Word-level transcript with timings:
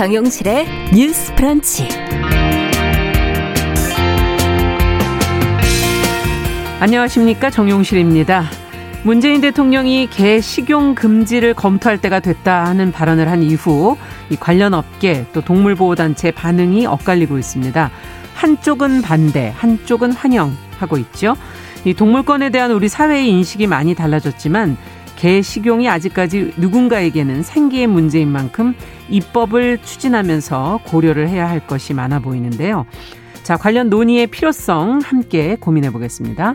정용실의 0.00 0.66
뉴스 0.94 1.34
프런치. 1.34 1.86
안녕하십니까. 6.80 7.50
정용실입니다. 7.50 8.46
문재인 9.02 9.42
대통령이 9.42 10.08
개 10.10 10.40
식용 10.40 10.94
금지를 10.94 11.52
검토할 11.52 12.00
때가 12.00 12.20
됐다 12.20 12.64
하는 12.64 12.92
발언을 12.92 13.28
한 13.28 13.42
이후 13.42 13.98
이 14.30 14.36
관련 14.36 14.72
업계 14.72 15.26
또 15.34 15.42
동물보호단체 15.42 16.30
반응이 16.30 16.86
엇갈리고 16.86 17.36
있습니다. 17.36 17.90
한쪽은 18.32 19.02
반대, 19.02 19.52
한쪽은 19.54 20.12
환영하고 20.12 20.96
있죠. 20.96 21.36
이 21.84 21.92
동물권에 21.92 22.48
대한 22.48 22.72
우리 22.72 22.88
사회의 22.88 23.28
인식이 23.28 23.66
많이 23.66 23.94
달라졌지만 23.94 24.78
개 25.20 25.42
식용이 25.42 25.86
아직까지 25.86 26.54
누군가에게는 26.56 27.42
생계의 27.42 27.88
문제인 27.88 28.32
만큼 28.32 28.74
입법을 29.10 29.76
추진하면서 29.82 30.80
고려를 30.86 31.28
해야 31.28 31.46
할 31.46 31.66
것이 31.66 31.92
많아 31.92 32.20
보이는데요. 32.20 32.86
자, 33.42 33.58
관련 33.58 33.90
논의의 33.90 34.28
필요성 34.28 35.00
함께 35.04 35.58
고민해 35.60 35.90
보겠습니다. 35.90 36.54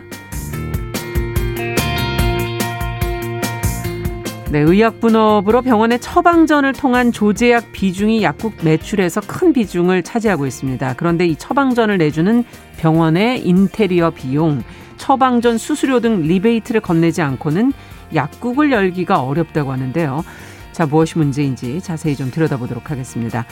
네, 4.50 4.58
의약분업으로 4.58 5.62
병원의 5.62 6.00
처방전을 6.00 6.72
통한 6.72 7.12
조제약 7.12 7.70
비중이 7.70 8.24
약국 8.24 8.54
매출에서 8.64 9.20
큰 9.28 9.52
비중을 9.52 10.02
차지하고 10.02 10.44
있습니다. 10.44 10.94
그런데 10.96 11.24
이 11.24 11.36
처방전을 11.36 11.98
내주는 11.98 12.42
병원의 12.78 13.46
인테리어 13.46 14.10
비용, 14.10 14.64
처방전 14.96 15.56
수수료 15.56 16.00
등 16.00 16.22
리베이트를 16.22 16.80
건네지 16.80 17.22
않고는 17.22 17.72
약국을 18.14 18.72
열기가 18.72 19.20
어렵다고 19.20 19.72
하는데요. 19.72 20.24
자, 20.72 20.86
무엇이 20.86 21.18
문제인지 21.18 21.80
자세히 21.80 22.16
좀 22.16 22.30
들여다보도록 22.30 22.90
하겠습니다. 22.90 23.46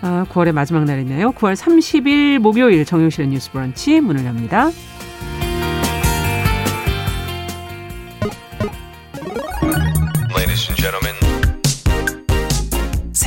아, 0.00 0.26
9월의 0.30 0.52
마지막 0.52 0.84
날이네요. 0.84 1.32
9월 1.32 1.56
30일 1.56 2.38
목요일 2.38 2.84
정용실의 2.84 3.28
뉴스 3.28 3.50
브런치 3.50 4.00
문을 4.00 4.24
엽니다. 4.24 4.70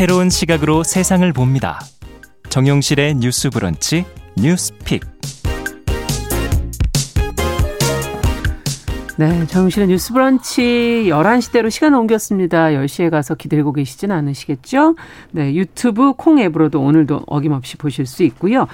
새로운 0.02 0.32
시각으로 0.32 0.84
세상을 0.84 1.32
봅니다. 1.32 1.80
정용실의 2.50 3.14
뉴스 3.16 3.52
브런치 3.52 4.04
뉴스 4.36 4.74
픽. 4.84 5.04
네, 9.18 9.46
정용실의 9.48 9.90
뉴스 9.90 10.14
브런치 10.14 11.06
11시대로 11.08 11.70
시간 11.70 11.94
옮겼습니다. 11.94 12.68
10시에 12.68 13.10
가서 13.10 13.36
기다리고 13.36 13.74
계시진 13.74 14.12
않으시겠죠? 14.12 14.96
네, 15.32 15.54
유튜브 15.54 16.14
콩 16.14 16.40
앱으로도 16.40 16.82
오늘도 16.82 17.24
어김없이 17.28 17.78
보실 17.78 18.06
수 18.06 18.24
있고요. 18.24 18.68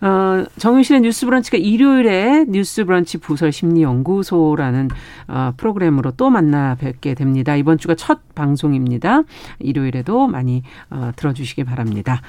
어, 0.00 0.44
정용실의 0.58 1.00
뉴스 1.00 1.26
브런치가 1.26 1.58
일요일에 1.58 2.44
뉴스 2.48 2.84
브런치 2.84 3.18
부설 3.18 3.50
심리 3.50 3.82
연구소라는 3.82 4.90
어, 5.26 5.52
프로그램으로 5.56 6.12
또 6.12 6.30
만나 6.30 6.76
뵙게 6.76 7.14
됩니다. 7.14 7.56
이번 7.56 7.78
주가 7.78 7.94
첫 7.94 8.20
방송입니다. 8.34 9.22
일요일에도 9.58 10.28
많이 10.28 10.62
어, 10.90 11.10
들어주시기 11.16 11.64
바랍니다. 11.64 12.22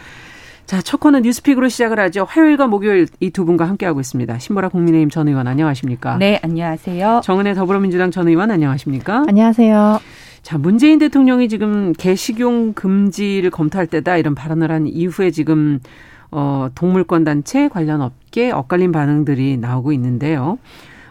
자, 0.69 0.83
첫 0.83 0.99
코너 0.99 1.19
뉴스픽으로 1.21 1.67
시작을 1.67 1.99
하죠. 1.99 2.27
화요일과 2.29 2.67
목요일 2.67 3.07
이 3.19 3.31
두 3.31 3.43
분과 3.43 3.67
함께하고 3.67 4.01
있습니다. 4.01 4.37
신보라 4.37 4.69
국민의힘 4.69 5.09
전 5.09 5.27
의원 5.27 5.47
안녕하십니까? 5.47 6.17
네, 6.17 6.39
안녕하세요. 6.43 7.21
정은혜 7.23 7.55
더불어민주당 7.55 8.11
전 8.11 8.27
의원 8.27 8.51
안녕하십니까? 8.51 9.23
안녕하세요. 9.27 9.99
자, 10.43 10.57
문재인 10.59 10.99
대통령이 10.99 11.49
지금 11.49 11.91
개식용 11.93 12.73
금지를 12.73 13.49
검토할 13.49 13.87
때다 13.87 14.17
이런 14.17 14.35
발언을 14.35 14.71
한 14.71 14.85
이후에 14.85 15.31
지금 15.31 15.79
어, 16.29 16.67
동물권 16.75 17.23
단체 17.23 17.67
관련 17.67 18.01
업계 18.01 18.51
엇갈린 18.51 18.91
반응들이 18.91 19.57
나오고 19.57 19.91
있는데요. 19.93 20.59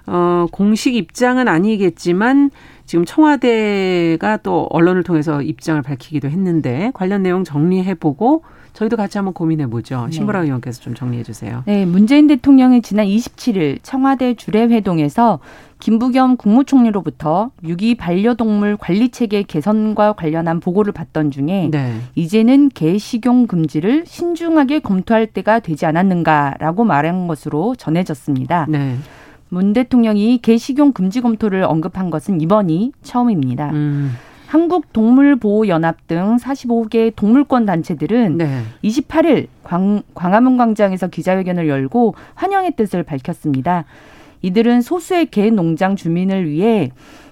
어, 0.07 0.47
공식 0.53 0.95
입장은 0.95 1.49
아니겠지만 1.49 2.53
지금 2.87 3.05
청와대가 3.05 4.37
또 4.37 4.69
언론을 4.71 5.03
통해서 5.03 5.43
입장을 5.43 5.83
밝히기도 5.83 6.29
했는데 6.29 6.93
관련 6.95 7.25
내용 7.25 7.43
정리해보고 7.43 8.45
저희도 8.79 8.97
같이 8.97 9.19
한번 9.19 9.35
고민해 9.35 9.67
보죠. 9.67 10.07
네. 10.07 10.13
신보라 10.13 10.43
의원께서 10.43 10.81
좀 10.81 10.95
정리해 10.95 11.25
주세요. 11.25 11.65
네, 11.67 11.85
문재인 11.85 12.29
대통령이 12.29 12.81
지난 12.81 13.07
27일 13.07 13.81
청와대 13.83 14.35
주례회동에서 14.35 15.41
김부겸 15.81 16.37
국무총리로부터 16.37 17.51
유기 17.65 17.97
반려동물 17.97 18.77
관리 18.77 19.09
체계 19.09 19.43
개선과 19.43 20.13
관련한 20.13 20.61
보고를 20.61 20.93
받던 20.93 21.33
중에 21.33 21.71
네. 21.73 22.01
이제는 22.15 22.69
개 22.69 22.99
식용 22.99 23.49
금지를 23.49 24.05
신중하게 24.07 24.79
검토할 24.79 25.27
때가 25.27 25.59
되지 25.59 25.85
않았는가라고 25.85 26.85
말한 26.85 27.27
것으로 27.27 27.75
전해졌습니다. 27.75 28.67
네. 28.69 28.95
문 29.49 29.73
대통령이 29.73 30.39
개 30.39 30.57
식용 30.57 30.93
금지 30.93 31.21
검토를 31.21 31.65
언급한 31.65 32.11
것은 32.11 32.41
이번이 32.41 32.93
처음입니다. 33.03 33.71
음. 33.71 34.15
한국동물보호연합 34.49 36.07
등 36.07 36.37
45개 36.37 37.13
동물권 37.15 37.67
단체들은 37.67 38.39
네. 38.39 38.63
28일 38.83 39.49
광, 39.63 40.03
광화문 40.15 40.57
광장에서 40.57 41.09
기자회견을 41.09 41.69
열고 41.69 42.15
환영의 42.35 42.73
뜻을 42.77 43.03
밝혔습니다. 43.03 43.85
이들은 44.41 44.81
소수의 44.81 45.27
개 45.27 45.51
농장 45.51 45.97
주민을 45.97 46.49
위해 46.49 46.91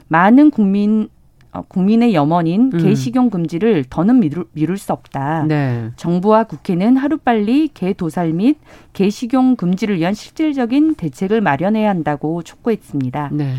많은 0.08 0.50
국민 0.50 1.08
어, 1.52 1.62
국민의 1.62 2.12
염원인 2.12 2.70
음. 2.74 2.78
개 2.78 2.94
식용 2.94 3.30
금지를 3.30 3.84
더는 3.88 4.20
미룰, 4.20 4.44
미룰 4.52 4.76
수 4.76 4.92
없다. 4.92 5.44
네. 5.44 5.90
정부와 5.96 6.44
국회는 6.44 6.98
하루빨리 6.98 7.68
개 7.72 7.94
도살 7.94 8.34
및 8.34 8.58
개 8.92 9.08
식용 9.08 9.56
금지를 9.56 9.96
위한 9.98 10.12
실질적인 10.12 10.96
대책을 10.96 11.40
마련해야 11.40 11.88
한다고 11.88 12.42
촉구했습니다. 12.42 13.30
네. 13.32 13.54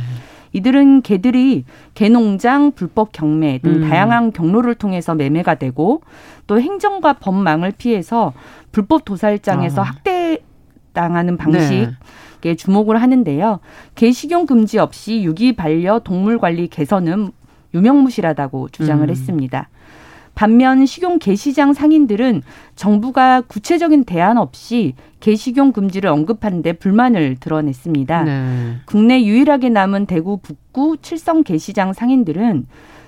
이들은 0.53 1.01
개들이 1.01 1.65
개농장 1.93 2.71
불법 2.71 3.11
경매 3.11 3.59
등 3.59 3.83
음. 3.83 3.89
다양한 3.89 4.31
경로를 4.31 4.75
통해서 4.75 5.15
매매가 5.15 5.55
되고 5.55 6.01
또 6.47 6.59
행정과 6.59 7.13
법망을 7.13 7.73
피해서 7.77 8.33
불법 8.71 9.05
도살장에서 9.05 9.81
아. 9.81 9.85
학대 9.85 10.39
당하는 10.93 11.37
방식 11.37 11.73
에 11.73 11.87
네. 12.41 12.55
주목을 12.55 13.01
하는데요. 13.01 13.59
개 13.95 14.11
식용 14.11 14.45
금지 14.45 14.79
없이 14.79 15.23
유기 15.23 15.53
반려 15.53 15.99
동물 15.99 16.37
관리 16.37 16.67
개선은 16.67 17.31
유명무실하다고 17.73 18.69
주장을 18.69 19.03
음. 19.03 19.09
했습니다. 19.09 19.69
반면 20.37 20.85
식용 20.85 21.17
개시장 21.17 21.73
상인들은 21.73 22.43
정부가 22.75 23.41
구체적인 23.41 24.03
대안 24.03 24.37
없이 24.37 24.93
개식용 25.19 25.71
금지를 25.71 26.11
언급하는 26.11 26.61
데 26.61 26.73
불만을 26.73 27.37
드러냈습니다. 27.39 28.23
네. 28.23 28.75
국내 28.85 29.23
유일하게 29.23 29.69
남은 29.69 30.05
대구 30.05 30.37
북구 30.37 30.97
칠성 31.01 31.41
개시장 31.41 31.91
상인들은 31.91 32.67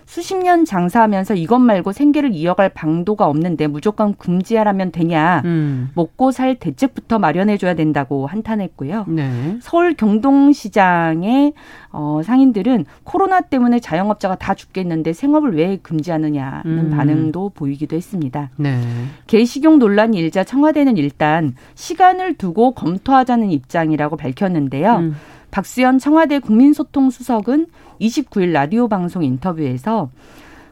수십 0.10 0.38
년 0.38 0.66
장사하면서 0.66 1.36
이것 1.36 1.60
말고 1.60 1.92
생계를 1.92 2.34
이어갈 2.34 2.70
방도가 2.70 3.28
없는데 3.28 3.68
무조건 3.68 4.16
금지하라면 4.16 4.92
되냐. 4.92 5.44
음. 5.46 5.92
먹고 5.94 6.32
살 6.32 6.56
대책부터 6.56 7.20
마련해줘야 7.20 7.76
된다고 7.76 8.26
한탄했고요. 8.26 9.06
네. 9.08 9.58
서울 9.62 9.94
경동시장의 9.94 11.54
어, 11.92 12.22
상인들은 12.26 12.86
코로나 13.04 13.42
때문에 13.42 13.80
자영업자가 13.80 14.34
다 14.34 14.56
죽겠는데 14.56 15.14
생업을 15.14 15.56
왜 15.56 15.78
금지하느냐는 15.78 16.62
음. 16.66 16.90
반응도 16.90 17.52
보이기도 17.54 17.96
했습니다. 17.96 18.50
네. 18.56 18.82
개식용 19.28 19.78
논란이 19.78 20.18
일자 20.18 20.44
청와대는 20.44 20.98
일단 20.98 21.54
시간을 21.76 22.34
두고 22.34 22.72
검토하자는 22.72 23.52
입장이라고 23.52 24.18
밝혔는데요. 24.18 24.96
음. 24.96 25.16
박수현 25.52 26.00
청와대 26.00 26.40
국민소통수석은 26.40 27.68
29일 28.02 28.52
라디오 28.52 28.88
방송 28.88 29.24
인터뷰에서 29.24 30.10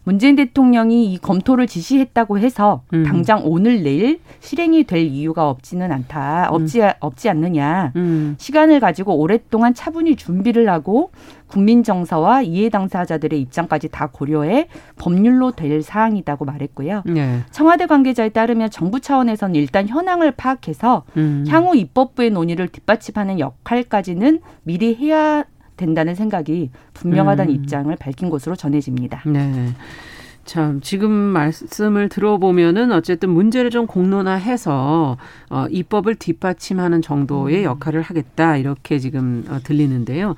문재인 0.08 0.38
대통령이 0.38 1.12
이 1.12 1.18
검토를 1.18 1.68
지시했다고 1.68 2.40
해서 2.40 2.82
음. 2.94 3.04
당장 3.04 3.42
오늘 3.44 3.84
내일 3.84 4.22
실행이 4.40 4.86
될 4.86 5.02
이유가 5.02 5.50
없지는 5.50 5.92
않다. 5.92 6.48
없지 6.50 6.82
음. 6.82 6.92
없지 7.02 7.28
않느냐. 7.28 7.92
음. 7.98 8.36
시간을 8.38 8.80
가지고 8.80 9.18
오랫동안 9.18 9.74
차분히 9.74 10.16
준비를 10.16 10.70
하고 10.70 11.12
국민 11.48 11.84
정서와 11.84 12.44
이해 12.44 12.70
당사자들의 12.70 13.42
입장까지 13.42 13.90
다 13.90 14.08
고려해 14.08 14.70
법률로 14.96 15.52
될 15.52 15.82
사항이라고 15.82 16.46
말했고요. 16.46 17.04
네. 17.06 17.42
청와대 17.52 17.86
관계자에 17.86 18.30
따르면 18.30 18.70
정부 18.70 19.02
차원에서는 19.02 19.56
일단 19.56 19.90
현황을 19.90 20.32
파악해서 20.32 21.04
음. 21.18 21.44
향후 21.50 21.76
입법부의 21.76 22.30
논의를 22.30 22.70
뒷받침하는 22.70 23.42
역할까지는 23.42 24.40
미리 24.64 24.96
해야 24.96 25.44
된다는 25.78 26.16
생각이 26.16 26.72
분명하다는 26.94 27.54
음. 27.54 27.56
입장을 27.56 27.96
밝힌 27.96 28.30
것으로 28.30 28.56
전해집니다. 28.56 29.22
네. 29.26 29.70
참 30.46 30.80
지금 30.82 31.12
말씀을 31.12 32.08
들어보면은 32.10 32.94
어쨌든 32.94 33.30
문제를 33.30 33.70
좀 33.70 33.86
공론화해서 33.86 35.18
어 35.50 35.66
입법을 35.70 36.16
뒷받침하는 36.16 37.02
정도의 37.02 37.60
음. 37.60 37.64
역할을 37.64 38.02
하겠다 38.02 38.58
이렇게 38.58 38.98
지금 38.98 39.46
어, 39.50 39.60
들리는데요. 39.64 40.36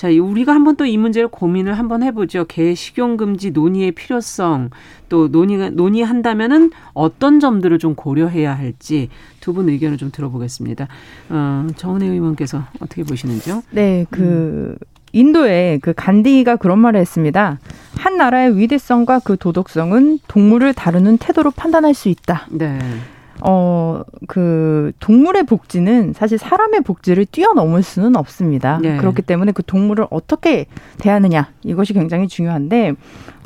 자, 0.00 0.08
우리가 0.08 0.54
한번 0.54 0.76
또 0.76 0.86
이 0.86 0.96
문제를 0.96 1.28
고민을 1.28 1.74
한번 1.74 2.02
해보죠. 2.02 2.46
개 2.46 2.74
식용 2.74 3.18
금지 3.18 3.50
논의의 3.50 3.92
필요성 3.92 4.70
또 5.10 5.28
논의 5.28 5.70
논의한다면은 5.70 6.70
어떤 6.94 7.38
점들을 7.38 7.78
좀 7.78 7.94
고려해야 7.94 8.56
할지 8.56 9.10
두 9.40 9.52
분 9.52 9.68
의견을 9.68 9.98
좀 9.98 10.10
들어보겠습니다. 10.10 10.88
어, 11.28 11.66
정은혜 11.76 12.06
의원께서 12.06 12.64
어떻게 12.80 13.02
보시는지요? 13.04 13.62
네, 13.72 14.06
그 14.08 14.22
음. 14.22 14.76
인도의 15.12 15.80
그 15.80 15.92
간디가 15.92 16.56
그런 16.56 16.78
말을 16.78 16.98
했습니다. 16.98 17.58
한 17.98 18.16
나라의 18.16 18.56
위대성과 18.56 19.18
그 19.22 19.36
도덕성은 19.36 20.20
동물을 20.28 20.72
다루는 20.72 21.18
태도로 21.18 21.50
판단할 21.50 21.92
수 21.92 22.08
있다. 22.08 22.46
네. 22.50 22.78
어, 23.42 24.02
그 24.26 24.92
동물의 25.00 25.44
복지는 25.44 26.12
사실 26.12 26.38
사람의 26.38 26.82
복지를 26.82 27.26
뛰어넘을 27.26 27.82
수는 27.82 28.16
없습니다. 28.16 28.78
네. 28.82 28.96
그렇기 28.96 29.22
때문에 29.22 29.52
그 29.52 29.62
동물을 29.62 30.06
어떻게 30.10 30.66
대하느냐 30.98 31.48
이것이 31.62 31.92
굉장히 31.92 32.28
중요한데 32.28 32.94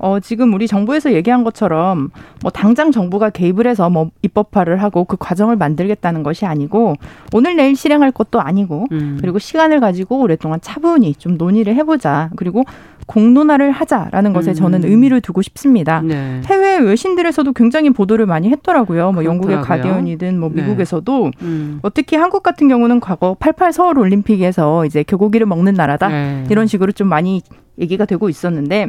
어, 0.01 0.19
지금 0.21 0.53
우리 0.55 0.67
정부에서 0.67 1.13
얘기한 1.13 1.45
것처럼 1.45 2.11
뭐 2.43 2.51
당장 2.51 2.91
정부가 2.91 3.31
개입을 3.31 3.67
해서 3.67 3.89
뭐 3.89 4.11
입법화를 4.23 4.83
하고 4.83 5.05
그 5.05 5.17
과정을 5.17 5.57
만들겠다는 5.57 6.23
것이 6.23 6.47
아니고 6.47 6.97
오늘 7.33 7.57
내일 7.57 7.77
실행할 7.77 8.11
것도 8.11 8.41
아니고 8.41 8.87
음. 8.93 9.19
그리고 9.21 9.39
시간을 9.39 9.81
가지고 9.81 10.21
오랫동안 10.21 10.61
차분히 10.61 11.15
좀 11.15 11.37
논의를 11.37 11.75
해보자. 11.77 12.31
그리고 12.37 12.65
공론화를 13.07 13.71
하자라는 13.71 14.33
것에 14.33 14.53
음. 14.53 14.55
저는 14.55 14.85
의미를 14.85 15.21
두고 15.21 15.43
싶습니다. 15.43 16.01
네. 16.03 16.41
해외 16.47 16.79
외신들에서도 16.79 17.53
굉장히 17.53 17.91
보도를 17.91 18.27
많이 18.27 18.51
했더라고요. 18.51 19.13
뭐 19.13 19.25
영국의 19.25 19.63
가디언이든 19.63 20.39
뭐 20.39 20.51
네. 20.53 20.63
미국에서도 20.63 21.31
네. 21.41 21.47
음. 21.47 21.79
어떻게 21.83 22.17
한국 22.17 22.43
같은 22.43 22.69
경우는 22.69 23.01
과거 23.01 23.37
88 23.39 23.73
서울 23.73 23.99
올림픽에서 23.99 24.87
이제 24.87 25.03
개고기를 25.03 25.47
먹는 25.47 25.75
나라다 25.75 26.09
네. 26.09 26.45
이런 26.51 26.67
식으로 26.67 26.93
좀 26.93 27.09
많이 27.09 27.43
얘기가 27.79 28.05
되고 28.05 28.29
있었는데 28.29 28.89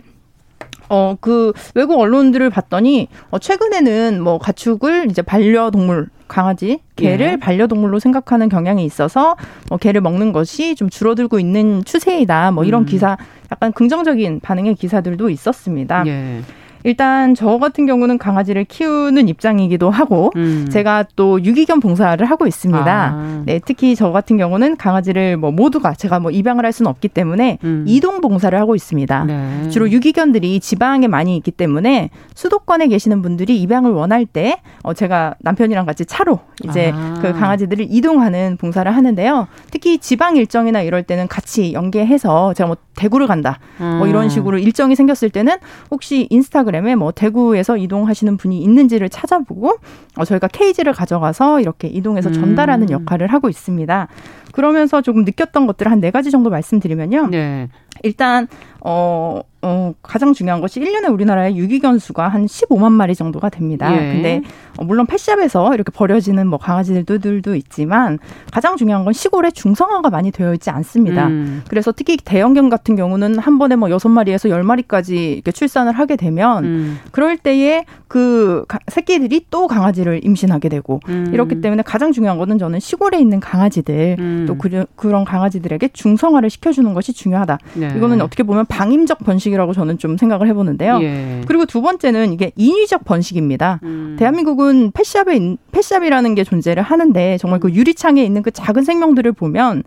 어, 0.90 1.16
그 1.20 1.54
외국 1.74 2.00
언론들을 2.00 2.50
봤더니 2.50 3.08
어, 3.32 3.40
최근에는 3.40 4.22
뭐 4.22 4.38
가축을 4.38 5.08
이제 5.10 5.22
반려동물 5.22 6.10
강아지, 6.28 6.80
개를 6.96 7.34
예. 7.34 7.36
반려동물로 7.38 8.00
생각하는 8.00 8.50
경향이 8.50 8.84
있어서 8.84 9.36
뭐 9.70 9.78
개를 9.78 10.02
먹는 10.02 10.32
것이 10.32 10.76
좀 10.76 10.90
줄어들고 10.90 11.40
있는 11.40 11.84
추세이다. 11.86 12.52
뭐 12.52 12.64
이런 12.64 12.84
음. 12.84 12.86
기사 12.86 13.18
약간 13.52 13.72
긍정적인 13.72 14.40
반응의 14.40 14.76
기사들도 14.76 15.30
있었습니다. 15.30 16.04
예. 16.08 16.42
일단 16.86 17.34
저 17.34 17.58
같은 17.58 17.88
경우는 17.88 18.20
강아지를 18.20 18.64
키우는 18.66 19.28
입장이기도 19.28 19.90
하고 19.90 20.32
음. 20.36 20.68
제가 20.72 21.04
또 21.16 21.44
유기견 21.44 21.80
봉사를 21.80 22.24
하고 22.30 22.46
있습니다. 22.46 22.86
아. 22.86 23.44
네, 23.44 23.60
특히 23.66 23.96
저 23.96 24.12
같은 24.12 24.38
경우는 24.38 24.78
강아지를 24.78 25.36
뭐 25.36 25.50
모두가 25.50 25.94
제가 25.96 26.20
뭐 26.20 26.30
입양을 26.30 26.64
할 26.64 26.72
수는 26.72 26.88
없기 26.92 27.08
때문에 27.08 27.58
음. 27.64 27.86
이동 27.88 28.22
봉사를 28.22 28.58
하고 28.58 28.76
있습니다. 28.76 29.24
네. 29.26 29.70
주로 29.70 29.90
유기견들이 29.90 30.60
지방에 30.60 31.08
많이 31.08 31.36
있기 31.38 31.50
때문에 31.50 32.12
수도권에 32.36 32.88
계시는 32.88 33.24
분들이 33.24 33.60
입양을 33.64 33.90
원할 33.92 34.28
때 34.28 34.62
어, 34.84 34.94
제가 34.94 35.34
남편이랑 35.40 35.88
같이 35.88 36.06
차로 36.06 36.40
이제 36.66 36.92
아. 36.94 37.16
그 37.20 37.34
강아지들을 37.34 37.88
이동하는 37.90 38.58
봉사를 38.58 38.96
하는데요. 38.96 39.48
특히 39.72 39.98
지방 39.98 40.36
일정이나 40.36 40.84
이럴 40.84 41.02
때는 41.02 41.28
같이 41.28 41.74
연계해서 41.74 42.54
제가 42.54 42.68
뭐 42.68 42.78
대구를 42.96 43.26
간다 43.26 43.60
음. 43.82 43.98
뭐 43.98 44.08
이런 44.08 44.26
음. 44.26 44.30
식으로 44.30 44.60
일정이 44.60 44.96
생겼을 44.96 45.32
때는 45.32 45.58
혹시 45.90 46.28
인스타그램 46.30 46.75
프로그램에 46.76 46.96
뭐 46.96 47.12
대구에서 47.12 47.78
이동하시는 47.78 48.36
분이 48.38 48.60
있는지를 48.60 49.10
찾아보고 49.10 49.78
어, 50.18 50.26
저희가 50.26 50.48
케이지를 50.48 50.94
가져가서 50.94 51.62
이렇게 51.62 51.88
이동해서 51.88 52.32
전달하는 52.32 52.90
음. 52.90 52.92
역할을 52.92 53.28
하고 53.28 53.50
있습니다. 53.50 54.08
그러면서 54.56 55.02
조금 55.02 55.26
느꼈던 55.26 55.68
것들을 55.68 55.92
한 55.92 56.00
네 56.00 56.12
가지 56.12 56.30
정도 56.30 56.50
말씀드리면요. 56.50 57.28
네. 57.28 57.70
일단 58.04 58.48
어, 58.82 59.42
어, 59.64 59.94
가장 60.04 60.34
중요한 60.34 60.62
것이 60.62 60.80
1년에 60.80 61.12
우리나라의 61.12 61.58
유기견 61.58 61.98
수가 61.98 62.28
한 62.28 62.46
15만 62.46 62.92
마리 62.92 63.16
정도가 63.16 63.50
됩니다. 63.50 63.92
예. 63.94 64.14
근데 64.14 64.42
어, 64.78 64.84
물론 64.84 65.08
펫샵에서 65.08 65.74
이렇게 65.74 65.92
버려지는 65.92 66.46
뭐 66.46 66.60
강아지들도 66.60 67.56
있지만 67.56 68.20
가장 68.52 68.78
중요한 68.78 69.06
건 69.06 69.14
시골에 69.14 69.50
중성화가 69.50 70.12
많이 70.12 70.30
되어 70.30 70.54
있지 70.54 70.70
않습니다. 70.70 71.28
음. 71.28 71.64
그래서 71.68 71.92
특히 71.92 72.18
대형견 72.18 72.70
같은 72.70 72.96
경우는 72.96 73.40
한 73.40 73.58
번에 73.58 73.76
뭐 73.76 73.90
6마리에서 73.90 74.52
10마리까지 74.52 75.14
이렇게 75.16 75.52
출산을 75.52 75.94
하게 75.94 76.16
되면 76.16 76.64
음. 76.66 77.00
그럴 77.12 77.38
때에 77.38 77.86
그 78.08 78.66
새끼들이 78.90 79.48
또 79.50 79.68
강아지를 79.68 80.24
임신하게 80.24 80.70
되고 80.70 81.00
음. 81.10 81.32
이렇기 81.34 81.62
때문에 81.62 81.82
가장 81.82 82.12
중요한 82.12 82.38
거는 82.38 82.60
저는 82.60 82.80
시골에 82.80 83.18
있는 83.20 83.40
강아지들 83.40 84.45
음. 84.46 84.48
또 84.48 84.58
그, 84.58 84.86
그런 84.96 85.26
강아지들에게 85.26 85.90
중성화를 85.90 86.50
시켜주는 86.50 86.94
것이 86.94 87.14
중요하다. 87.14 87.58
네. 87.76 87.94
이거는 87.96 88.22
어떻게 88.22 88.44
보면 88.44 88.66
방임적 88.66 89.20
번식이라고 89.20 89.74
저는 89.74 89.98
좀 89.98 90.18
생각을 90.18 90.48
해보는데요. 90.48 91.00
예. 91.02 91.42
그리고 91.48 91.66
두 91.66 91.82
번째는 91.82 92.34
이게 92.34 92.52
인위적 92.56 93.06
번식입니다. 93.06 93.80
음. 93.84 94.16
대한민국은 94.18 94.92
펫샵에 94.92 95.58
펫샵이라는 95.72 96.36
게 96.36 96.44
존재를 96.44 96.84
하는데 96.84 97.38
정말 97.38 97.60
그 97.60 97.72
유리창에 97.72 98.24
있는 98.24 98.42
그 98.42 98.52
작은 98.52 98.84
생명들을 98.84 99.32
보면 99.34 99.84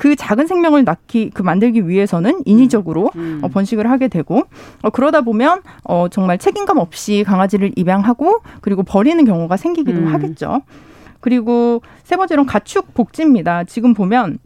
그 0.00 0.16
작은 0.16 0.46
생명을 0.46 0.84
낳기 0.84 1.30
그 1.34 1.42
만들기 1.42 1.86
위해서는 1.86 2.40
인위적으로 2.46 3.10
음. 3.16 3.20
음. 3.20 3.40
어, 3.42 3.48
번식을 3.48 3.90
하게 3.90 4.08
되고 4.08 4.44
어, 4.82 4.90
그러다 4.90 5.20
보면 5.20 5.60
어, 5.84 6.08
정말 6.10 6.38
책임감 6.38 6.78
없이 6.78 7.22
강아지를 7.26 7.72
입양하고 7.76 8.40
그리고 8.62 8.82
버리는 8.82 9.22
경우가 9.24 9.56
생기기도 9.58 9.98
음. 10.00 10.06
하겠죠. 10.14 10.62
그리고 11.20 11.82
세 12.02 12.16
번째로는 12.16 12.46
가축 12.46 12.94
복지입니다. 12.94 13.64
지금 13.64 13.94
보면 13.94 14.38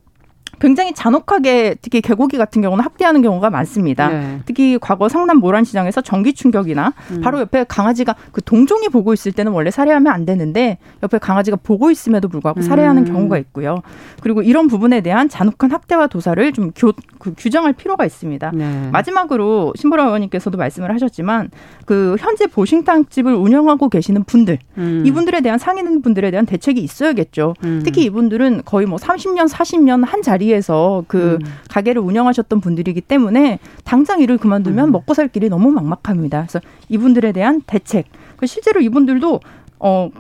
굉장히 0.65 0.95
잔혹하게 0.95 1.77
특히 1.83 2.01
개고기 2.01 2.39
같은 2.39 2.63
경우는 2.63 2.83
학대하는 2.83 3.21
경우가 3.21 3.51
많습니다. 3.51 4.09
네. 4.09 4.41
특히 4.47 4.79
과거 4.81 5.11
성남 5.11 5.37
모란시장에서 5.37 6.01
전기 6.01 6.33
충격이나 6.33 6.95
음. 7.11 7.21
바로 7.21 7.39
옆에 7.41 7.65
강아지가 7.69 8.15
그 8.33 8.41
동종이 8.43 8.89
보고 8.89 9.13
있을 9.13 9.33
때는 9.33 9.53
원래 9.53 9.71
살해하면 9.71 10.11
안 10.11 10.25
되는데 10.25 10.79
옆에 11.03 11.19
강아지가 11.19 11.59
보고 11.63 11.91
있음에도 11.91 12.29
불구하고 12.29 12.63
살해하는 12.63 13.07
음. 13.07 13.13
경우가 13.13 13.37
있고요. 13.37 13.83
그리고 14.23 14.41
이런 14.41 14.69
부분에 14.69 15.03
대한 15.03 15.29
잔혹한 15.29 15.71
학대와 15.71 16.07
도사를 16.07 16.51
좀 16.55 16.71
교, 16.75 16.93
그 17.19 17.35
규정할 17.37 17.75
필요가 17.75 18.07
있습니다. 18.07 18.53
네. 18.55 18.89
마지막으로 18.91 19.75
신보라 19.77 20.05
의원님께서도 20.05 20.57
말씀을 20.57 20.95
하셨지만 20.95 21.51
그 21.85 22.17
현재 22.19 22.47
보신탕집을 22.47 23.35
운영하고 23.35 23.91
계시는 23.91 24.25
분들 24.25 24.59
음. 24.79 25.03
이분들에 25.05 25.43
대한 25.43 25.59
상인 25.59 26.01
분들에 26.01 26.31
대한 26.31 26.47
대책이 26.47 26.81
있어야겠죠. 26.81 27.53
음. 27.65 27.83
특히 27.85 28.05
이분들은 28.05 28.63
거의 28.65 28.87
뭐 28.87 28.97
30년, 28.97 29.47
40년 29.47 30.07
한 30.07 30.23
자리 30.23 30.54
자리에서 30.55 31.05
그 31.09 31.39
음. 31.41 31.47
가게를 31.69 32.01
운영하셨던 32.03 32.61
분들이기 32.61 33.01
때문에 33.01 33.59
당장 33.85 34.21
일을 34.21 34.39
그만두면 34.39 34.89
음. 34.89 34.93
먹고 34.93 35.15
살 35.15 35.29
길이 35.29 35.49
너무 35.49 35.71
막막합니다. 35.71 36.47
그래서 36.47 36.61
이분들에 36.89 37.33
대한 37.33 37.61
대책. 37.67 38.07
그 38.37 38.47
실제로 38.47 38.81
이분들도 38.81 39.41
어 39.81 40.11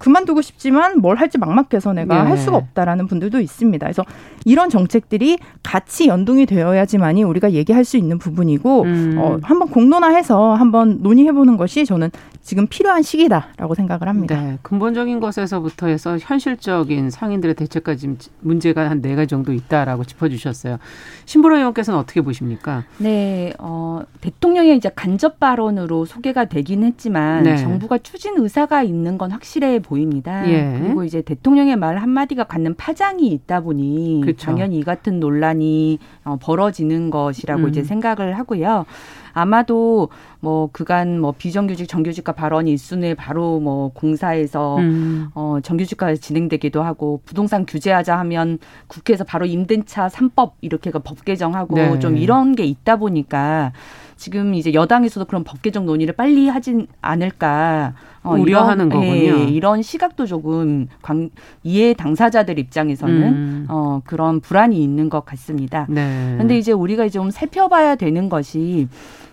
그만두고 0.00 0.40
싶지만 0.40 0.98
뭘 1.00 1.16
할지 1.16 1.36
막막해서 1.38 1.92
내가 1.92 2.22
네. 2.22 2.28
할 2.30 2.38
수가 2.38 2.56
없다라는 2.56 3.06
분들도 3.06 3.38
있습니다. 3.40 3.84
그래서 3.86 4.02
이런 4.46 4.70
정책들이 4.70 5.38
같이 5.62 6.08
연동이 6.08 6.46
되어야지만이 6.46 7.22
우리가 7.22 7.52
얘기할 7.52 7.84
수 7.84 7.96
있는 7.96 8.18
부분이고 8.18 8.82
음. 8.82 9.14
어, 9.18 9.38
한번 9.42 9.68
공론화해서 9.68 10.54
한번 10.54 10.98
논의해보는 11.02 11.56
것이 11.58 11.84
저는 11.84 12.10
지금 12.42 12.66
필요한 12.66 13.02
시기다라고 13.02 13.74
생각을 13.74 14.08
합니다. 14.08 14.40
네, 14.40 14.58
근본적인 14.62 15.20
것에서부터 15.20 15.88
해서 15.88 16.16
현실적인 16.18 17.10
상인들의 17.10 17.54
대책까지 17.54 18.16
문제가 18.40 18.88
한 18.88 19.00
네 19.00 19.14
가지 19.14 19.28
정도 19.28 19.52
있다라고 19.52 20.04
짚어주셨어요. 20.04 20.78
신보라 21.24 21.58
의원께서는 21.58 21.98
어떻게 21.98 22.20
보십니까? 22.20 22.84
네, 22.98 23.52
어, 23.58 24.00
대통령의 24.20 24.76
이제 24.76 24.90
간접 24.94 25.40
발언으로 25.40 26.04
소개가 26.04 26.46
되긴 26.46 26.84
했지만 26.84 27.44
네. 27.44 27.56
정부가 27.56 27.98
추진 27.98 28.34
의사가 28.36 28.82
있는 28.82 29.16
건 29.16 29.30
확실해 29.30 29.78
보입니다. 29.90 30.48
예. 30.48 30.78
그리고 30.80 31.02
이제 31.02 31.20
대통령의 31.20 31.74
말 31.76 31.98
한마디가 31.98 32.44
갖는 32.44 32.76
파장이 32.76 33.26
있다 33.26 33.60
보니 33.60 34.20
그렇죠. 34.22 34.46
당연히 34.46 34.78
이 34.78 34.84
같은 34.84 35.18
논란이 35.18 35.98
어, 36.24 36.38
벌어지는 36.40 37.10
것이라고 37.10 37.64
음. 37.64 37.68
이제 37.68 37.82
생각을 37.82 38.38
하고요. 38.38 38.86
아마도 39.32 40.08
뭐 40.40 40.70
그간 40.72 41.20
뭐 41.20 41.32
비정규직 41.36 41.88
정규직화 41.88 42.32
발언이 42.32 42.72
있순에 42.72 43.14
바로 43.14 43.60
뭐 43.60 43.90
공사에서 43.92 44.78
음. 44.78 45.28
어 45.34 45.58
정규직화 45.62 46.14
진행되기도 46.16 46.82
하고 46.82 47.20
부동산 47.24 47.66
규제하자 47.66 48.18
하면 48.18 48.58
국회에서 48.86 49.24
바로 49.24 49.46
임대차 49.46 50.08
3법 50.08 50.52
이렇게가 50.60 51.00
법 51.00 51.24
개정하고 51.24 51.74
네. 51.74 51.98
좀 51.98 52.16
이런 52.16 52.54
게 52.54 52.64
있다 52.64 52.96
보니까 52.96 53.72
지금 54.20 54.52
이제 54.52 54.74
여당에서도 54.74 55.24
그런 55.24 55.44
법 55.44 55.62
개정 55.62 55.86
논의를 55.86 56.14
빨리 56.14 56.46
하진 56.46 56.86
않을까 57.00 57.94
어, 58.22 58.34
우려하는 58.34 58.88
이런, 58.88 59.00
거군요. 59.00 59.14
예, 59.14 59.44
이런 59.44 59.80
시각도 59.80 60.26
조금 60.26 60.88
광, 61.00 61.30
이해 61.64 61.94
당사자들 61.94 62.58
입장에서는 62.58 63.22
음. 63.22 63.66
어, 63.70 64.02
그런 64.04 64.40
불안이 64.40 64.80
있는 64.84 65.08
것 65.08 65.24
같습니다. 65.24 65.86
네. 65.88 66.34
근데 66.36 66.58
이제 66.58 66.70
우리가 66.70 67.08
좀 67.08 67.30
살펴봐야 67.30 67.94
되는 67.94 68.28
것이 68.28 68.88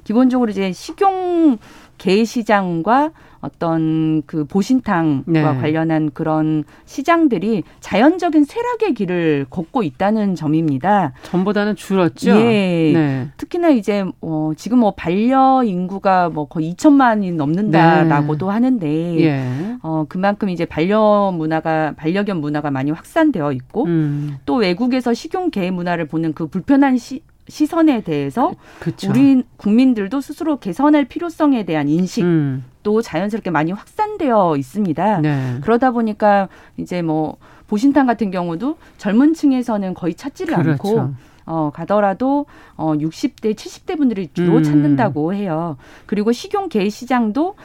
기본적으로 0.06 0.52
이제 0.52 0.72
식용 0.72 1.58
개 1.98 2.24
시장과 2.24 3.12
어떤 3.42 4.24
그 4.26 4.46
보신탕과 4.46 5.24
네. 5.32 5.42
관련한 5.42 6.12
그런 6.14 6.64
시장들이 6.86 7.64
자연적인 7.80 8.44
쇠락의 8.44 8.94
길을 8.94 9.48
걷고 9.50 9.84
있다는 9.84 10.36
점입니다. 10.36 11.14
전보다는 11.24 11.76
줄었죠. 11.76 12.32
예. 12.32 12.92
네. 12.94 13.28
특히나 13.38 13.70
이제 13.70 14.06
어 14.22 14.52
지금 14.56 14.80
뭐 14.80 14.92
반려 14.92 15.64
인구가 15.64 16.30
뭐 16.30 16.48
거의 16.48 16.74
2천만이 16.74 17.34
넘는다라고도 17.34 18.48
네. 18.48 18.54
하는데 18.54 19.20
예. 19.22 19.78
어 19.82 20.06
그만큼 20.08 20.50
이제 20.50 20.66
반려 20.66 21.32
문화가 21.36 21.94
반려견 21.96 22.42
문화가 22.42 22.72
많이 22.72 22.92
확산되어 22.92 23.52
있고 23.54 23.86
음. 23.86 24.38
또 24.46 24.56
외국에서 24.56 25.14
식용 25.14 25.52
개 25.52 25.70
문화를 25.72 26.08
보는 26.08 26.34
그 26.34 26.48
불편한 26.48 26.98
시 26.98 27.22
시선에 27.48 28.02
대해서 28.02 28.54
그쵸. 28.80 29.10
우리 29.10 29.44
국민들도 29.58 30.22
스스로 30.22 30.58
개선할 30.58 31.06
필요성에 31.06 31.66
대한 31.66 31.88
인식 31.88 32.24
음. 32.24 32.66
또 32.84 33.02
자연스럽게 33.02 33.50
많이 33.50 33.72
확산되어 33.72 34.56
있습니다. 34.58 35.22
네. 35.22 35.58
그러다 35.62 35.92
보니까 35.92 36.50
이제 36.78 37.02
뭐 37.02 37.38
보신탕 37.68 38.06
같은 38.06 38.32
경우도 38.32 38.78
젊은 38.98 39.34
층에서는 39.34 39.94
거의 39.94 40.16
찾지를 40.16 40.56
그렇죠. 40.56 41.00
않고 41.00 41.14
어, 41.46 41.72
가더라도 41.74 42.46
어, 42.76 42.94
60대, 42.94 43.56
70대 43.56 43.98
분들이 43.98 44.30
주로 44.34 44.58
음. 44.58 44.64
찾는다고 44.64 45.34
해요. 45.34 45.78
그리고 46.06 46.32
식용 46.32 46.70
개 46.70 46.88
시장도 46.90 47.56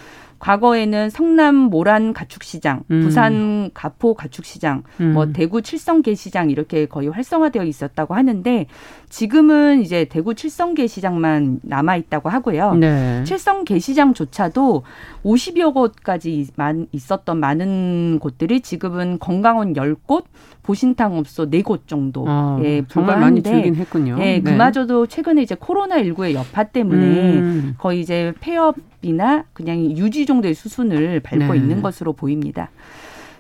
과거에는 0.43 1.09
성남 1.09 1.55
모란 1.55 2.13
가축시장, 2.13 2.83
음. 2.91 3.03
부산 3.03 3.71
가포 3.75 4.15
가축시장, 4.15 4.83
음. 5.01 5.13
뭐 5.13 5.27
대구 5.33 5.63
칠성계 5.63 6.17
시장 6.17 6.51
이렇게 6.51 6.87
거의 6.87 7.09
활성화되어 7.09 7.63
있었다고 7.63 8.15
하는데 8.15 8.67
지금은 9.13 9.83
이제 9.83 10.07
대구 10.07 10.35
칠성계 10.35 10.87
시장만 10.87 11.61
남아 11.65 11.97
있다고 11.97 12.31
하고요. 12.31 12.77
네. 12.77 13.23
칠성계 13.25 13.79
시장조차도 13.79 14.85
50여 15.23 15.75
곳까지 15.75 16.49
있었던 16.93 17.37
많은 17.39 18.19
곳들이 18.21 18.63
지금은 18.63 19.19
건강원 19.19 19.75
10곳, 19.75 20.25
보신탕 20.63 21.19
업소 21.19 21.51
4곳 21.51 21.87
정도에 21.87 22.25
아, 22.27 22.85
정말 22.89 23.21
많이 23.21 23.43
줄긴 23.43 23.75
했군요. 23.75 24.17
예, 24.19 24.41
네. 24.41 24.41
그마저도 24.41 25.07
최근에 25.07 25.43
이제 25.43 25.55
코로나 25.61 25.97
19의 25.97 26.33
여파 26.33 26.65
때문에 26.65 27.07
음. 27.39 27.75
거의 27.77 28.01
이제 28.01 28.33
폐업이나 28.41 29.45
그냥 29.53 29.79
유지 29.79 30.25
정도의 30.25 30.55
수순을 30.55 31.21
밟고 31.21 31.53
네. 31.53 31.57
있는 31.59 31.83
것으로 31.83 32.15
보입니다. 32.15 32.71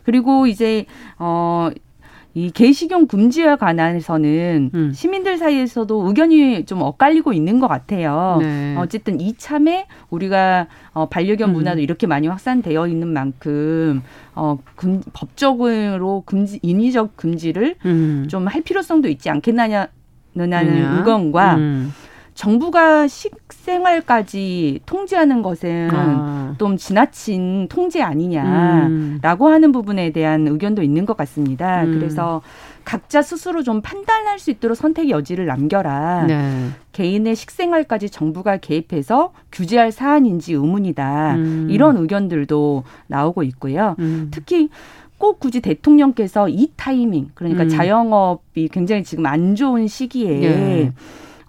그리고 0.04 0.46
이제 0.46 0.84
어 1.18 1.70
이 2.34 2.50
개식용 2.50 3.06
금지와 3.06 3.56
관해서는 3.56 4.70
음. 4.74 4.92
시민들 4.94 5.36
사이에서도 5.36 6.06
의견이 6.06 6.64
좀 6.64 6.80
엇갈리고 6.80 7.32
있는 7.32 7.60
것 7.60 7.68
같아요. 7.68 8.38
네. 8.40 8.74
어쨌든 8.78 9.20
이참에 9.20 9.86
우리가 10.08 10.66
어, 10.92 11.08
반려견 11.08 11.50
음. 11.50 11.52
문화도 11.54 11.80
이렇게 11.80 12.06
많이 12.06 12.28
확산되어 12.28 12.86
있는 12.88 13.08
만큼 13.08 14.02
어, 14.34 14.58
금, 14.76 15.02
법적으로 15.12 16.22
금지 16.24 16.58
인위적 16.62 17.16
금지를 17.16 17.76
음. 17.84 18.26
좀할 18.28 18.62
필요성도 18.62 19.08
있지 19.08 19.28
않겠느냐는 19.28 19.88
의견과 20.34 21.56
음. 21.56 21.92
정부가 22.34 23.06
식생활까지 23.08 24.80
통제하는 24.86 25.42
것은 25.42 25.90
아. 25.92 26.54
좀 26.58 26.76
지나친 26.76 27.68
통제 27.68 28.02
아니냐라고 28.02 29.46
음. 29.46 29.52
하는 29.52 29.72
부분에 29.72 30.10
대한 30.10 30.48
의견도 30.48 30.82
있는 30.82 31.04
것 31.04 31.16
같습니다. 31.16 31.84
음. 31.84 31.98
그래서 31.98 32.42
각자 32.84 33.22
스스로 33.22 33.62
좀 33.62 33.80
판단할 33.80 34.38
수 34.38 34.50
있도록 34.50 34.76
선택의 34.76 35.10
여지를 35.10 35.46
남겨라. 35.46 36.24
네. 36.26 36.68
개인의 36.92 37.36
식생활까지 37.36 38.10
정부가 38.10 38.56
개입해서 38.56 39.32
규제할 39.52 39.92
사안인지 39.92 40.54
의문이다. 40.54 41.34
음. 41.36 41.68
이런 41.70 41.96
의견들도 41.96 42.84
나오고 43.06 43.42
있고요. 43.44 43.94
음. 43.98 44.28
특히 44.32 44.68
꼭 45.18 45.38
굳이 45.38 45.60
대통령께서 45.60 46.48
이 46.48 46.72
타이밍 46.74 47.30
그러니까 47.34 47.62
음. 47.64 47.68
자영업이 47.68 48.68
굉장히 48.72 49.04
지금 49.04 49.26
안 49.26 49.54
좋은 49.54 49.86
시기에 49.86 50.40
네. 50.40 50.92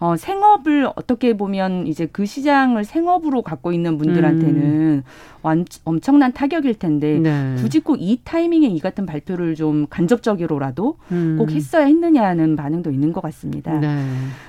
어, 0.03 0.17
생업을 0.17 0.89
어떻게 0.97 1.37
보면 1.37 1.87
이제 1.87 2.05
그 2.11 2.25
시장을 2.25 2.83
생업으로 2.83 3.41
갖고 3.41 3.71
있는 3.71 3.97
분들한테는 3.97 4.61
음. 4.61 5.03
완, 5.43 5.63
엄청난 5.85 6.33
타격일 6.33 6.77
텐데 6.77 7.19
네. 7.19 7.55
굳이 7.57 7.79
꼭 7.79 7.93
이 8.01 8.19
타이밍에 8.21 8.67
이 8.67 8.79
같은 8.81 9.05
발표를 9.05 9.55
좀 9.55 9.87
간접적으로라도 9.89 10.97
음. 11.13 11.37
꼭 11.39 11.51
했어야 11.51 11.85
했느냐는 11.85 12.57
반응도 12.57 12.91
있는 12.91 13.13
것 13.13 13.21
같습니다. 13.21 13.79
네. 13.79 14.03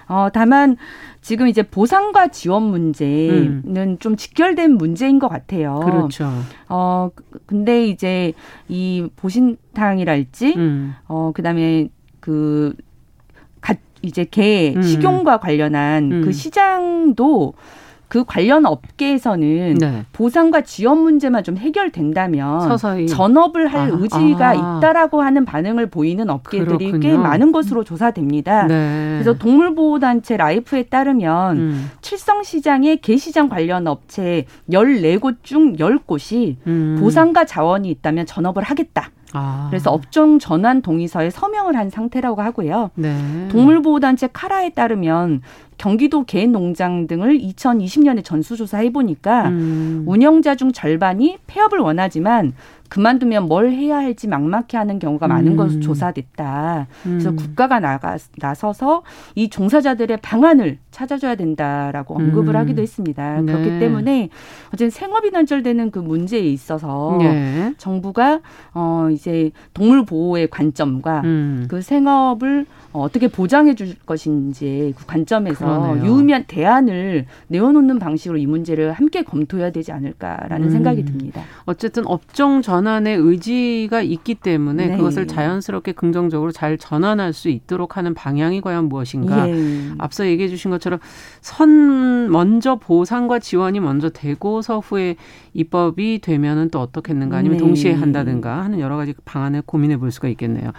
어, 0.09 0.27
다만 0.33 0.77
지금 1.21 1.47
이제 1.47 1.63
보상과 1.63 2.29
지원 2.29 2.65
문제는 2.65 3.63
음. 3.65 3.97
좀 4.01 4.17
직결된 4.17 4.73
문제인 4.73 5.21
것 5.21 5.29
같아요. 5.29 5.79
그렇죠. 5.85 6.33
어, 6.69 7.11
근데 7.47 7.87
이제 7.87 8.33
이 8.69 9.07
보신탕이랄지, 9.15 10.55
음. 10.57 10.95
어, 11.07 11.31
그 11.33 11.43
다음에 11.43 11.91
그 12.19 12.75
이제 14.05 14.25
개 14.25 14.75
음. 14.77 14.83
식용과 14.83 15.39
관련한 15.39 16.09
그 16.09 16.15
음. 16.17 16.23
그 16.23 16.33
시장도 16.33 17.55
그 18.15 18.23
관련 18.25 18.65
업계에서는 18.65 19.75
네. 19.75 20.05
보상과 20.13 20.61
지원 20.61 20.99
문제만 20.99 21.43
좀 21.43 21.57
해결된다면 21.57 22.61
서서히. 22.61 23.09
전업을 23.09 23.67
할 23.67 23.91
아, 23.91 23.93
의지가 23.93 24.49
아. 24.51 24.55
있다라고 24.79 25.21
하는 25.21 25.45
반응을 25.45 25.89
보이는 25.91 26.31
업계들이 26.31 26.93
그렇군요. 26.93 27.01
꽤 27.01 27.17
많은 27.17 27.51
것으로 27.51 27.83
조사됩니다. 27.83 28.69
네. 28.69 29.15
그래서 29.15 29.33
동물보호단체 29.37 30.37
라이프에 30.37 30.85
따르면 30.85 31.57
음. 31.57 31.91
칠성시장의 32.03 32.99
개시장 32.99 33.49
관련 33.49 33.89
업체 33.89 34.45
14곳 34.71 35.39
중 35.43 35.75
10곳이 35.77 36.57
음. 36.69 36.97
보상과 37.01 37.47
자원이 37.47 37.91
있다면 37.91 38.27
전업을 38.27 38.63
하겠다. 38.63 39.11
아. 39.35 39.67
그래서 39.69 39.91
업종 39.91 40.39
전환 40.39 40.81
동의서에 40.81 41.31
서명을 41.31 41.77
한 41.77 41.91
상태라고 41.91 42.41
하고요. 42.41 42.91
네. 42.95 43.49
동물보호단체 43.51 44.29
카라에 44.33 44.71
따르면 44.71 45.43
경기도 45.77 46.25
개농장 46.25 47.07
등을 47.07 47.39
2020년에 47.39 48.25
전수조사해 48.25 48.93
보니까 48.93 49.49
음. 49.49 50.05
운영자 50.07 50.55
중 50.55 50.73
절반이 50.73 51.39
폐업을 51.47 51.81
원하지만 51.81 52.55
그만두면 52.95 53.49
뭘 53.49 53.73
해야 53.73 53.97
할지 53.97 54.29
막막해 54.29 54.77
하는 54.77 55.01
경우가 55.01 55.27
많은 55.27 55.53
음. 55.53 55.57
것으로 55.57 55.81
조사됐다. 55.81 56.87
그래서 57.03 57.31
음. 57.31 57.37
국가가 57.37 57.81
나가 57.81 58.17
나서서 58.37 59.03
이 59.35 59.51
종사자들의 59.51 60.19
방안을 60.19 60.79
찾아줘야 60.93 61.35
된다라고 61.35 62.15
언급을 62.15 62.55
음. 62.55 62.61
하기도 62.61 62.83
했습니다. 62.83 63.41
네. 63.41 63.53
그렇기 63.53 63.81
때문에 63.81 64.29
어쨌든 64.69 64.91
생업이 64.91 65.33
단절되는 65.33 65.91
그 65.91 65.99
문제에 65.99 66.39
있어서 66.39 67.17
네. 67.19 67.75
정부가 67.79 68.43
어 68.75 69.09
이제 69.11 69.51
동물 69.73 70.05
보호의 70.05 70.47
관점과 70.47 71.23
음. 71.25 71.67
그 71.69 71.83
생업을 71.83 72.65
어떻게 72.95 73.27
보장해 73.27 73.75
줄 73.75 73.95
것인지 74.07 74.95
그 74.97 75.05
관점에서 75.05 75.65
그러네요. 75.65 76.07
유의미한 76.07 76.45
대안을 76.47 77.27
내어놓는 77.49 77.99
방식으로 77.99 78.39
이 78.39 78.47
문제를 78.47 78.93
함께 78.93 79.23
검토해야 79.23 79.73
되지 79.73 79.91
않을까라는 79.91 80.69
음. 80.69 80.71
생각이 80.71 81.05
듭니다. 81.05 81.43
어쨌든 81.65 82.07
업종 82.07 82.63
전환의 82.63 83.17
의지가 83.17 84.03
있기 84.03 84.37
때문에 84.37 84.87
네. 84.87 84.97
그것을 84.97 85.27
자연스럽게 85.27 85.93
긍정적으로 85.93 86.53
잘 86.53 86.79
전환할 86.79 87.33
수 87.33 87.49
있도록 87.49 87.97
하는 87.97 88.15
방향이 88.15 88.61
과연 88.61 88.89
무엇인가. 88.89 89.49
예. 89.49 89.91
앞서 89.99 90.27
얘기해 90.27 90.49
주신 90.49 90.71
것처럼 90.71 91.01
선 91.41 92.31
먼저 92.31 92.77
보상과 92.77 93.41
지원이 93.41 93.81
먼저 93.81 94.09
되고 94.09 94.63
서 94.63 94.79
후에 94.79 95.17
입법이 95.53 96.21
되면은 96.23 96.71
또 96.71 96.81
어떻겠는가 96.81 97.39
아니면 97.39 97.59
네. 97.59 97.65
동시에 97.65 97.93
한다든가 97.93 98.63
하는 98.63 98.79
여러 98.79 98.97
가지 98.97 99.15
방안을 99.25 99.63
고민해 99.67 99.97
볼 99.97 100.13
수가 100.13 100.29
있겠네요. 100.29 100.71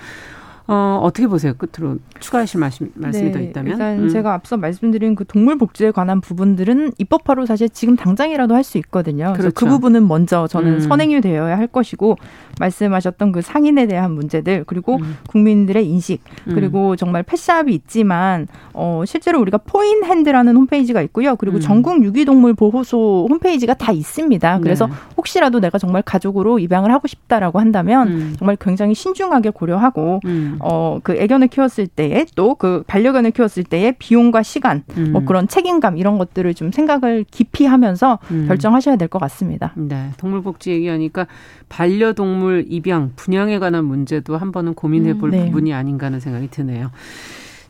어, 0.67 0.99
어떻게 1.01 1.27
보세요? 1.27 1.53
끝으로 1.57 1.97
추가하실 2.19 2.59
말씀, 2.59 2.91
말씀이 2.95 3.25
네, 3.25 3.31
더 3.31 3.39
있다면? 3.39 3.71
일단 3.71 3.99
음. 3.99 4.09
제가 4.09 4.33
앞서 4.33 4.57
말씀드린 4.57 5.15
그 5.15 5.23
동물 5.25 5.57
복지에 5.57 5.91
관한 5.91 6.21
부분들은 6.21 6.93
입법화로 6.97 7.45
사실 7.45 7.69
지금 7.69 7.95
당장이라도 7.95 8.53
할 8.53 8.65
수 8.65 8.79
있거든요. 8.79 9.31
그래서 9.33 9.49
그 9.49 9.53
그렇죠. 9.53 9.65
그 9.65 9.69
부분은 9.69 10.07
먼저 10.07 10.47
저는 10.47 10.73
음. 10.73 10.79
선행이 10.79 11.21
되어야 11.21 11.55
할 11.55 11.67
것이고 11.67 12.17
말씀하셨던 12.59 13.31
그 13.31 13.41
상인에 13.41 13.85
대한 13.85 14.11
문제들 14.11 14.63
그리고 14.65 14.95
음. 14.97 15.17
국민들의 15.27 15.87
인식 15.87 16.21
음. 16.47 16.55
그리고 16.55 16.95
정말 16.95 17.21
패샵이 17.21 17.73
있지만 17.73 18.47
어, 18.73 19.03
실제로 19.05 19.39
우리가 19.39 19.59
포인 19.59 20.03
핸드라는 20.03 20.55
홈페이지가 20.55 21.01
있고요. 21.03 21.35
그리고 21.35 21.57
음. 21.57 21.61
전국 21.61 22.03
유기동물 22.03 22.55
보호소 22.55 23.27
홈페이지가 23.29 23.75
다 23.75 23.91
있습니다. 23.91 24.59
그래서 24.59 24.87
네. 24.87 24.93
혹시라도 25.17 25.59
내가 25.59 25.77
정말 25.77 26.01
가족으로 26.01 26.57
입양을 26.57 26.91
하고 26.91 27.07
싶다라고 27.07 27.59
한다면 27.59 28.07
음. 28.07 28.35
정말 28.39 28.55
굉장히 28.59 28.95
신중하게 28.95 29.51
고려하고 29.51 30.21
어, 30.59 30.99
그 31.03 31.13
애견을 31.15 31.47
키웠을 31.47 31.87
때에 31.87 32.25
또 32.35 32.55
그 32.55 32.83
반려견을 32.87 33.31
키웠을 33.31 33.63
때의 33.63 33.95
비용과 33.99 34.43
시간, 34.43 34.83
음. 34.97 35.11
뭐 35.11 35.25
그런 35.25 35.47
책임감 35.47 35.97
이런 35.97 36.17
것들을 36.17 36.53
좀 36.53 36.71
생각을 36.71 37.25
깊이 37.29 37.65
하면서 37.65 38.19
음. 38.31 38.45
결정하셔야 38.47 38.95
될 38.95 39.07
것 39.07 39.19
같습니다. 39.19 39.73
네. 39.75 40.09
동물복지 40.17 40.71
얘기하니까 40.71 41.27
반려동물 41.69 42.65
입양, 42.69 43.11
분양에 43.15 43.59
관한 43.59 43.85
문제도 43.85 44.35
한 44.37 44.51
번은 44.51 44.73
고민해 44.73 45.17
볼 45.17 45.29
음, 45.29 45.31
네. 45.31 45.45
부분이 45.45 45.73
아닌가 45.73 46.07
하는 46.07 46.19
생각이 46.19 46.49
드네요. 46.49 46.91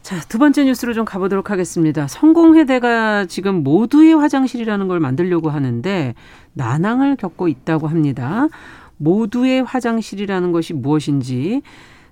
자, 0.02 0.20
두 0.30 0.38
번째 0.38 0.66
뉴스로 0.66 0.94
좀 0.94 1.04
가보도록 1.04 1.50
하겠습니다. 1.50 2.08
성공회대가 2.08 3.26
지금 3.26 3.64
모두의 3.64 4.14
화장실이라는 4.14 4.88
걸 4.88 5.00
만들려고 5.00 5.50
하는데 5.50 6.14
난항을 6.54 7.16
겪고 7.16 7.48
있다고 7.48 7.88
합니다. 7.88 8.48
모두의 8.98 9.64
화장실이라는 9.64 10.52
것이 10.52 10.74
무엇인지 10.74 11.64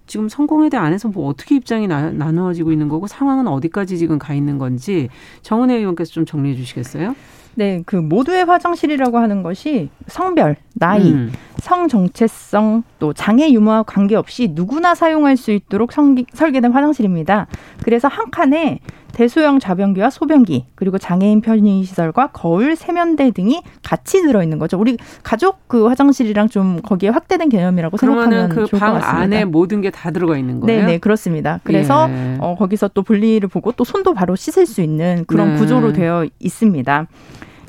지금 0.05 0.29
성공회대 0.29 0.77
안에서 0.77 1.07
뭐 1.09 1.27
어떻게 1.27 1.55
입장이 1.55 1.87
나, 1.87 2.11
나누어지고 2.11 2.71
있는 2.71 2.89
거고 2.89 3.07
상황은 3.07 3.47
어디까지 3.47 3.97
지금 3.97 4.19
가 4.19 4.33
있는 4.33 4.57
건지 4.57 5.09
정은혜 5.41 5.75
의원께서 5.75 6.11
좀 6.11 6.25
정리해 6.25 6.55
주시겠어요? 6.55 7.15
네, 7.55 7.83
그 7.85 7.95
모두의 7.95 8.45
화장실이라고 8.45 9.17
하는 9.17 9.43
것이 9.43 9.89
성별, 10.07 10.55
나이, 10.73 11.11
음. 11.11 11.31
성 11.59 11.87
정체성, 11.87 12.83
또 12.99 13.13
장애 13.13 13.49
유무와 13.51 13.83
관계없이 13.83 14.49
누구나 14.53 14.95
사용할 14.95 15.37
수 15.37 15.51
있도록 15.51 15.93
성, 15.93 16.15
설계된 16.33 16.71
화장실입니다. 16.71 17.47
그래서 17.83 18.07
한 18.07 18.31
칸에 18.31 18.79
대소형 19.13 19.59
좌변기와 19.59 20.09
소변기 20.09 20.65
그리고 20.73 20.97
장애인 20.97 21.41
편의 21.41 21.83
시설과 21.83 22.31
거울 22.33 22.75
세면대 22.75 23.29
등이 23.29 23.61
같이 23.83 24.23
들어 24.23 24.41
있는 24.41 24.57
거죠. 24.57 24.79
우리 24.79 24.97
가족 25.21 25.67
그 25.67 25.85
화장실이랑 25.87 26.49
좀 26.49 26.81
거기에 26.81 27.09
확대된 27.09 27.49
개념이라고 27.49 27.95
생각하면 27.97 28.49
그 28.49 28.65
좋을 28.65 28.79
것 28.79 28.79
같습니다. 28.79 29.11
방 29.11 29.21
안에 29.21 29.45
모든 29.45 29.81
게 29.81 29.91
다 29.91 30.09
들어가 30.09 30.35
있는 30.35 30.59
거예요. 30.59 30.81
네, 30.81 30.85
네, 30.93 30.97
그렇습니다. 30.97 31.59
그래서 31.63 32.09
예. 32.09 32.37
어, 32.39 32.55
거기서 32.57 32.87
또 32.95 33.03
분리를 33.03 33.47
보고 33.47 33.71
또 33.73 33.83
손도 33.83 34.15
바로 34.15 34.35
씻을 34.35 34.65
수 34.65 34.81
있는 34.81 35.23
그런 35.27 35.53
네. 35.53 35.59
구조로 35.59 35.93
되어 35.93 36.25
있습니다. 36.39 37.07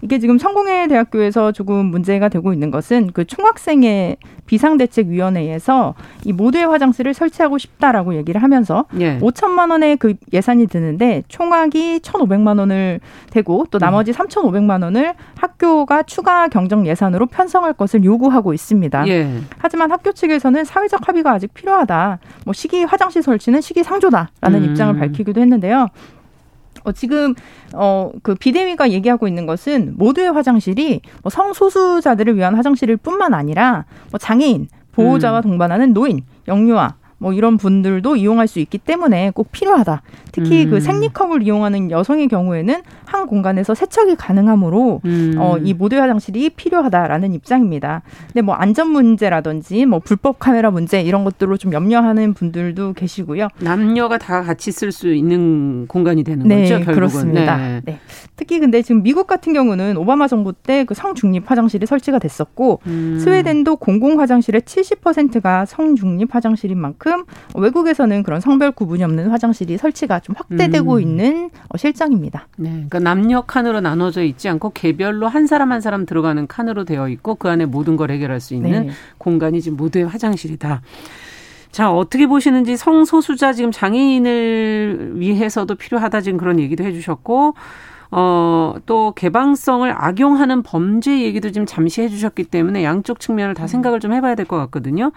이게 0.04 0.18
지금 0.18 0.36
성공회 0.36 0.86
대학교에서 0.88 1.50
조금 1.52 1.86
문제가 1.86 2.28
되고 2.28 2.52
있는 2.52 2.70
것은 2.70 3.10
그 3.14 3.24
총학생회 3.24 4.16
비상대책위원회에서 4.44 5.94
이 6.24 6.32
모두의 6.34 6.66
화장실을 6.66 7.14
설치하고 7.14 7.56
싶다라고 7.56 8.14
얘기를 8.14 8.42
하면서 8.42 8.84
예. 9.00 9.18
5천만 9.20 9.70
원의 9.70 9.96
그 9.96 10.12
예산이 10.30 10.66
드는데 10.66 11.22
총학이 11.28 12.00
1,500만 12.00 12.58
원을 12.58 13.00
대고 13.30 13.66
또 13.70 13.78
나머지 13.78 14.10
음. 14.10 14.12
3,500만 14.12 14.82
원을 14.82 15.14
학교가 15.38 16.02
추가 16.02 16.48
경정 16.48 16.86
예산으로 16.86 17.24
편성할 17.24 17.72
것을 17.72 18.04
요구하고 18.04 18.52
있습니다. 18.52 19.08
예. 19.08 19.26
하지만 19.56 19.90
학교 19.90 20.12
측에서는 20.12 20.64
사회적 20.64 21.08
합의가 21.08 21.32
아직 21.32 21.54
필요하다. 21.54 22.18
뭐 22.44 22.52
시기 22.52 22.84
화장실 22.84 23.22
설치는 23.22 23.62
시기 23.62 23.82
상조다라는 23.82 24.64
음. 24.64 24.64
입장을 24.64 24.98
밝히기도 24.98 25.40
했는데요. 25.40 25.88
어, 26.84 26.92
지금 26.92 27.34
어, 27.72 28.12
그 28.22 28.34
비대위가 28.34 28.90
얘기하고 28.90 29.26
있는 29.26 29.46
것은 29.46 29.94
모두의 29.96 30.32
화장실이 30.32 31.00
뭐 31.22 31.30
성소수자들을 31.30 32.36
위한 32.36 32.54
화장실일 32.54 32.98
뿐만 32.98 33.34
아니라 33.34 33.86
뭐 34.10 34.18
장애인, 34.18 34.68
보호자와 34.92 35.40
음. 35.40 35.42
동반하는 35.42 35.92
노인, 35.92 36.22
영유아, 36.46 36.94
뭐 37.24 37.32
이런 37.32 37.56
분들도 37.56 38.16
이용할 38.16 38.46
수 38.46 38.60
있기 38.60 38.78
때문에 38.78 39.32
꼭 39.34 39.50
필요하다. 39.50 40.02
특히 40.30 40.64
그 40.64 40.70
음. 40.70 40.70
그 40.74 40.80
생리컵을 40.80 41.42
이용하는 41.42 41.90
여성의 41.90 42.28
경우에는 42.28 42.82
한 43.04 43.26
공간에서 43.26 43.74
세척이 43.74 44.16
가능하므로 44.16 45.00
음. 45.04 45.34
어, 45.38 45.56
이 45.58 45.72
모듈 45.72 46.00
화장실이 46.00 46.50
필요하다라는 46.50 47.32
입장입니다. 47.34 48.02
근데 48.26 48.42
뭐 48.42 48.54
안전 48.54 48.90
문제라든지 48.90 49.86
뭐 49.86 50.00
불법 50.00 50.38
카메라 50.38 50.70
문제 50.70 51.00
이런 51.00 51.24
것들로 51.24 51.56
좀 51.56 51.72
염려하는 51.72 52.34
분들도 52.34 52.92
계시고요. 52.92 53.48
남녀가 53.60 54.18
다 54.18 54.42
같이 54.42 54.70
쓸 54.72 54.92
수 54.92 55.12
있는 55.14 55.86
공간이 55.86 56.24
되는 56.24 56.46
네, 56.46 56.62
거죠, 56.62 56.74
결국은. 56.76 56.94
그렇습니다. 56.94 57.56
네. 57.56 57.80
네. 57.84 57.98
특히 58.36 58.58
근데 58.58 58.82
지금 58.82 59.02
미국 59.02 59.26
같은 59.26 59.52
경우는 59.52 59.96
오바마 59.96 60.28
정부 60.28 60.52
때 60.52 60.84
그 60.84 60.94
성중립 60.94 61.50
화장실이 61.50 61.86
설치가 61.86 62.18
됐었고 62.18 62.80
음. 62.86 63.18
스웨덴도 63.20 63.76
공공 63.76 64.20
화장실의 64.20 64.62
70%가 64.62 65.64
성중립 65.66 66.34
화장실인 66.34 66.78
만큼 66.78 67.13
외국에서는 67.54 68.22
그런 68.22 68.40
성별 68.40 68.72
구분이 68.72 69.02
없는 69.04 69.28
화장실이 69.30 69.78
설치가 69.78 70.20
좀 70.20 70.34
확대되고 70.36 70.94
음. 70.94 71.00
있는 71.00 71.50
어, 71.68 71.76
실정입니다. 71.76 72.48
네, 72.56 72.70
그러니까 72.70 72.98
남녀 73.00 73.42
칸으로 73.42 73.80
나눠져 73.80 74.22
있지 74.24 74.48
않고 74.48 74.70
개별로 74.70 75.28
한 75.28 75.46
사람 75.46 75.72
한 75.72 75.80
사람 75.80 76.06
들어가는 76.06 76.46
칸으로 76.46 76.84
되어 76.84 77.08
있고 77.08 77.36
그 77.36 77.48
안에 77.48 77.66
모든 77.66 77.96
걸 77.96 78.10
해결할 78.10 78.40
수 78.40 78.54
있는 78.54 78.86
네. 78.86 78.92
공간이 79.18 79.60
지금 79.62 79.76
모두의 79.76 80.06
화장실이다. 80.06 80.82
자, 81.72 81.90
어떻게 81.90 82.26
보시는지 82.28 82.76
성소수자 82.76 83.52
지금 83.52 83.72
장애인을 83.72 85.14
위해서도 85.16 85.74
필요하다 85.74 86.20
지금 86.20 86.38
그런 86.38 86.60
얘기도 86.60 86.84
해 86.84 86.92
주셨고, 86.92 87.54
어, 88.12 88.74
또 88.86 89.12
개방성을 89.16 89.92
악용하는 89.92 90.62
범죄 90.62 91.20
얘기도 91.22 91.50
지금 91.50 91.66
잠시 91.66 92.00
해 92.02 92.08
주셨기 92.08 92.44
때문에 92.44 92.84
양쪽 92.84 93.18
측면을 93.18 93.54
다 93.54 93.66
생각을 93.66 93.98
좀 93.98 94.12
해봐야 94.12 94.36
될 94.36 94.46
것 94.46 94.56
같거든요. 94.58 95.10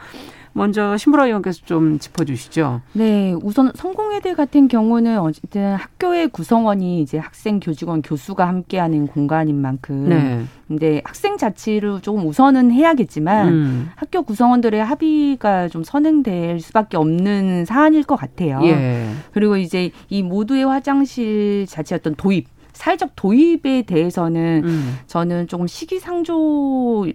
먼저 0.54 0.98
신보라 0.98 1.26
의원께서 1.26 1.62
좀 1.66 2.00
짚어주시죠. 2.00 2.82
네, 2.94 3.34
우선 3.42 3.72
성공회대 3.76 4.34
같은 4.34 4.68
경우는 4.68 5.20
어쨌든 5.20 5.76
학교의 5.76 6.30
구성원이 6.30 7.02
이제 7.02 7.18
학생, 7.18 7.60
교직원, 7.60 8.02
교수가 8.02 8.48
함께하는 8.48 9.08
공간인 9.08 9.62
만큼, 9.62 10.10
네. 10.10 10.44
근데 10.68 11.02
학생 11.06 11.38
자치를 11.38 12.02
조금 12.02 12.28
우선은 12.28 12.72
해야겠지만 12.72 13.48
음. 13.48 13.90
학교 13.96 14.22
구성원들의 14.24 14.84
합의가 14.84 15.70
좀 15.70 15.84
선행될 15.84 16.60
수밖에 16.60 16.98
없는 16.98 17.66
사안일 17.66 18.04
것 18.04 18.16
같아요. 18.16 18.60
예. 18.64 19.08
그리고 19.32 19.56
이제 19.56 19.92
이 20.10 20.24
모두의 20.24 20.66
화장실 20.66 21.66
자체 21.68 21.96
어떤 21.96 22.16
도입 22.16 22.48
사회적 22.78 23.12
도입에 23.16 23.82
대해서는 23.82 24.62
음. 24.64 24.98
저는 25.08 25.48
조금 25.48 25.66
시기상조다라는 25.68 27.14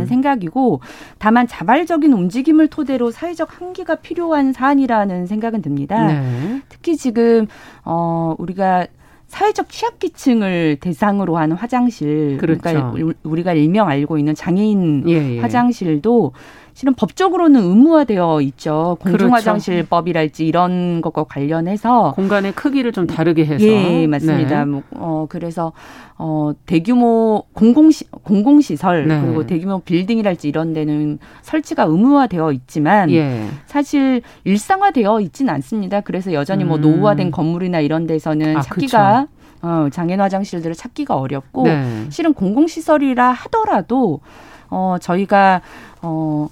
음. 0.00 0.06
생각이고 0.06 0.80
다만 1.18 1.46
자발적인 1.46 2.12
움직임을 2.12 2.68
토대로 2.68 3.10
사회적 3.10 3.60
한계가 3.60 3.96
필요한 3.96 4.52
사안이라는 4.52 5.26
생각은 5.26 5.62
듭니다. 5.62 6.06
네. 6.06 6.60
특히 6.68 6.96
지금 6.96 7.46
어 7.84 8.34
우리가 8.38 8.86
사회적 9.26 9.68
취약계층을 9.70 10.76
대상으로 10.80 11.38
한 11.38 11.52
화장실, 11.52 12.36
그렇죠. 12.36 12.60
그러니까 12.60 13.16
우리가 13.24 13.54
일명 13.54 13.88
알고 13.88 14.18
있는 14.18 14.34
장애인 14.34 15.08
예, 15.08 15.36
예. 15.36 15.40
화장실도 15.40 16.32
실은 16.74 16.92
법적으로는 16.94 17.62
의무화되어 17.62 18.40
있죠. 18.42 18.96
공중화장실법이랄지 19.00 20.42
그렇죠. 20.42 20.48
이런 20.48 21.00
것과 21.00 21.22
관련해서 21.24 22.12
공간의 22.16 22.52
크기를 22.52 22.90
좀 22.90 23.06
다르게 23.06 23.46
해서 23.46 23.64
예 23.64 24.08
맞습니다. 24.08 24.64
네. 24.64 24.70
뭐, 24.70 24.82
어 24.90 25.26
그래서 25.28 25.72
어 26.18 26.52
대규모 26.66 27.44
공공시 27.52 28.06
공공시설 28.24 29.06
네. 29.06 29.20
그리고 29.20 29.46
대규모 29.46 29.78
빌딩이랄지 29.78 30.48
이런 30.48 30.72
데는 30.72 31.20
설치가 31.42 31.84
의무화되어 31.84 32.50
있지만 32.52 33.08
예. 33.12 33.46
사실 33.66 34.22
일상화되어 34.42 35.20
있지는 35.20 35.54
않습니다. 35.54 36.00
그래서 36.00 36.32
여전히 36.32 36.64
뭐 36.64 36.76
음. 36.76 36.80
노후화된 36.80 37.30
건물이나 37.30 37.78
이런 37.80 38.08
데서는 38.08 38.56
아, 38.56 38.60
찾기가 38.62 39.26
그쵸. 39.30 39.66
어, 39.66 39.88
장애인 39.92 40.20
화장실들을 40.20 40.74
찾기가 40.74 41.14
어렵고 41.14 41.62
네. 41.64 42.06
실은 42.10 42.34
공공시설이라 42.34 43.30
하더라도 43.30 44.20
어 44.70 44.96
저희가 45.00 45.62
어 46.04 46.48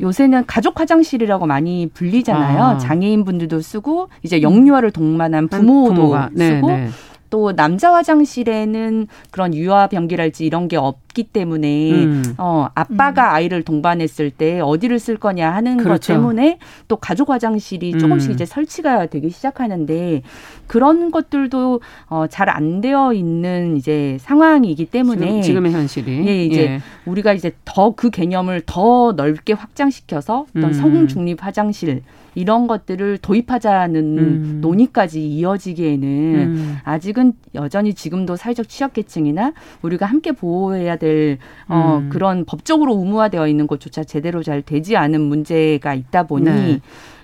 요새는 0.00 0.46
가족 0.46 0.80
화장실이라고 0.80 1.46
많이 1.46 1.88
불리잖아요. 1.92 2.62
아. 2.62 2.78
장애인 2.78 3.24
분들도 3.24 3.60
쓰고 3.60 4.08
이제 4.22 4.42
영유아를 4.42 4.90
동반한 4.90 5.48
부모도 5.48 5.94
부모가. 5.94 6.30
네, 6.32 6.48
쓰고 6.56 6.68
네, 6.68 6.76
네. 6.76 6.88
또 7.32 7.56
남자 7.56 7.94
화장실에는 7.94 9.06
그런 9.30 9.54
유아 9.54 9.86
변기랄지 9.86 10.44
이런 10.44 10.68
게 10.68 10.76
없기 10.76 11.24
때문에 11.24 11.92
음. 12.04 12.34
어 12.36 12.68
아빠가 12.74 13.30
음. 13.30 13.34
아이를 13.36 13.62
동반했을 13.62 14.30
때 14.30 14.60
어디를 14.60 14.98
쓸 14.98 15.16
거냐 15.16 15.50
하는 15.50 15.78
그렇죠. 15.78 16.12
것 16.12 16.14
때문에 16.14 16.58
또 16.88 16.96
가족 16.96 17.30
화장실이 17.30 17.96
조금씩 17.98 18.30
음. 18.30 18.34
이제 18.34 18.44
설치가 18.44 19.06
되기 19.06 19.30
시작하는데 19.30 20.20
그런 20.66 21.10
것들도 21.10 21.80
어 22.10 22.26
잘 22.28 22.50
안 22.50 22.82
되어 22.82 23.14
있는 23.14 23.78
이제 23.78 24.18
상황이기 24.20 24.86
때문에 24.86 25.40
지금, 25.40 25.64
의 25.64 25.72
현실이 25.72 26.28
예 26.28 26.44
이제 26.44 26.62
예. 26.64 26.80
우리가 27.06 27.32
이제 27.32 27.52
더 27.64 27.92
그 27.96 28.10
개념을 28.10 28.62
더 28.66 29.12
넓게 29.16 29.54
확장시켜서 29.54 30.44
어떤 30.50 30.64
음. 30.64 30.72
성 30.74 31.08
중립 31.08 31.42
화장실 31.42 32.02
이런 32.34 32.66
것들을 32.66 33.18
도입하자는 33.18 34.18
음. 34.18 34.58
논의까지 34.60 35.26
이어지기에는 35.26 36.08
음. 36.08 36.76
아직은 36.84 37.34
여전히 37.54 37.94
지금도 37.94 38.36
사회적 38.36 38.68
취약계층이나 38.68 39.52
우리가 39.82 40.06
함께 40.06 40.32
보호해야 40.32 40.96
될 40.96 41.38
어, 41.68 42.00
음. 42.02 42.08
그런 42.10 42.44
법적으로 42.44 42.96
의무화되어 42.96 43.48
있는 43.48 43.66
것조차 43.66 44.04
제대로 44.04 44.42
잘 44.42 44.62
되지 44.62 44.96
않은 44.96 45.20
문제가 45.20 45.94
있다 45.94 46.24
보니 46.24 46.44
네. 46.44 46.80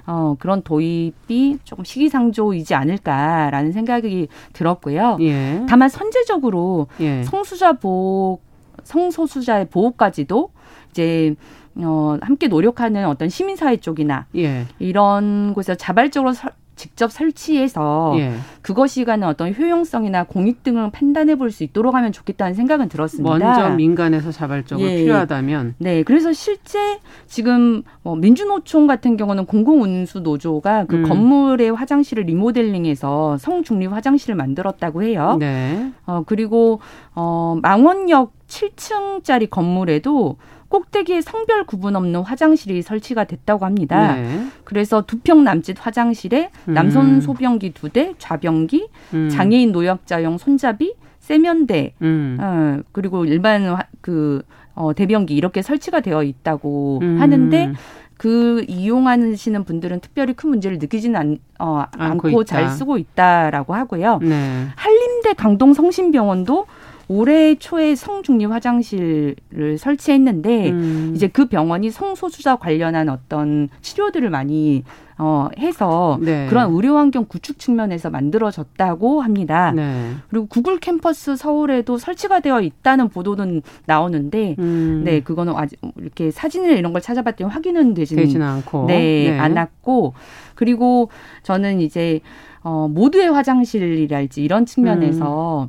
어, 0.06 0.36
그런 0.38 0.62
도입이 0.62 1.58
조금 1.64 1.84
시기상조이지 1.84 2.74
않을까라는 2.74 3.72
생각이 3.72 4.28
들었고요. 4.54 5.18
예. 5.20 5.66
다만 5.68 5.90
선제적으로 5.90 6.86
예. 7.00 7.22
성수자 7.24 7.74
보호, 7.74 8.40
성소수자의 8.84 9.66
보호까지도 9.66 10.50
이제 10.90 11.34
어, 11.78 12.18
함께 12.20 12.48
노력하는 12.48 13.06
어떤 13.06 13.28
시민사회 13.28 13.76
쪽이나 13.76 14.26
예. 14.36 14.66
이런 14.78 15.54
곳에서 15.54 15.76
자발적으로 15.76 16.32
서, 16.32 16.48
직접 16.78 17.10
설치해서 17.10 18.14
예. 18.18 18.34
그것이 18.62 19.04
가는 19.04 19.26
어떤 19.26 19.52
효용성이나 19.52 20.24
공익 20.24 20.62
등을 20.62 20.90
판단해 20.92 21.34
볼 21.34 21.50
수 21.50 21.64
있도록 21.64 21.94
하면 21.94 22.12
좋겠다는 22.12 22.54
생각은 22.54 22.88
들었습니다. 22.88 23.36
먼저 23.38 23.70
민간에서 23.70 24.30
자발적으로 24.30 24.88
예. 24.88 24.96
필요하다면. 24.98 25.74
네, 25.78 26.02
그래서 26.04 26.32
실제 26.32 27.00
지금 27.26 27.82
뭐 28.02 28.14
민주노총 28.14 28.86
같은 28.86 29.16
경우는 29.16 29.46
공공운수 29.46 30.20
노조가 30.20 30.84
그 30.84 30.96
음. 30.96 31.02
건물의 31.02 31.72
화장실을 31.72 32.24
리모델링해서 32.24 33.38
성중립 33.38 33.92
화장실을 33.92 34.36
만들었다고 34.36 35.02
해요. 35.02 35.36
네. 35.40 35.90
어 36.06 36.22
그리고 36.26 36.80
어 37.14 37.58
망원역 37.60 38.32
7층짜리 38.46 39.50
건물에도 39.50 40.36
꼭대기에 40.68 41.22
성별 41.22 41.64
구분 41.64 41.96
없는 41.96 42.20
화장실이 42.20 42.82
설치가 42.82 43.24
됐다고 43.24 43.64
합니다. 43.64 44.14
네. 44.14 44.46
그래서 44.64 45.02
두 45.02 45.18
평 45.24 45.44
남짓 45.44 45.76
화장실에 45.78 46.50
음. 46.68 46.74
남성 46.74 47.20
소변기 47.20 47.72
두 47.74 47.88
대, 47.88 48.14
좌변기, 48.18 48.88
음. 49.14 49.28
장애인 49.30 49.72
노약자용 49.72 50.38
손잡이, 50.38 50.94
세면대, 51.20 51.94
음. 52.02 52.38
어, 52.40 52.80
그리고 52.92 53.24
일반 53.24 53.66
화, 53.66 53.82
그 54.00 54.42
어, 54.74 54.92
대변기 54.94 55.34
이렇게 55.34 55.60
설치가 55.62 56.00
되어 56.00 56.22
있다고 56.22 57.00
음. 57.02 57.20
하는데 57.20 57.72
그 58.16 58.64
이용하시는 58.68 59.64
분들은 59.64 60.00
특별히 60.00 60.32
큰 60.34 60.50
문제를 60.50 60.78
느끼지는 60.78 61.16
않, 61.20 61.38
어, 61.58 61.84
않고, 61.96 62.44
잘 62.44 62.68
쓰고 62.70 62.98
있다라고 62.98 63.74
하고요. 63.74 64.18
네. 64.22 64.66
한림대 64.76 65.34
강동 65.34 65.72
성심병원도 65.74 66.66
올해 67.08 67.54
초에 67.54 67.94
성중립 67.94 68.50
화장실을 68.50 69.78
설치했는데 69.78 70.70
음. 70.70 71.12
이제 71.16 71.26
그 71.26 71.46
병원이 71.46 71.90
성소수자 71.90 72.56
관련한 72.56 73.08
어떤 73.08 73.68
치료들을 73.80 74.28
많이 74.28 74.84
어, 75.20 75.48
해서 75.58 76.16
네. 76.22 76.46
그런 76.48 76.72
의료 76.72 76.96
환경 76.96 77.24
구축 77.26 77.58
측면에서 77.58 78.08
만들어졌다고 78.08 79.20
합니다. 79.20 79.72
네. 79.72 80.12
그리고 80.28 80.46
구글 80.46 80.78
캠퍼스 80.78 81.34
서울에도 81.34 81.98
설치가 81.98 82.38
되어 82.38 82.60
있다는 82.60 83.08
보도는 83.08 83.62
나오는데, 83.86 84.54
음. 84.60 85.02
네, 85.04 85.18
그거는 85.18 85.56
아직 85.56 85.80
이렇게 85.96 86.30
사진을 86.30 86.76
이런 86.76 86.92
걸 86.92 87.02
찾아봤더니 87.02 87.50
확인은 87.50 87.94
되지는, 87.94 88.22
되지는 88.22 88.46
않고, 88.46 88.84
네, 88.86 89.30
네, 89.30 89.38
않았고, 89.40 90.14
그리고 90.54 91.10
저는 91.42 91.80
이제 91.80 92.20
어, 92.62 92.86
모두의 92.88 93.32
화장실이랄지 93.32 94.42
이런 94.42 94.66
측면에서 94.66 95.64
음. 95.64 95.68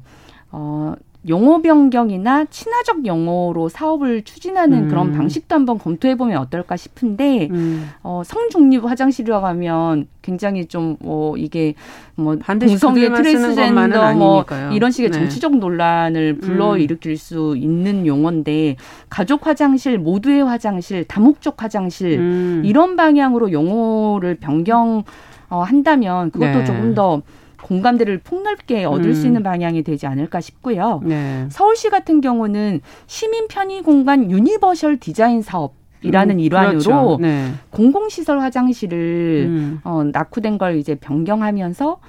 어, 0.51 0.93
용어 1.27 1.61
변경이나 1.61 2.45
친화적 2.45 3.05
용어로 3.05 3.67
사업을 3.69 4.23
추진하는 4.23 4.83
음. 4.83 4.87
그런 4.87 5.11
방식도 5.11 5.53
한번 5.53 5.77
검토해 5.77 6.15
보면 6.15 6.37
어떨까 6.37 6.77
싶은데 6.77 7.49
음. 7.51 7.89
어, 8.03 8.21
성중립 8.25 8.85
화장실이라고 8.85 9.45
하면 9.47 10.07
굉장히 10.21 10.65
좀 10.65 10.89
뭐 10.99 11.37
이게 11.37 11.73
뭐 12.15 12.37
공성의 12.37 13.09
트랜스젠더 13.09 14.13
뭐 14.15 14.45
이런 14.71 14.91
식의 14.91 15.11
네. 15.11 15.17
정치적 15.17 15.57
논란을 15.57 16.37
불러 16.37 16.73
음. 16.73 16.79
일으킬 16.79 17.17
수 17.17 17.55
있는 17.57 18.05
용어인데 18.05 18.75
가족 19.09 19.47
화장실, 19.47 19.97
모두의 19.97 20.43
화장실, 20.43 21.05
다목적 21.05 21.61
화장실 21.61 22.19
음. 22.19 22.61
이런 22.65 22.95
방향으로 22.95 23.51
용어를 23.51 24.35
변경 24.35 25.03
어, 25.49 25.61
한다면 25.61 26.31
그것도 26.31 26.59
네. 26.59 26.65
조금 26.65 26.93
더 26.93 27.21
공감대를 27.61 28.19
폭넓게 28.19 28.85
얻을 28.85 29.11
음. 29.11 29.13
수 29.13 29.27
있는 29.27 29.43
방향이 29.43 29.83
되지 29.83 30.07
않을까 30.07 30.41
싶고요. 30.41 31.01
네. 31.03 31.45
서울시 31.49 31.89
같은 31.89 32.21
경우는 32.21 32.81
시민 33.07 33.47
편의 33.47 33.81
공간 33.81 34.31
유니버셜 34.31 34.97
디자인 34.97 35.41
사업 35.41 35.73
이라는 36.01 36.35
음, 36.35 36.39
일환으로 36.39 36.79
그렇죠. 36.79 37.17
네. 37.19 37.51
공공시설 37.71 38.39
화장실을 38.39 39.45
음. 39.47 39.81
어, 39.83 40.03
낙후된 40.03 40.57
걸 40.57 40.77
이제 40.77 40.95
변경하면서 40.95 41.99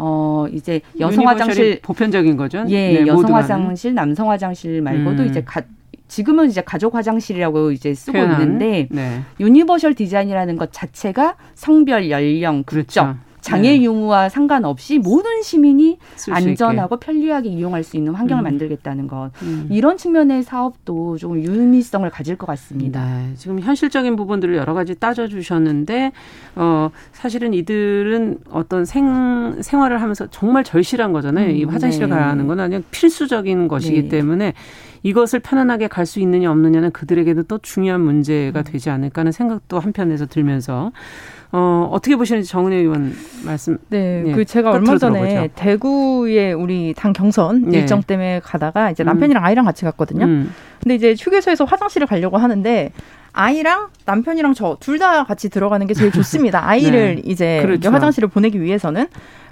어 0.00 0.46
이제 0.52 0.80
여성 1.00 1.26
화장실 1.26 1.80
보편적인 1.82 2.36
거죠. 2.36 2.64
예, 2.68 3.00
네, 3.00 3.06
여성 3.06 3.34
화장실, 3.34 3.94
남성 3.94 4.30
화장실 4.30 4.80
말고도 4.80 5.24
음. 5.24 5.28
이제 5.28 5.42
가, 5.42 5.62
지금은 6.06 6.48
이제 6.48 6.60
가족 6.60 6.94
화장실이라고 6.94 7.72
이제 7.72 7.94
쓰고 7.94 8.12
표현한, 8.12 8.42
있는데 8.42 8.88
네. 8.90 9.22
유니버셜 9.40 9.94
디자인이라는 9.94 10.56
것 10.56 10.72
자체가 10.72 11.34
성별, 11.54 12.10
연령, 12.10 12.62
국적 12.62 13.04
그렇죠. 13.04 13.16
장애 13.40 13.70
네. 13.70 13.82
유무와 13.82 14.28
상관없이 14.28 14.98
모든 14.98 15.42
시민이 15.42 15.98
안전하고 16.30 16.98
편리하게 16.98 17.48
이용할 17.48 17.84
수 17.84 17.96
있는 17.96 18.14
환경을 18.14 18.42
음. 18.42 18.44
만들겠다는 18.44 19.06
것 19.06 19.30
음. 19.42 19.68
이런 19.70 19.96
측면의 19.96 20.42
사업도 20.42 21.16
조금 21.18 21.42
유의미성을 21.42 22.08
가질 22.10 22.36
것 22.36 22.46
같습니다. 22.46 23.04
네. 23.04 23.34
지금 23.36 23.60
현실적인 23.60 24.16
부분들을 24.16 24.56
여러 24.56 24.74
가지 24.74 24.94
따져 24.94 25.28
주셨는데 25.28 26.12
어 26.56 26.90
사실은 27.12 27.54
이들은 27.54 28.38
어떤 28.50 28.84
생 28.84 29.62
생활을 29.62 30.02
하면서 30.02 30.26
정말 30.30 30.64
절실한 30.64 31.12
거잖아요. 31.12 31.50
음, 31.50 31.56
이 31.56 31.64
화장실에 31.64 32.06
네. 32.06 32.12
가야 32.12 32.28
하는 32.28 32.46
건 32.46 32.58
그냥 32.58 32.82
필수적인 32.90 33.68
것이기 33.68 34.02
네. 34.02 34.08
때문에 34.08 34.54
이것을 35.04 35.38
편안하게 35.38 35.86
갈 35.86 36.08
수 36.08 36.20
있느냐 36.20 36.50
없느냐는 36.50 36.90
그들에게도 36.90 37.42
또 37.44 37.58
중요한 37.58 38.00
문제가 38.00 38.60
음. 38.60 38.64
되지 38.64 38.88
않을까 38.88 39.20
하는 39.20 39.30
생각도 39.30 39.78
한편에서 39.78 40.26
들면서 40.26 40.90
어, 41.50 41.88
어떻게 41.90 42.14
보시는지 42.14 42.48
정은혜 42.48 42.76
의원 42.76 43.14
말씀. 43.44 43.78
네, 43.88 44.22
네. 44.22 44.32
그 44.32 44.44
제가 44.44 44.70
얼마 44.70 44.98
전에 44.98 45.28
들어보죠. 45.28 45.54
대구에 45.54 46.52
우리 46.52 46.92
당 46.94 47.12
경선 47.12 47.70
네. 47.70 47.78
일정 47.78 48.02
때문에 48.02 48.40
가다가 48.44 48.90
이제 48.90 49.02
남편이랑 49.02 49.42
음. 49.42 49.46
아이랑 49.46 49.64
같이 49.64 49.84
갔거든요. 49.84 50.26
음. 50.26 50.52
근데 50.88 50.94
이제 50.94 51.14
휴게소에서 51.22 51.64
화장실을 51.66 52.06
가려고 52.06 52.38
하는데 52.38 52.92
아이랑 53.34 53.88
남편이랑 54.06 54.54
저 54.54 54.78
둘 54.80 54.98
다 54.98 55.22
같이 55.24 55.48
들어가는 55.50 55.86
게 55.86 55.92
제일 55.94 56.10
좋습니다. 56.10 56.64
아이를 56.66 57.16
네. 57.16 57.22
이제 57.26 57.60
그렇죠. 57.62 57.90
화장실을 57.90 58.28
보내기 58.30 58.60
위해서는. 58.62 59.06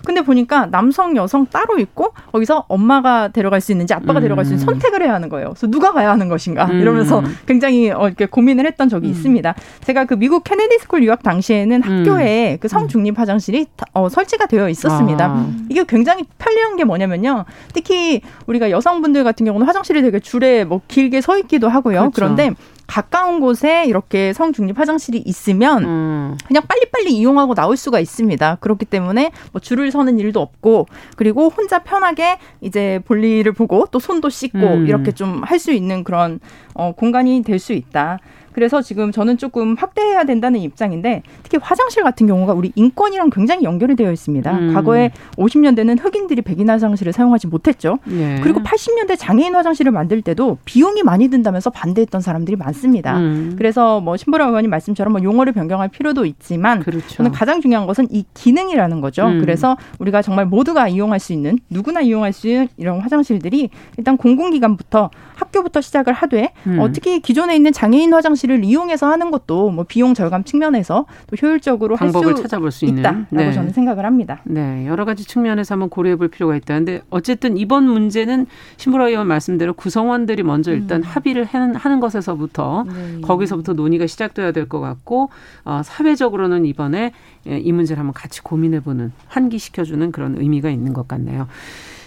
근데 0.04 0.20
보니까 0.22 0.66
남성, 0.66 1.16
여성 1.16 1.46
따로 1.46 1.78
있고 1.78 2.12
거기서 2.30 2.66
엄마가 2.68 3.28
데려갈 3.28 3.60
수 3.60 3.72
있는지 3.72 3.92
아빠가 3.92 4.20
음. 4.20 4.22
데려갈 4.22 4.44
수 4.44 4.52
있는지 4.52 4.64
선택을 4.64 5.02
해야 5.02 5.14
하는 5.14 5.28
거예요. 5.28 5.48
그래서 5.50 5.66
누가 5.66 5.92
가야 5.92 6.10
하는 6.10 6.28
것인가 6.28 6.66
음. 6.66 6.80
이러면서 6.80 7.22
굉장히 7.46 7.90
어, 7.90 8.06
이렇게 8.06 8.26
고민을 8.26 8.66
했던 8.66 8.88
적이 8.88 9.08
음. 9.08 9.12
있습니다. 9.12 9.54
제가 9.84 10.04
그 10.04 10.14
미국 10.14 10.44
케네디 10.44 10.78
스쿨 10.80 11.02
유학 11.02 11.22
당시에는 11.22 11.82
음. 11.84 11.98
학교에 12.00 12.58
그 12.60 12.68
성중립 12.68 13.18
화장실이 13.18 13.66
어, 13.94 14.08
설치가 14.08 14.46
되어 14.46 14.68
있었습니다. 14.68 15.26
아. 15.26 15.50
이게 15.68 15.84
굉장히 15.88 16.24
편리한 16.38 16.76
게 16.76 16.84
뭐냐면요. 16.84 17.44
특히 17.72 18.20
우리가 18.46 18.70
여성분들 18.70 19.24
같은 19.24 19.44
경우는 19.46 19.66
화장실이 19.66 20.02
되게 20.02 20.20
줄에 20.20 20.64
뭐 20.64 20.82
길게 20.86 21.20
서 21.26 21.36
있기도 21.38 21.68
하고요. 21.68 21.98
그렇죠. 21.98 22.12
그런데 22.14 22.50
가까운 22.86 23.40
곳에 23.40 23.84
이렇게 23.86 24.32
성중립 24.32 24.78
화장실이 24.78 25.18
있으면 25.26 25.84
음. 25.84 26.38
그냥 26.46 26.62
빨리빨리 26.68 27.10
이용하고 27.16 27.54
나올 27.56 27.76
수가 27.76 27.98
있습니다. 27.98 28.58
그렇기 28.60 28.84
때문에 28.84 29.32
뭐 29.50 29.60
줄을 29.60 29.90
서는 29.90 30.20
일도 30.20 30.40
없고 30.40 30.86
그리고 31.16 31.48
혼자 31.48 31.80
편하게 31.80 32.38
이제 32.60 33.00
볼일을 33.06 33.52
보고 33.52 33.86
또 33.90 33.98
손도 33.98 34.30
씻고 34.30 34.58
음. 34.58 34.86
이렇게 34.86 35.10
좀 35.10 35.42
할 35.44 35.58
수 35.58 35.72
있는 35.72 36.04
그런 36.04 36.38
어, 36.74 36.92
공간이 36.92 37.42
될 37.42 37.58
수 37.58 37.72
있다. 37.72 38.18
그래서 38.56 38.80
지금 38.80 39.12
저는 39.12 39.36
조금 39.36 39.74
확대해야 39.74 40.24
된다는 40.24 40.60
입장인데 40.60 41.22
특히 41.42 41.58
화장실 41.60 42.02
같은 42.02 42.26
경우가 42.26 42.54
우리 42.54 42.72
인권이랑 42.74 43.28
굉장히 43.28 43.64
연결이 43.64 43.94
되어 43.96 44.10
있습니다. 44.10 44.50
음. 44.50 44.72
과거에 44.72 45.10
50년대는 45.36 46.02
흑인들이 46.02 46.40
백인 46.40 46.70
화장실을 46.70 47.12
사용하지 47.12 47.48
못했죠. 47.48 47.98
예. 48.12 48.40
그리고 48.42 48.60
80년대 48.60 49.18
장애인 49.18 49.54
화장실을 49.54 49.92
만들 49.92 50.22
때도 50.22 50.56
비용이 50.64 51.02
많이 51.02 51.28
든다면서 51.28 51.68
반대했던 51.68 52.22
사람들이 52.22 52.56
많습니다. 52.56 53.18
음. 53.18 53.56
그래서 53.58 54.00
뭐 54.00 54.16
신보라 54.16 54.46
의원님 54.46 54.70
말씀처럼 54.70 55.12
뭐 55.12 55.22
용어를 55.22 55.52
변경할 55.52 55.88
필요도 55.88 56.24
있지만 56.24 56.80
그렇죠. 56.80 57.06
저는 57.08 57.32
가장 57.32 57.60
중요한 57.60 57.86
것은 57.86 58.06
이 58.10 58.24
기능이라는 58.32 59.02
거죠. 59.02 59.26
음. 59.26 59.40
그래서 59.42 59.76
우리가 59.98 60.22
정말 60.22 60.46
모두가 60.46 60.88
이용할 60.88 61.20
수 61.20 61.34
있는 61.34 61.58
누구나 61.68 62.00
이용할 62.00 62.32
수 62.32 62.48
있는 62.48 62.68
이런 62.78 63.00
화장실들이 63.00 63.68
일단 63.98 64.16
공공기관부터 64.16 65.10
학교부터 65.34 65.82
시작을 65.82 66.14
하되 66.14 66.54
음. 66.66 66.80
어, 66.80 66.90
특히 66.90 67.20
기존에 67.20 67.54
있는 67.54 67.70
장애인 67.70 68.14
화장실 68.14 68.45
을 68.50 68.64
이용해서 68.64 69.10
하는 69.10 69.30
것도 69.30 69.70
뭐 69.70 69.84
비용 69.84 70.14
절감 70.14 70.44
측면에서 70.44 71.06
또 71.26 71.36
효율적으로 71.40 71.96
방법을 71.96 72.34
찾아볼 72.36 72.70
수 72.70 72.84
있다라고 72.84 73.26
네. 73.30 73.52
저는 73.52 73.70
생각을 73.72 74.04
합니다. 74.04 74.40
네, 74.44 74.86
여러 74.86 75.04
가지 75.04 75.26
측면에서 75.26 75.74
한번 75.74 75.88
고려해 75.88 76.16
볼 76.16 76.28
필요가 76.28 76.54
있다. 76.54 76.74
근데 76.74 77.02
어쨌든 77.10 77.56
이번 77.56 77.84
문제는 77.88 78.46
신보라 78.76 79.08
의원 79.08 79.26
말씀대로 79.26 79.72
구성원들이 79.74 80.42
먼저 80.42 80.72
일단 80.72 81.00
음. 81.00 81.02
합의를 81.02 81.44
하는 81.46 82.00
것에서부터 82.00 82.84
네. 82.86 83.20
거기서부터 83.22 83.72
논의가 83.72 84.06
시작돼야 84.06 84.52
될 84.52 84.66
것 84.68 84.80
같고 84.80 85.30
어, 85.64 85.82
사회적으로는 85.84 86.66
이번에 86.66 87.12
예, 87.46 87.58
이 87.58 87.72
문제를 87.72 88.00
한번 88.00 88.12
같이 88.14 88.42
고민해 88.42 88.80
보는 88.80 89.12
환기시켜 89.28 89.84
주는 89.84 90.10
그런 90.10 90.36
의미가 90.38 90.70
있는 90.70 90.92
것 90.92 91.06
같네요. 91.06 91.46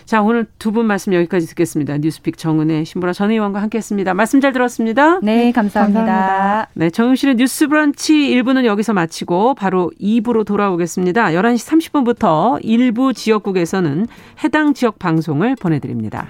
자, 0.09 0.23
오늘 0.23 0.47
두 0.57 0.71
분 0.71 0.87
말씀 0.87 1.13
여기까지 1.13 1.45
듣겠습니다. 1.45 1.99
뉴스픽 1.99 2.35
정은혜 2.35 2.83
신보라 2.83 3.13
전 3.13 3.29
의원과 3.29 3.61
함께했습니다. 3.61 4.15
말씀 4.15 4.41
잘 4.41 4.53
들었습니다. 4.53 5.19
네, 5.21 5.51
감사합니다. 5.51 5.99
감사합니다. 5.99 6.69
네, 6.73 6.89
정용실의 6.89 7.35
뉴스 7.35 7.67
브런치 7.67 8.13
1부는 8.13 8.65
여기서 8.65 8.93
마치고 8.93 9.53
바로 9.53 9.91
2부로 10.01 10.47
돌아오겠습니다. 10.47 11.27
11시 11.27 11.91
30분부터 11.91 12.57
일부 12.63 13.13
지역국에서는 13.13 14.07
해당 14.43 14.73
지역 14.73 14.97
방송을 14.97 15.55
보내드립니다. 15.55 16.29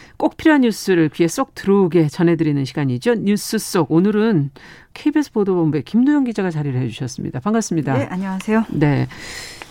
꼭 0.21 0.37
필요한 0.37 0.61
뉴스를 0.61 1.09
귀에 1.09 1.27
쏙 1.27 1.55
들어오게 1.55 2.07
전해드리는 2.07 2.63
시간이죠. 2.63 3.15
뉴스 3.15 3.57
쏙 3.57 3.91
오늘은 3.91 4.51
KBS 4.93 5.31
보도본부의 5.31 5.81
김도영 5.81 6.25
기자가 6.25 6.51
자리를 6.51 6.79
해주셨습니다. 6.79 7.39
반갑습니다. 7.39 7.97
네, 7.97 8.07
안녕하세요. 8.07 8.65
네. 8.69 9.07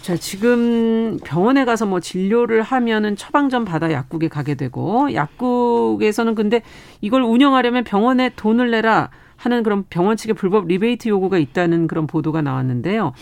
자, 0.03 0.17
지금 0.17 1.21
병원에 1.23 1.65
가서 1.65 1.87
뭐 1.87 2.01
진료를 2.01 2.63
하면은 2.63 3.15
처방전 3.15 3.65
받아 3.65 3.93
약국에 3.93 4.27
가게 4.27 4.57
되고 4.57 5.15
약국에서는 5.15 6.35
근데 6.35 6.63
이걸 7.01 7.23
운영하려면 7.23 7.85
병원에 7.85 8.31
돈을 8.35 8.73
내라 8.73 9.11
하는 9.37 9.63
그런 9.63 9.85
병원 9.89 10.17
측의 10.17 10.35
불법 10.35 10.67
리베이트 10.67 11.09
요구가 11.09 11.39
있다는 11.39 11.87
그런 11.87 12.09
보도가 12.09 12.43
나왔는데요. 12.43 13.13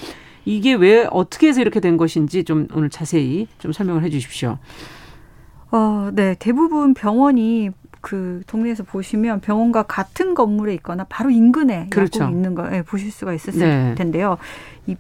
이게 0.47 0.73
왜 0.73 1.07
어떻게 1.11 1.49
해서 1.49 1.61
이렇게 1.61 1.79
된 1.79 1.99
것인지 1.99 2.45
좀 2.45 2.69
오늘 2.73 2.89
자세히 2.89 3.49
좀 3.59 3.73
설명을 3.73 4.03
해 4.03 4.09
주십시오. 4.09 4.57
어, 5.71 6.11
네. 6.13 6.35
대부분 6.39 6.95
병원이 6.95 7.71
그 8.01 8.43
동네에서 8.47 8.85
보시면 8.85 9.41
병원과 9.41 9.85
같은 9.85 10.35
건물에 10.35 10.73
있거나 10.75 11.05
바로 11.09 11.31
인근에 11.31 11.89
그렇죠. 11.91 12.25
약국이 12.25 12.37
있는 12.37 12.55
거 12.55 12.73
예, 12.75 12.83
보실 12.83 13.11
수가 13.11 13.35
있었을 13.35 13.61
네. 13.61 13.95
텐데요. 13.97 14.39
이 14.87 14.97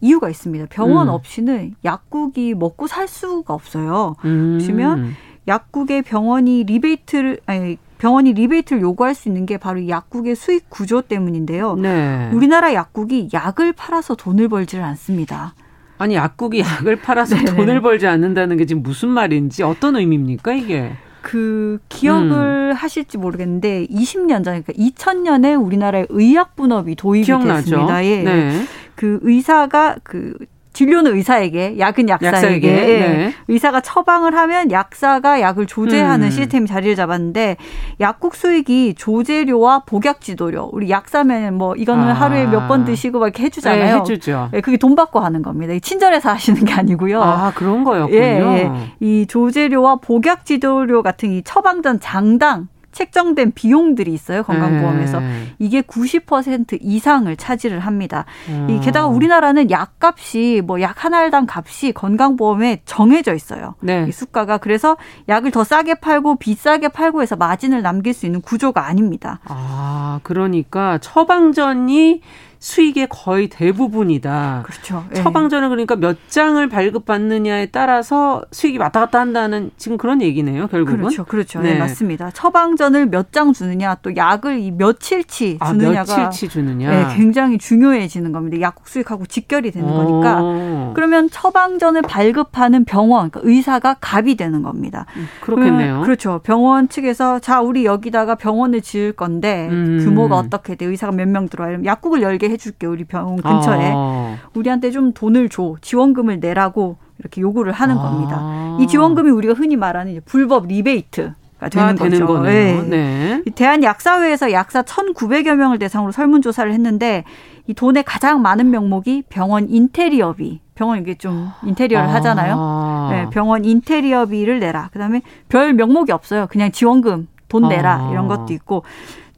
이유가 0.00 0.28
있습니다. 0.30 0.66
병원 0.70 1.08
음. 1.08 1.12
없이는 1.12 1.74
약국이 1.84 2.54
먹고 2.54 2.86
살 2.86 3.08
수가 3.08 3.52
없어요. 3.54 4.16
음. 4.24 4.58
보시면 4.58 5.14
약국에 5.46 6.02
병원이 6.02 6.64
리베이트를 6.64 7.40
아니 7.46 7.78
병원이 7.98 8.32
리베이트를 8.32 8.80
요구할 8.80 9.14
수 9.14 9.28
있는 9.28 9.44
게 9.44 9.58
바로 9.58 9.88
약국의 9.88 10.36
수익 10.36 10.70
구조 10.70 11.02
때문인데요. 11.02 11.74
네. 11.76 12.30
우리나라 12.32 12.72
약국이 12.74 13.30
약을 13.32 13.72
팔아서 13.72 14.14
돈을 14.14 14.48
벌지를 14.48 14.84
않습니다. 14.84 15.54
아니 15.98 16.14
약국이 16.14 16.60
약을 16.60 16.96
팔아서 16.96 17.36
네. 17.36 17.44
돈을 17.44 17.80
벌지 17.80 18.06
않는다는 18.06 18.56
게 18.56 18.66
지금 18.66 18.82
무슨 18.82 19.08
말인지 19.08 19.62
어떤 19.62 19.96
의미입니까 19.96 20.54
이게? 20.54 20.92
그 21.20 21.78
기억을 21.88 22.70
음. 22.70 22.72
하실지 22.74 23.18
모르겠는데 23.18 23.86
20년 23.88 24.44
전 24.44 24.62
그러니까 24.62 24.72
2000년에 24.72 25.62
우리나라의 25.62 26.06
의약 26.08 26.56
분업이 26.56 26.94
도입이 26.94 27.24
기억나죠? 27.26 27.70
됐습니다. 27.70 28.04
예. 28.04 28.22
네. 28.22 28.64
그 28.94 29.18
의사가 29.22 29.96
그 30.02 30.34
진료는 30.78 31.16
의사에게, 31.16 31.76
약은 31.80 32.08
약사에게. 32.08 32.36
약사에게 32.36 32.70
네. 32.70 33.34
의사가 33.48 33.80
처방을 33.80 34.36
하면 34.36 34.70
약사가 34.70 35.40
약을 35.40 35.66
조제하는 35.66 36.28
음. 36.28 36.30
시스템이 36.30 36.68
자리를 36.68 36.94
잡았는데 36.94 37.56
약국 37.98 38.36
수익이 38.36 38.94
조제료와 38.96 39.80
복약 39.86 40.20
지도료. 40.20 40.70
우리 40.72 40.88
약사면 40.88 41.54
뭐 41.54 41.74
이거는 41.74 42.04
아. 42.04 42.12
하루에 42.12 42.46
몇 42.46 42.68
번 42.68 42.84
드시고 42.84 43.18
막 43.18 43.26
이렇게 43.26 43.42
해주잖아요. 43.44 43.82
네, 43.84 44.00
해주죠. 44.00 44.50
네, 44.52 44.60
그게 44.60 44.76
돈 44.76 44.94
받고 44.94 45.18
하는 45.20 45.42
겁니다. 45.42 45.72
친절해서 45.80 46.28
하시는 46.30 46.62
게 46.64 46.72
아니고요. 46.74 47.22
아 47.22 47.50
그런 47.56 47.82
거였군요. 47.82 48.16
예, 48.20 48.38
예. 48.40 48.70
이 49.00 49.26
조제료와 49.26 49.96
복약 49.96 50.44
지도료 50.44 51.02
같은 51.02 51.32
이 51.32 51.42
처방전 51.42 51.98
장당 52.00 52.68
책정된 52.98 53.52
비용들이 53.52 54.12
있어요 54.12 54.42
건강보험에서 54.42 55.20
네. 55.20 55.54
이게 55.60 55.82
90% 55.82 56.78
이상을 56.80 57.34
차지를 57.36 57.78
합니다. 57.80 58.24
음. 58.48 58.66
이 58.68 58.80
게다가 58.80 59.06
우리나라는 59.06 59.70
약값이 59.70 60.62
뭐 60.66 60.78
약 60.80 61.04
한 61.04 61.14
알당 61.14 61.46
값이 61.48 61.92
건강보험에 61.92 62.82
정해져 62.84 63.34
있어요. 63.34 63.74
네. 63.80 64.06
이 64.08 64.12
수가가 64.12 64.58
그래서 64.58 64.96
약을 65.28 65.52
더 65.52 65.62
싸게 65.62 65.94
팔고 65.96 66.36
비싸게 66.36 66.88
팔고 66.88 67.22
해서 67.22 67.36
마진을 67.36 67.82
남길 67.82 68.14
수 68.14 68.26
있는 68.26 68.40
구조가 68.40 68.84
아닙니다. 68.86 69.38
아 69.44 70.18
그러니까 70.24 70.98
처방전이 70.98 72.20
수익의 72.60 73.06
거의 73.10 73.48
대부분이다. 73.48 74.64
그렇죠. 74.66 75.04
예. 75.14 75.22
처방전을 75.22 75.68
그러니까 75.68 75.96
몇 75.96 76.16
장을 76.28 76.66
발급받느냐에 76.68 77.66
따라서 77.66 78.42
수익이 78.50 78.78
왔다 78.78 79.00
갔다 79.00 79.20
한다는 79.20 79.70
지금 79.76 79.96
그런 79.96 80.20
얘기네요, 80.22 80.66
결국은. 80.66 80.98
그렇죠. 80.98 81.24
그렇죠. 81.24 81.60
네, 81.60 81.74
네 81.74 81.78
맞습니다. 81.78 82.30
처방전을 82.30 83.06
몇 83.06 83.28
장 83.30 83.52
주느냐, 83.52 83.94
또 84.00 84.16
약을 84.16 84.58
이 84.58 84.70
며칠치 84.70 85.58
아, 85.60 85.68
주느냐가 85.72 86.14
아, 86.14 86.16
며칠치 86.24 86.48
주느냐. 86.48 86.90
네, 86.90 87.14
굉장히 87.16 87.58
중요해지는 87.58 88.32
겁니다. 88.32 88.58
약국 88.62 88.88
수익하고 88.88 89.26
직결이 89.26 89.70
되는 89.70 89.86
거니까. 89.86 90.38
어. 90.40 90.92
그러면 90.96 91.28
처방전을 91.28 92.02
발급하는 92.02 92.86
병원, 92.86 93.30
그러니까 93.30 93.40
의사가 93.44 93.96
갑이 94.00 94.36
되는 94.36 94.62
겁니다. 94.62 95.04
음, 95.16 95.28
그렇겠네요. 95.42 96.00
그렇죠. 96.00 96.40
병원 96.42 96.88
측에서 96.88 97.38
자, 97.38 97.60
우리 97.60 97.84
여기다가 97.84 98.34
병원을 98.34 98.80
지을 98.80 99.12
건데 99.12 99.68
음. 99.70 100.00
규모가 100.02 100.36
어떻게 100.36 100.74
돼? 100.74 100.86
의사가 100.86 101.12
몇 101.12 101.28
명 101.28 101.46
들어와? 101.50 101.68
이러면 101.68 101.84
약국을 101.84 102.22
열게 102.22 102.47
해줄게 102.48 102.86
우리 102.86 103.04
병원 103.04 103.36
근처에 103.36 103.92
아. 103.94 104.36
우리한테 104.54 104.90
좀 104.90 105.12
돈을 105.12 105.48
줘 105.48 105.76
지원금을 105.80 106.40
내라고 106.40 106.96
이렇게 107.18 107.40
요구를 107.40 107.72
하는 107.72 107.98
아. 107.98 108.02
겁니다. 108.02 108.76
이 108.80 108.86
지원금이 108.86 109.30
우리가 109.30 109.54
흔히 109.54 109.76
말하는 109.76 110.20
불법 110.24 110.66
리베이트. 110.66 111.32
가 111.58 111.68
되는, 111.68 111.88
아, 111.88 111.94
되는 111.94 112.24
거죠. 112.24 112.42
네. 112.42 112.80
네. 112.82 113.42
대한약사회에서 113.52 114.52
약사 114.52 114.82
1,900여 114.82 115.56
명을 115.56 115.80
대상으로 115.80 116.12
설문조사를 116.12 116.72
했는데 116.72 117.24
이 117.66 117.74
돈의 117.74 118.04
가장 118.04 118.42
많은 118.42 118.70
명목이 118.70 119.24
병원 119.28 119.68
인테리어비. 119.68 120.60
병원 120.76 121.00
이게 121.00 121.16
좀 121.16 121.50
인테리어를 121.64 122.08
아. 122.08 122.14
하잖아요. 122.14 123.08
네, 123.10 123.26
병원 123.30 123.64
인테리어비를 123.64 124.60
내라. 124.60 124.90
그다음에 124.92 125.22
별 125.48 125.72
명목이 125.72 126.12
없어요. 126.12 126.46
그냥 126.48 126.70
지원금 126.70 127.26
돈 127.48 127.68
내라 127.68 128.06
아. 128.06 128.10
이런 128.12 128.28
것도 128.28 128.52
있고 128.52 128.84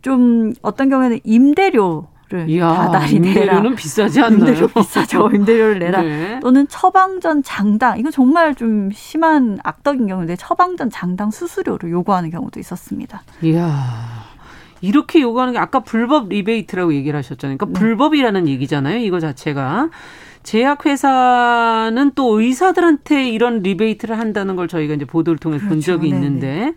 좀 0.03 0.53
어떤 0.61 0.91
경우에는 0.91 1.21
임대료 1.25 2.09
다달이 2.39 3.17
임대료는 3.17 3.75
비싸지 3.75 4.21
않나요? 4.21 4.39
임대료 4.39 4.69
비싸죠. 4.69 5.31
임대료를 5.35 5.79
내라. 5.79 6.03
네. 6.03 6.41
또는 6.41 6.67
처방전 6.69 7.43
장당. 7.43 7.99
이건 7.99 8.13
정말 8.13 8.55
좀 8.55 8.91
심한 8.93 9.59
악덕인 9.63 10.07
경우인데 10.07 10.37
처방전 10.37 10.91
장당 10.91 11.31
수수료를 11.31 11.91
요구하는 11.91 12.31
경우도 12.31 12.61
있었습니다. 12.61 13.23
이야. 13.43 14.31
이렇게 14.81 15.21
요구하는 15.21 15.53
게 15.53 15.59
아까 15.59 15.81
불법 15.81 16.29
리베이트라고 16.29 16.95
얘기를 16.95 17.17
하셨잖아요. 17.19 17.59
그러니까 17.59 17.79
네. 17.79 17.85
불법이라는 17.85 18.49
얘기잖아요. 18.49 18.99
이거 18.99 19.21
자체가. 19.21 19.91
제약회사는 20.43 22.13
또 22.15 22.41
의사들한테 22.41 23.29
이런 23.29 23.61
리베이트를 23.61 24.19
한다는 24.19 24.57
걸 24.57 24.69
저희가 24.69 24.95
이제 24.95 25.05
보도를 25.05 25.39
통해 25.39 25.59
그렇죠. 25.59 25.69
본 25.69 25.81
적이 25.81 26.11
네네. 26.11 26.17
있는데 26.27 26.73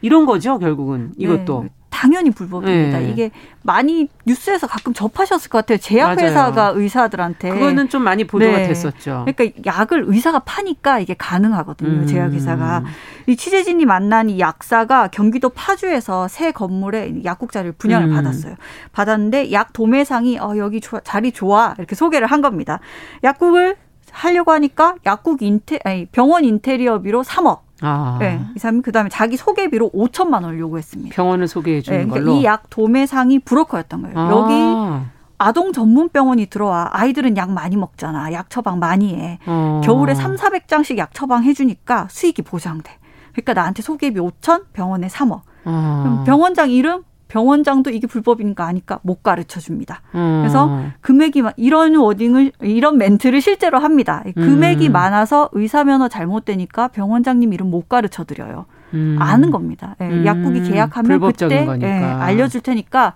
이런 0.00 0.24
거죠, 0.24 0.58
결국은 0.58 1.12
이것도. 1.18 1.64
네. 1.64 1.70
당연히 2.02 2.32
불법입니다. 2.32 2.98
네. 2.98 3.10
이게 3.10 3.30
많이 3.62 4.08
뉴스에서 4.26 4.66
가끔 4.66 4.92
접하셨을 4.92 5.48
것 5.48 5.58
같아요. 5.58 5.78
제약회사가 5.78 6.72
의사들한테. 6.74 7.50
그거는 7.50 7.88
좀 7.88 8.02
많이 8.02 8.24
보도가 8.24 8.56
네. 8.56 8.66
됐었죠. 8.66 9.24
그러니까 9.24 9.60
약을 9.64 10.06
의사가 10.08 10.40
파니까 10.40 10.98
이게 10.98 11.14
가능하거든요. 11.14 12.00
음. 12.00 12.06
제약회사가. 12.08 12.82
이 13.28 13.36
취재진이 13.36 13.84
만난 13.84 14.30
이 14.30 14.40
약사가 14.40 15.08
경기도 15.12 15.50
파주에서 15.50 16.26
새 16.26 16.50
건물에 16.50 17.22
약국자를 17.22 17.70
분양을 17.70 18.08
음. 18.08 18.14
받았어요. 18.16 18.56
받았는데 18.90 19.52
약 19.52 19.72
도매상이 19.72 20.40
어, 20.40 20.56
여기 20.56 20.80
좋아, 20.80 20.98
자리 21.04 21.30
좋아. 21.30 21.76
이렇게 21.78 21.94
소개를 21.94 22.26
한 22.26 22.40
겁니다. 22.40 22.80
약국을 23.22 23.76
하려고 24.10 24.50
하니까 24.50 24.96
약국 25.06 25.40
인테 25.42 25.78
아니 25.84 26.06
병원 26.06 26.44
인테리어비로 26.44 27.22
3억 27.22 27.60
아. 27.82 28.16
네, 28.20 28.40
이 28.56 28.58
사람이 28.58 28.82
그다음에 28.82 29.08
자기 29.10 29.36
소개비로 29.36 29.90
5천만 29.90 30.42
원을 30.44 30.58
요구했습니다. 30.58 31.14
병원을 31.14 31.48
소개해 31.48 31.82
주는 31.82 31.98
네, 31.98 32.04
그러니까 32.06 32.24
걸로. 32.30 32.40
이약 32.40 32.70
도매상이 32.70 33.40
브로커였던 33.40 34.02
거예요. 34.02 34.18
아. 34.18 34.30
여기 34.30 35.06
아동 35.38 35.72
전문 35.72 36.08
병원이 36.08 36.46
들어와 36.46 36.88
아이들은 36.92 37.36
약 37.36 37.50
많이 37.50 37.76
먹잖아. 37.76 38.32
약 38.32 38.48
처방 38.48 38.78
많이 38.78 39.14
해. 39.16 39.38
어. 39.46 39.80
겨울에 39.84 40.14
3, 40.14 40.36
400장씩 40.36 40.98
약 40.98 41.12
처방 41.12 41.42
해 41.42 41.52
주니까 41.52 42.06
수익이 42.10 42.42
보장돼. 42.42 42.92
그러니까 43.32 43.54
나한테 43.54 43.82
소개비 43.82 44.20
5천, 44.20 44.66
병원에 44.72 45.08
3억. 45.08 45.40
어. 45.64 46.22
병원장 46.26 46.70
이름 46.70 47.02
병원장도 47.32 47.88
이게 47.88 48.06
불법이니까 48.06 48.66
아니까 48.66 48.98
못 49.00 49.22
가르쳐 49.22 49.58
줍니다. 49.58 50.02
음. 50.14 50.40
그래서 50.42 50.82
금액이 51.00 51.42
이런 51.56 51.96
워딩을 51.96 52.52
이런 52.60 52.98
멘트를 52.98 53.40
실제로 53.40 53.78
합니다. 53.78 54.22
금액이 54.34 54.88
음. 54.88 54.92
많아서 54.92 55.48
의사 55.52 55.82
면허 55.82 56.08
잘못되니까 56.08 56.88
병원장님 56.88 57.54
이름 57.54 57.70
못 57.70 57.88
가르쳐 57.88 58.24
드려요. 58.24 58.66
음. 58.92 59.16
아는 59.18 59.50
겁니다. 59.50 59.96
예, 60.02 60.26
약국이 60.26 60.62
계약하면 60.64 61.20
그때 61.20 61.66
예, 61.80 61.88
알려줄 61.88 62.60
테니까 62.60 63.14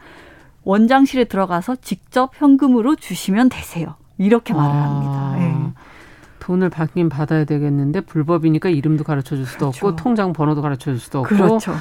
원장실에 0.65 1.25
들어가서 1.25 1.77
직접 1.77 2.31
현금으로 2.33 2.97
주시면 2.97 3.51
되세요. 3.51 3.97
이렇게 4.17 4.55
말을 4.55 4.75
아. 4.75 4.83
합니다. 4.83 5.35
예. 5.43 5.73
돈을 6.39 6.71
받긴 6.71 7.11
받아야 7.11 7.45
되겠는데 7.45 8.01
불법이니까 8.01 8.71
이름도 8.71 9.05
가르쳐 9.05 9.37
줄 9.37 9.45
수도 9.45 9.67
그렇죠. 9.73 9.89
없고 9.89 9.97
통장 9.97 10.33
번호도 10.33 10.63
가르쳐 10.63 10.93
줄 10.93 10.99
수도 10.99 11.19
없고 11.19 11.37
그렇죠. 11.37 11.75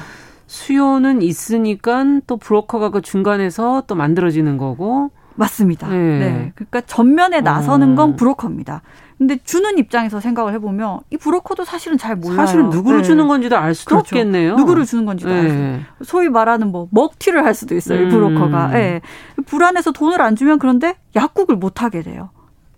수요는 0.46 1.22
있으니까 1.22 2.04
또 2.26 2.36
브로커가 2.36 2.90
그 2.90 3.00
중간에서 3.00 3.84
또 3.86 3.94
만들어지는 3.94 4.58
거고 4.58 5.10
맞습니다. 5.36 5.88
네. 5.88 6.18
네. 6.18 6.52
그러니까 6.54 6.80
전면에 6.82 7.40
나서는 7.40 7.94
건 7.94 8.10
어. 8.12 8.16
브로커입니다. 8.16 8.82
근데 9.18 9.38
주는 9.44 9.78
입장에서 9.78 10.20
생각을 10.20 10.52
해보면 10.54 11.00
이 11.10 11.16
브로커도 11.16 11.64
사실은 11.64 11.96
잘 11.96 12.16
몰라요. 12.16 12.36
사실은 12.36 12.68
누구를 12.70 12.98
네. 12.98 13.04
주는 13.04 13.28
건지도 13.28 13.56
알 13.56 13.74
수도 13.74 13.96
그렇죠. 13.96 14.16
없겠네요. 14.16 14.56
누구를 14.56 14.84
주는 14.84 15.06
건지도 15.06 15.30
네. 15.30 15.40
알 15.40 15.86
수. 16.02 16.10
소위 16.10 16.28
말하는 16.28 16.70
뭐 16.70 16.88
먹튀를 16.90 17.44
할 17.44 17.54
수도 17.54 17.74
있어요. 17.74 18.00
음. 18.00 18.06
이 18.06 18.10
브로커가. 18.10 18.68
네. 18.68 19.00
불안해서 19.46 19.92
돈을 19.92 20.20
안 20.20 20.36
주면 20.36 20.58
그런데 20.58 20.96
약국을 21.14 21.56
못 21.56 21.82
하게 21.82 22.02
돼요. 22.02 22.30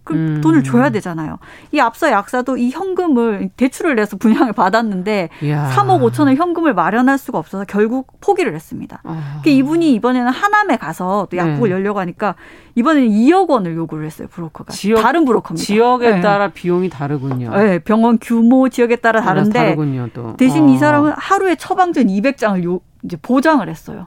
그 0.08 0.14
음. 0.14 0.40
돈을 0.40 0.62
줘야 0.62 0.88
되잖아요. 0.88 1.38
이 1.70 1.80
앞서 1.80 2.10
약사도 2.10 2.56
이 2.56 2.70
현금을 2.70 3.50
대출을 3.58 3.94
내서 3.94 4.16
분양을 4.16 4.54
받았는데 4.54 5.28
이야. 5.42 5.70
3억 5.74 6.00
5천을 6.00 6.34
현금을 6.36 6.72
마련할 6.72 7.18
수가 7.18 7.36
없어서 7.38 7.66
결국 7.68 8.18
포기를 8.22 8.54
했습니다. 8.54 9.02
아. 9.04 9.40
그 9.44 9.50
이분이 9.50 9.92
이번에는 9.92 10.32
하남에 10.32 10.78
가서 10.78 11.28
또 11.30 11.36
약국을 11.36 11.68
네. 11.68 11.74
열려고 11.74 12.00
하니까 12.00 12.36
이번에는 12.74 13.10
2억 13.10 13.50
원을 13.50 13.76
요구를 13.76 14.06
했어요 14.06 14.28
브로커가. 14.30 14.72
지역, 14.72 15.02
다른 15.02 15.26
브로커입니다. 15.26 15.62
지역에 15.62 16.10
네. 16.10 16.20
따라 16.22 16.48
비용이 16.48 16.88
다르군요. 16.88 17.54
네, 17.54 17.78
병원 17.80 18.18
규모 18.18 18.70
지역에 18.70 18.96
따라 18.96 19.20
다른데 19.20 19.58
다르군요, 19.58 20.08
또. 20.14 20.36
대신 20.38 20.64
어. 20.64 20.68
이 20.72 20.78
사람은 20.78 21.12
하루에 21.16 21.54
처방전 21.56 22.06
200장을 22.06 22.64
요, 22.64 22.80
이제 23.04 23.18
보장을 23.20 23.68
했어요. 23.68 24.06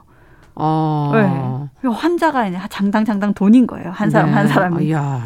어. 0.56 1.12
네. 1.14 1.88
환자가 1.88 2.50
장당 2.68 3.04
장당 3.04 3.34
돈인 3.34 3.66
거예요. 3.66 3.90
한 3.90 4.10
사람 4.10 4.30
네. 4.30 4.34
한 4.34 4.48
사람이. 4.48 4.84
이야. 4.86 5.22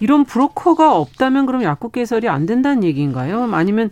이런 0.00 0.24
브로커가 0.24 0.96
없다면 0.96 1.46
그럼 1.46 1.62
약국 1.62 1.92
개설이 1.92 2.28
안 2.28 2.46
된다는 2.46 2.84
얘기인가요? 2.84 3.48
아니면 3.52 3.90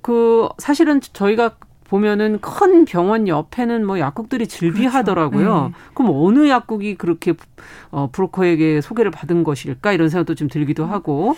그 0.00 0.48
사실은 0.58 1.00
저희가 1.00 1.52
보면은 1.88 2.40
큰 2.40 2.84
병원 2.84 3.28
옆에는 3.28 3.86
뭐 3.86 3.98
약국들이 3.98 4.46
즐비하더라고요. 4.48 5.44
그렇죠. 5.44 5.68
네. 5.68 5.74
그럼 5.94 6.10
어느 6.14 6.48
약국이 6.48 6.96
그렇게 6.96 7.34
어 7.90 8.08
브로커에게 8.10 8.80
소개를 8.80 9.10
받은 9.10 9.44
것일까 9.44 9.92
이런 9.92 10.08
생각도 10.08 10.34
좀 10.34 10.48
들기도 10.48 10.86
하고. 10.86 11.36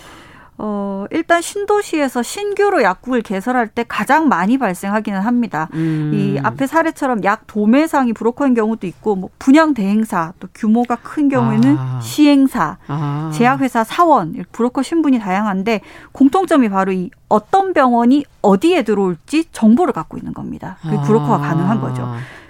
어, 0.59 1.05
일단 1.11 1.41
신도시에서 1.41 2.23
신규로 2.23 2.81
약국을 2.81 3.21
개설할 3.21 3.67
때 3.67 3.85
가장 3.87 4.27
많이 4.27 4.57
발생하기는 4.57 5.21
합니다. 5.21 5.69
음. 5.73 6.11
이 6.13 6.39
앞에 6.41 6.65
사례처럼 6.65 7.23
약 7.23 7.45
도매상이 7.45 8.13
브로커인 8.13 8.55
경우도 8.55 8.87
있고, 8.87 9.15
뭐 9.15 9.29
분양 9.37 9.73
대행사, 9.73 10.33
또 10.39 10.47
규모가 10.55 10.97
큰 11.03 11.29
경우에는 11.29 11.77
아. 11.77 11.99
시행사, 12.01 12.77
아. 12.87 13.31
제약회사 13.33 13.83
사원, 13.83 14.43
브로커 14.51 14.81
신분이 14.81 15.19
다양한데 15.19 15.81
공통점이 16.11 16.69
바로 16.69 16.91
이 16.91 17.11
어떤 17.29 17.73
병원이 17.73 18.25
어디에 18.41 18.83
들어올지 18.83 19.45
정보를 19.51 19.93
갖고 19.93 20.17
있는 20.17 20.33
겁니다. 20.33 20.77
그 20.81 21.01
브로커가 21.05 21.37
가능한 21.39 21.81
거죠. 21.81 22.09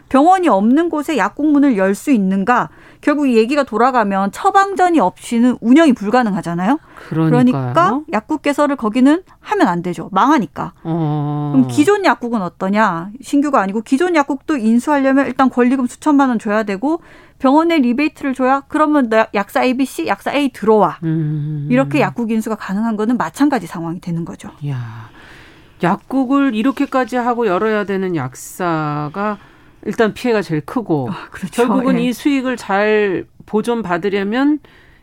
병원이 0.09 0.47
없는 0.47 0.89
곳에 0.89 1.17
약국문을 1.17 1.77
열 1.77 1.93
수 1.95 2.11
있는가? 2.11 2.69
결국 3.01 3.27
이 3.27 3.35
얘기가 3.37 3.63
돌아가면 3.63 4.31
처방전이 4.31 4.99
없이는 4.99 5.57
운영이 5.61 5.93
불가능하잖아요. 5.93 6.79
그러니까요. 7.09 7.41
그러니까 7.41 8.01
약국 8.11 8.41
개설을 8.41 8.75
거기는 8.75 9.23
하면 9.39 9.67
안 9.67 9.81
되죠. 9.81 10.09
망하니까. 10.11 10.73
어. 10.83 11.51
그럼 11.53 11.67
기존 11.67 12.05
약국은 12.05 12.41
어떠냐? 12.41 13.09
신규가 13.21 13.61
아니고 13.61 13.81
기존 13.81 14.15
약국도 14.15 14.57
인수하려면 14.57 15.25
일단 15.27 15.49
권리금 15.49 15.87
수천만 15.87 16.29
원 16.29 16.37
줘야 16.39 16.63
되고 16.63 17.01
병원에 17.39 17.77
리베이트를 17.79 18.33
줘야 18.33 18.61
그러면 18.67 19.09
약사 19.33 19.63
ABC, 19.63 20.07
약사 20.07 20.31
A 20.33 20.49
들어와. 20.49 20.97
음. 21.03 21.67
이렇게 21.71 21.99
약국 22.01 22.31
인수가 22.31 22.55
가능한 22.55 22.95
거는 22.97 23.17
마찬가지 23.17 23.65
상황이 23.67 23.99
되는 24.01 24.25
거죠. 24.25 24.49
야. 24.67 25.09
약국을 25.83 26.55
이렇게까지 26.55 27.15
하고 27.17 27.45
열어야 27.47 27.83
되는 27.85 28.15
약사가 28.15 29.37
일단 29.87 30.13
피해가 30.13 30.41
제일 30.41 30.61
크고 30.61 31.09
아, 31.11 31.29
그렇죠. 31.31 31.65
결국은 31.65 31.97
예. 31.97 32.03
이 32.03 32.13
수익을 32.13 32.57
잘 32.57 33.25
보존 33.45 33.81
받으려면 33.81 34.59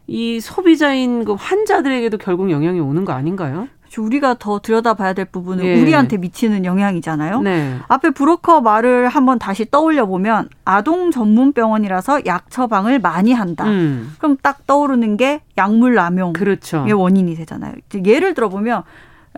이 0.06 0.40
소비자인 0.40 1.24
그 1.24 1.32
환자들에게도 1.32 2.18
결국 2.18 2.50
영향이 2.50 2.78
오는 2.80 3.04
거 3.06 3.12
아닌가요? 3.14 3.68
그렇죠. 3.80 4.04
우리가 4.04 4.34
더 4.38 4.60
들여다봐야 4.60 5.14
될 5.14 5.24
부분은 5.24 5.64
예. 5.64 5.80
우리한테 5.80 6.18
미치는 6.18 6.66
영향이잖아요. 6.66 7.40
네. 7.40 7.78
앞에 7.88 8.10
브로커 8.10 8.60
말을 8.60 9.08
한번 9.08 9.38
다시 9.38 9.64
떠올려 9.70 10.04
보면 10.04 10.50
아동 10.66 11.10
전문 11.10 11.52
병원이라서 11.52 12.26
약 12.26 12.50
처방을 12.50 12.98
많이 12.98 13.32
한다. 13.32 13.64
음. 13.64 14.14
그럼 14.18 14.36
딱 14.42 14.66
떠오르는 14.66 15.16
게 15.16 15.40
약물 15.56 15.94
남용의 15.94 16.34
그렇죠. 16.34 16.86
원인이 16.92 17.34
되잖아요. 17.36 17.72
예를 18.04 18.34
들어 18.34 18.50
보면 18.50 18.82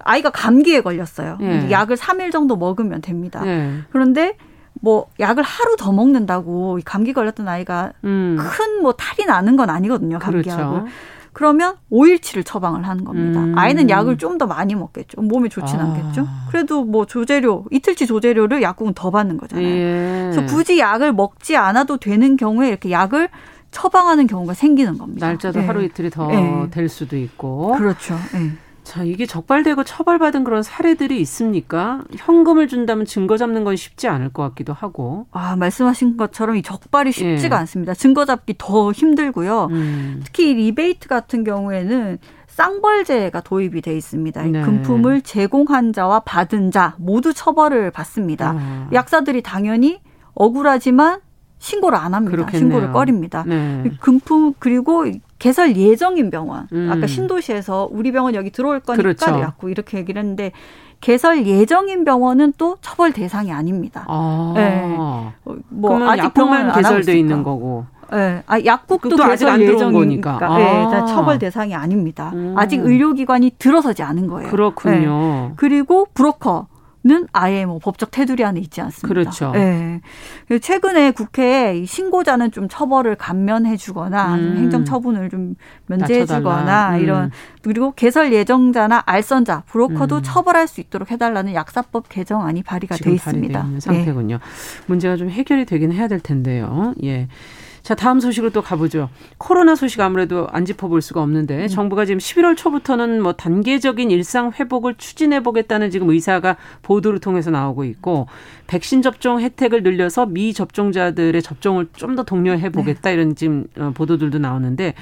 아이가 0.02 0.30
감기에 0.30 0.80
걸렸어요. 0.80 1.38
예. 1.40 1.70
약을 1.70 1.96
3일 1.96 2.32
정도 2.32 2.56
먹으면 2.56 3.00
됩니다. 3.00 3.42
예. 3.46 3.70
그런데 3.90 4.37
뭐 4.80 5.06
약을 5.20 5.42
하루 5.42 5.76
더 5.76 5.92
먹는다고 5.92 6.78
감기 6.84 7.12
걸렸던 7.12 7.48
아이가 7.48 7.92
음. 8.04 8.36
큰뭐 8.38 8.92
탈이 8.92 9.26
나는 9.26 9.56
건 9.56 9.70
아니거든요. 9.70 10.18
감기하고. 10.18 10.70
그렇죠. 10.72 10.86
그러면 11.32 11.74
5일치를 11.92 12.46
처방을 12.46 12.88
하는 12.88 13.04
겁니다. 13.04 13.40
음. 13.40 13.58
아이는 13.58 13.90
약을 13.90 14.16
좀 14.16 14.38
더 14.38 14.46
많이 14.46 14.74
먹겠죠. 14.74 15.20
몸에 15.20 15.48
좋지는 15.50 15.84
아. 15.84 15.88
않겠죠. 15.92 16.26
그래도 16.50 16.84
뭐 16.84 17.04
조재료, 17.06 17.64
이틀치 17.70 18.06
조재료를 18.06 18.62
약국은 18.62 18.94
더 18.94 19.10
받는 19.10 19.36
거잖아요. 19.36 19.66
예. 19.66 20.30
그래서 20.32 20.46
굳이 20.46 20.78
약을 20.78 21.12
먹지 21.12 21.56
않아도 21.56 21.98
되는 21.98 22.36
경우에 22.36 22.68
이렇게 22.68 22.90
약을 22.90 23.28
처방하는 23.70 24.26
경우가 24.26 24.54
생기는 24.54 24.96
겁니다. 24.96 25.26
날짜도 25.26 25.60
네. 25.60 25.66
하루 25.66 25.82
이틀이 25.84 26.08
더될 26.10 26.70
네. 26.70 26.88
수도 26.88 27.16
있고. 27.16 27.74
그렇죠. 27.76 28.14
네. 28.32 28.52
자, 28.87 29.03
이게 29.03 29.27
적발되고 29.27 29.83
처벌받은 29.83 30.44
그런 30.44 30.62
사례들이 30.62 31.20
있습니까? 31.22 32.05
현금을 32.16 32.68
준다면 32.68 33.05
증거 33.05 33.37
잡는 33.37 33.64
건 33.64 33.75
쉽지 33.75 34.07
않을 34.07 34.29
것 34.29 34.44
같기도 34.44 34.72
하고. 34.72 35.27
아, 35.33 35.57
말씀하신 35.57 36.16
것처럼 36.16 36.55
이 36.55 36.62
적발이 36.62 37.11
쉽지가 37.11 37.57
예. 37.57 37.61
않습니다. 37.61 37.94
증거 37.94 38.25
잡기 38.25 38.55
더 38.57 38.92
힘들고요. 38.92 39.66
음. 39.72 40.20
특히 40.25 40.55
리베이트 40.55 41.09
같은 41.09 41.42
경우에는 41.42 42.18
쌍벌제가 42.46 43.40
도입이 43.40 43.83
돼 43.83 43.96
있습니다. 43.96 44.42
네. 44.44 44.62
금품을 44.62 45.22
제공한 45.22 45.92
자와 45.92 46.20
받은 46.20 46.70
자 46.70 46.94
모두 46.99 47.35
처벌을 47.35 47.90
받습니다. 47.90 48.55
아. 48.57 48.88
약사들이 48.92 49.42
당연히 49.42 50.01
억울하지만 50.35 51.18
신고를 51.59 51.99
안 51.99 52.14
합니다. 52.14 52.37
그렇겠네요. 52.37 52.59
신고를 52.61 52.92
꺼립니다. 52.92 53.42
네. 53.44 53.90
금품 54.01 54.55
그리고 54.61 55.07
개설 55.38 55.77
예정인 55.77 56.31
병원. 56.31 56.68
음. 56.72 56.90
아까 56.92 57.07
신도시에서 57.07 57.88
우리 57.90 58.12
병원 58.12 58.35
여기 58.35 58.51
들어올 58.51 58.81
거니까 58.81 59.03
그렇죠. 59.03 59.40
약국 59.40 59.70
이렇게 59.70 59.99
얘기를 59.99 60.20
했는데 60.20 60.53
개설 61.01 61.46
예정인 61.46 62.05
병원은 62.05 62.55
또 62.57 62.77
처벌 62.81 63.12
대상이 63.12 63.53
아닙니다. 63.53 64.05
아. 64.09 64.53
네. 64.57 64.87
뭐 65.68 66.09
아직 66.09 66.33
병원 66.33 66.72
개설돼 66.72 67.18
있는 67.18 67.42
거고. 67.42 67.85
네. 68.11 68.42
아, 68.46 68.64
약국도 68.64 69.16
개설 69.16 69.61
예정이니까 69.61 70.38
네, 70.57 70.85
다 70.90 71.07
처벌 71.07 71.38
대상이 71.38 71.75
아닙니다. 71.75 72.31
음. 72.35 72.55
아직 72.57 72.81
의료기관이 72.85 73.53
들어서지 73.59 74.03
않은 74.03 74.29
거예요. 74.29 74.49
그렇군요. 74.49 75.49
네. 75.49 75.53
그리고 75.57 76.07
브로커 76.14 76.68
는 77.07 77.28
아예 77.32 77.64
뭐 77.66 77.78
법적 77.78 78.11
테두리 78.11 78.44
안에 78.44 78.59
있지 78.59 78.80
않습니다. 78.80 79.07
그렇죠. 79.07 79.52
네. 79.52 80.00
최근에 80.61 81.12
국회에 81.12 81.84
신고자는 81.84 82.50
좀 82.50 82.68
처벌을 82.68 83.14
감면해주거나 83.14 84.34
음. 84.34 84.57
행정 84.57 84.84
처분을 84.84 85.30
좀 85.30 85.54
면제해주거나 85.86 86.96
음. 86.96 87.00
이런 87.00 87.30
그리고 87.62 87.92
개설 87.92 88.32
예정자나 88.32 89.04
알선자 89.07 89.62
브로커도 89.66 90.16
음. 90.16 90.22
처벌할 90.24 90.66
수 90.66 90.80
있도록 90.80 91.12
해달라는 91.12 91.54
약사법 91.54 92.09
개정안이 92.09 92.64
발의가 92.64 92.96
돼 92.96 93.12
있습니다. 93.12 93.66
상태군요. 93.78 94.38
네. 94.38 94.42
문제가 94.86 95.16
좀 95.16 95.30
해결이 95.30 95.64
되긴 95.64 95.92
해야 95.92 96.09
될 96.09 96.18
텐데요. 96.18 96.92
예. 97.04 97.28
자, 97.87 97.95
다음 97.95 98.18
소식으로 98.18 98.51
또 98.51 98.62
가보죠. 98.62 99.11
코로나 99.39 99.76
소식 99.76 100.01
아무래도 100.01 100.49
안 100.51 100.64
짚어볼 100.64 101.01
수가 101.01 101.22
없는데 101.22 101.62
음. 101.62 101.68
정부가 101.68 102.05
지금 102.05 102.18
11월 102.18 102.57
초부터는 102.57 103.22
뭐 103.22 103.34
단계적인 103.34 104.11
일상 104.11 104.51
회복을 104.51 104.97
추진해 104.97 105.45
보겠다는 105.45 105.93
지금 105.93 106.11
의사가 106.11 106.57
보도를 106.82 107.20
통해서 107.20 107.53
나오고 107.53 107.84
있고 107.84 108.26
백신 108.66 109.03
접종 109.03 109.41
혜택을 109.41 109.84
늘려서 109.84 110.26
미접종자들의 110.26 111.41
접종을 111.41 111.87
좀 111.95 112.16
더 112.16 112.24
독려해 112.24 112.70
보겠다 112.70 113.11
네. 113.11 113.12
이런 113.12 113.37
지금 113.37 113.66
어, 113.78 113.93
보도들도 113.95 114.41
나오는데 114.41 114.95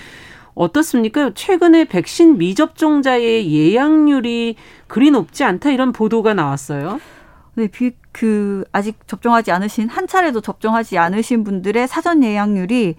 어떻습니까? 0.55 1.31
최근에 1.33 1.85
백신 1.87 2.37
미접종자의 2.37 3.51
예약률이 3.51 4.57
그리 4.89 5.11
높지 5.11 5.43
않다 5.43 5.71
이런 5.71 5.93
보도가 5.93 6.35
나왔어요. 6.35 7.01
네, 7.57 7.69
비, 7.69 7.93
그 8.13 8.65
아직 8.73 8.99
접종하지 9.07 9.53
않으신 9.53 9.89
한 9.89 10.07
차례도 10.07 10.41
접종하지 10.41 10.99
않으신 10.99 11.45
분들의 11.45 11.87
사전 11.89 12.23
예약률이 12.25 12.97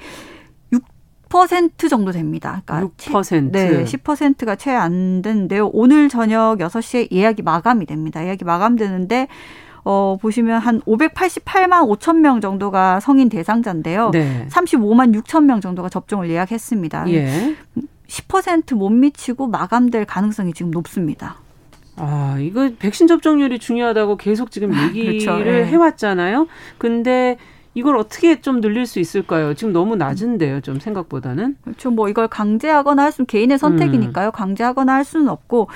6% 1.30 1.90
정도 1.90 2.12
됩니다. 2.12 2.62
그러니까 2.66 2.94
6%. 2.98 3.52
네, 3.52 3.84
10%가 3.84 4.56
채 4.56 4.72
안 4.72 5.22
되는데요. 5.22 5.68
오늘 5.74 6.10
저녁 6.10 6.58
6시에 6.60 7.12
예약이 7.12 7.42
마감이 7.42 7.86
됩니다. 7.86 8.24
예약이 8.24 8.46
마감되는데 8.46 9.28
어, 9.84 10.18
보시면 10.20 10.60
한 10.60 10.82
588만 10.82 11.88
5천 11.88 12.18
명 12.20 12.42
정도가 12.42 13.00
성인 13.00 13.30
대상자인데요. 13.30 14.10
네. 14.12 14.48
35만 14.50 15.14
6천 15.22 15.44
명 15.44 15.62
정도가 15.62 15.90
접종을 15.90 16.30
예약했습니다. 16.30 17.12
예. 17.12 17.56
10%못 18.08 18.90
미치고 18.92 19.48
마감될 19.48 20.06
가능성이 20.06 20.54
지금 20.54 20.72
높습니다. 20.72 21.38
아, 21.98 22.38
이거 22.40 22.70
백신 22.78 23.08
접종률이 23.08 23.60
중요하다고 23.60 24.18
계속 24.18 24.52
지금 24.52 24.74
아, 24.74 24.88
얘기를 24.88 25.18
그렇죠. 25.18 25.38
네. 25.38 25.66
해왔잖아요. 25.66 26.48
근데 26.78 27.38
이걸 27.74 27.98
어떻게 27.98 28.42
좀 28.42 28.62
늘릴 28.62 28.86
수 28.86 29.00
있을까요? 29.00 29.54
지금 29.54 29.74
너무 29.74 29.96
낮은데요, 29.96 30.62
좀 30.62 30.80
생각보다는. 30.80 31.58
그렇죠. 31.64 31.92
뭐 31.92 32.08
이걸 32.10 32.28
강제하거나 32.28 33.04
할 33.04 33.12
수는 33.12 33.26
개인의 33.28 33.58
선택이니까요. 33.58 34.30
음. 34.30 34.32
강제하거나 34.32 34.94
할 34.94 35.04
수는 35.04 35.30
없고 35.30 35.68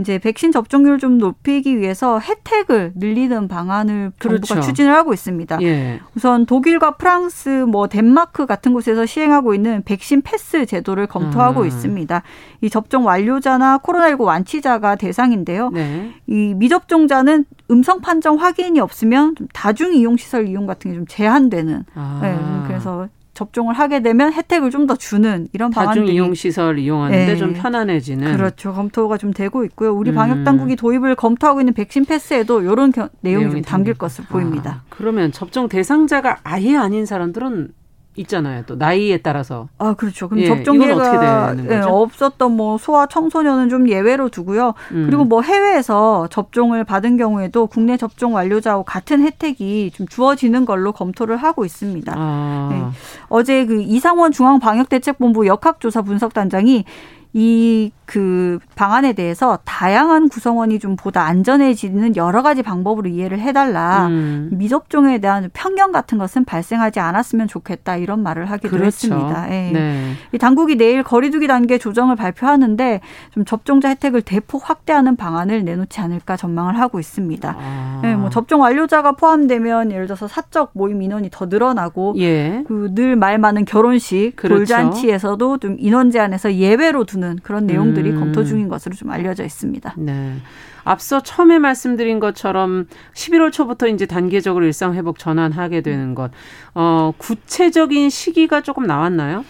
이제 0.00 0.18
백신 0.18 0.50
접종률을 0.52 0.98
좀 0.98 1.18
높이기 1.18 1.78
위해서 1.78 2.18
혜택을 2.18 2.92
늘리는 2.96 3.48
방안을 3.48 4.12
그렇죠. 4.18 4.40
정부가 4.46 4.60
추진을 4.66 4.94
하고 4.94 5.12
있습니다. 5.12 5.58
예. 5.62 6.00
우선 6.16 6.46
독일과 6.46 6.96
프랑스, 6.96 7.48
뭐 7.68 7.86
덴마크 7.88 8.46
같은 8.46 8.72
곳에서 8.72 9.06
시행하고 9.06 9.54
있는 9.54 9.82
백신 9.84 10.22
패스 10.22 10.64
제도를 10.66 11.06
검토하고 11.06 11.62
아. 11.62 11.66
있습니다. 11.66 12.22
이 12.62 12.70
접종 12.70 13.06
완료자나 13.06 13.78
코로나19 13.78 14.20
완치자가 14.22 14.96
대상인데요. 14.96 15.70
네. 15.70 16.10
이 16.26 16.54
미접종자는 16.56 17.44
음성 17.70 18.00
판정 18.00 18.36
확인이 18.40 18.80
없으면 18.80 19.34
다중 19.52 19.94
이용 19.94 20.16
시설 20.16 20.48
이용 20.48 20.66
같은 20.66 20.90
게 20.92 20.96
좀 20.96 21.06
제한되는. 21.06 21.84
아. 21.94 22.18
네, 22.22 22.38
그래서 22.66 23.08
접종을 23.40 23.74
하게 23.74 24.00
되면 24.02 24.32
혜택을 24.32 24.70
좀 24.70 24.80
더 24.90 24.96
주는 24.96 25.46
이런 25.52 25.70
다중 25.70 26.06
이용 26.08 26.34
시설 26.34 26.78
이용하는데 26.78 27.26
네. 27.26 27.36
좀 27.36 27.52
편안해지는 27.52 28.34
그렇죠 28.36 28.72
검토가 28.72 29.18
좀 29.18 29.32
되고 29.32 29.62
있고요. 29.64 29.92
우리 29.92 30.12
방역 30.12 30.38
음. 30.38 30.44
당국이 30.44 30.74
도입을 30.74 31.14
검토하고 31.16 31.60
있는 31.60 31.74
백신 31.74 32.06
패스에도 32.06 32.62
이런 32.62 32.92
내용이 33.20 33.50
좀 33.50 33.62
담길 33.62 33.94
것으로 33.94 34.26
보입니다. 34.28 34.82
아, 34.82 34.82
그러면 34.88 35.32
접종 35.32 35.68
대상자가 35.68 36.38
아예 36.44 36.76
아닌 36.76 37.04
사람들은 37.04 37.68
있잖아요. 38.16 38.64
또 38.66 38.74
나이에 38.74 39.18
따라서. 39.18 39.68
아 39.78 39.94
그렇죠. 39.94 40.28
그럼 40.28 40.42
예, 40.42 40.46
접종계가 40.46 41.54
예, 41.70 41.80
없었던 41.84 42.52
뭐 42.52 42.76
소아 42.76 43.06
청소년은 43.06 43.68
좀 43.68 43.88
예외로 43.88 44.28
두고요. 44.28 44.74
음. 44.92 45.06
그리고 45.06 45.24
뭐 45.24 45.42
해외에서 45.42 46.26
접종을 46.28 46.84
받은 46.84 47.16
경우에도 47.16 47.66
국내 47.66 47.96
접종 47.96 48.34
완료자와 48.34 48.82
같은 48.82 49.22
혜택이 49.22 49.92
좀 49.94 50.08
주어지는 50.08 50.64
걸로 50.64 50.92
검토를 50.92 51.36
하고 51.36 51.64
있습니다. 51.64 52.12
아. 52.16 52.68
네. 52.70 52.82
어제 53.28 53.64
그 53.66 53.80
이상원 53.82 54.32
중앙방역대책본부 54.32 55.46
역학조사 55.46 56.02
분석단장이 56.02 56.84
이 57.32 57.92
그 58.10 58.58
방안에 58.74 59.12
대해서 59.12 59.60
다양한 59.64 60.30
구성원이 60.30 60.80
좀 60.80 60.96
보다 60.96 61.22
안전해지는 61.26 62.16
여러 62.16 62.42
가지 62.42 62.60
방법으로 62.60 63.08
이해를 63.08 63.38
해달라. 63.38 64.08
음. 64.08 64.48
미접종에 64.50 65.18
대한 65.18 65.48
편견 65.52 65.92
같은 65.92 66.18
것은 66.18 66.44
발생하지 66.44 66.98
않았으면 66.98 67.46
좋겠다 67.46 67.94
이런 67.94 68.20
말을 68.24 68.46
하기도 68.46 68.70
그렇죠. 68.70 68.86
했습니다. 68.86 69.46
예. 69.52 69.70
네. 69.70 70.12
이 70.32 70.38
당국이 70.38 70.74
내일 70.74 71.04
거리두기 71.04 71.46
단계 71.46 71.78
조정을 71.78 72.16
발표하는데 72.16 73.00
좀 73.30 73.44
접종자 73.44 73.88
혜택을 73.90 74.22
대폭 74.22 74.68
확대하는 74.68 75.14
방안을 75.14 75.64
내놓지 75.64 76.00
않을까 76.00 76.36
전망을 76.36 76.80
하고 76.80 76.98
있습니다. 76.98 77.56
아. 77.56 78.02
예, 78.04 78.16
뭐 78.16 78.28
접종 78.28 78.62
완료자가 78.62 79.12
포함되면 79.12 79.92
예를 79.92 80.06
들어서 80.06 80.26
사적 80.26 80.70
모임 80.72 81.00
인원이 81.00 81.28
더 81.30 81.46
늘어나고 81.46 82.14
예. 82.18 82.64
그늘 82.66 83.14
말 83.14 83.38
많은 83.38 83.66
결혼식, 83.66 84.32
그렇죠. 84.34 84.56
돌잔치에서도 84.56 85.58
좀 85.58 85.76
인원 85.78 86.10
제한에서 86.10 86.54
예외로 86.54 87.04
두는 87.04 87.38
그런 87.44 87.66
내용들 87.66 87.99
이 88.06 88.10
음. 88.12 88.20
검토 88.20 88.44
중인 88.44 88.68
것으로 88.68 88.94
좀 88.94 89.10
알려져 89.10 89.44
있습니다. 89.44 89.94
네. 89.98 90.36
앞서 90.84 91.22
처음에 91.22 91.58
말씀드린 91.58 92.20
것처럼 92.20 92.86
11월 93.14 93.52
초부터 93.52 93.86
이제 93.88 94.06
단계적으로 94.06 94.64
일상 94.64 94.94
회복 94.94 95.18
전환하게 95.18 95.82
되는 95.82 96.14
것. 96.14 96.30
어, 96.74 97.12
구체적인 97.18 98.10
시기가 98.10 98.62
조금 98.62 98.84
나왔나요? 98.84 99.44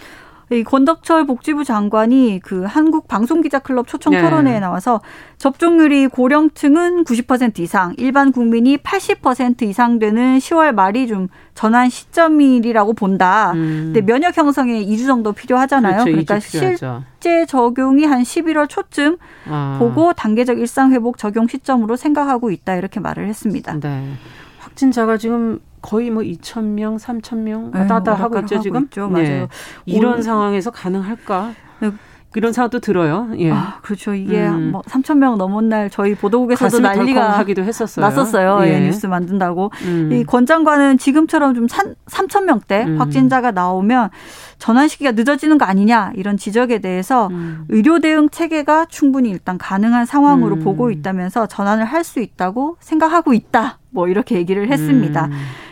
이 0.51 0.63
권덕철 0.63 1.25
복지부 1.25 1.63
장관이 1.63 2.41
그 2.43 2.63
한국 2.65 3.07
방송기자클럽 3.07 3.87
초청 3.87 4.11
네. 4.13 4.21
토론회에 4.21 4.59
나와서 4.59 4.99
접종률이 5.37 6.07
고령층은 6.07 7.05
90% 7.05 7.59
이상, 7.59 7.93
일반 7.97 8.33
국민이 8.33 8.77
80% 8.77 9.61
이상 9.63 9.97
되는 9.97 10.39
10월 10.39 10.73
말이 10.73 11.07
좀 11.07 11.29
전환 11.55 11.89
시점이라고 11.89 12.93
본다. 12.93 13.51
음. 13.53 13.91
근데 13.93 14.01
면역 14.01 14.35
형성에 14.35 14.83
2주 14.85 15.07
정도 15.07 15.31
필요하잖아요. 15.31 16.03
그렇죠, 16.03 16.05
그러니까 16.05 16.39
실제 16.39 17.45
적용이 17.45 18.03
한 18.03 18.21
11월 18.23 18.67
초쯤 18.67 19.17
아. 19.47 19.77
보고 19.79 20.11
단계적 20.11 20.59
일상 20.59 20.91
회복 20.91 21.17
적용 21.17 21.47
시점으로 21.47 21.95
생각하고 21.95 22.51
있다 22.51 22.75
이렇게 22.75 22.99
말을 22.99 23.27
했습니다. 23.27 23.79
네. 23.79 24.13
확진자가 24.59 25.17
지금 25.17 25.59
거의 25.81 26.09
뭐 26.11 26.23
2천 26.23 26.63
명, 26.63 26.97
3천 26.97 27.37
명 27.37 27.71
왔다 27.73 27.95
갔다 27.95 28.13
하고 28.13 28.39
있죠 28.39 28.59
지금. 28.59 28.83
있죠. 28.83 29.07
맞아요. 29.09 29.25
네. 29.27 29.47
이런 29.85 30.15
올... 30.15 30.23
상황에서 30.23 30.71
가능할까? 30.71 31.53
네. 31.79 31.91
이런 32.33 32.53
생각도 32.53 32.79
들어요. 32.79 33.27
예. 33.39 33.51
아, 33.51 33.79
그렇죠. 33.81 34.13
이게 34.13 34.47
음. 34.47 34.71
뭐 34.71 34.81
3천 34.83 35.17
명 35.17 35.37
넘은 35.37 35.67
날 35.67 35.89
저희 35.89 36.15
보도국에서도 36.15 36.79
난리가 36.79 37.37
하기도 37.39 37.61
했었어요. 37.63 38.05
났었어요. 38.05 38.59
예. 38.63 38.75
예, 38.75 38.79
뉴스 38.79 39.05
만든다고. 39.05 39.69
음. 39.83 40.09
이권 40.13 40.45
장관은 40.45 40.97
지금처럼 40.97 41.55
좀 41.55 41.65
3천 41.67 42.45
명대 42.45 42.85
음. 42.87 43.01
확진자가 43.01 43.51
나오면 43.51 44.11
전환 44.59 44.87
시기가 44.87 45.11
늦어지는 45.11 45.57
거 45.57 45.65
아니냐 45.65 46.13
이런 46.15 46.37
지적에 46.37 46.79
대해서 46.79 47.27
음. 47.27 47.65
의료 47.67 47.99
대응 47.99 48.29
체계가 48.29 48.85
충분히 48.85 49.29
일단 49.29 49.57
가능한 49.57 50.05
상황으로 50.05 50.55
음. 50.55 50.63
보고 50.63 50.89
있다면서 50.89 51.47
전환을 51.47 51.83
할 51.83 52.05
수 52.05 52.21
있다고 52.21 52.77
생각하고 52.79 53.33
있다. 53.33 53.79
뭐 53.89 54.07
이렇게 54.07 54.35
얘기를 54.37 54.71
했습니다. 54.71 55.29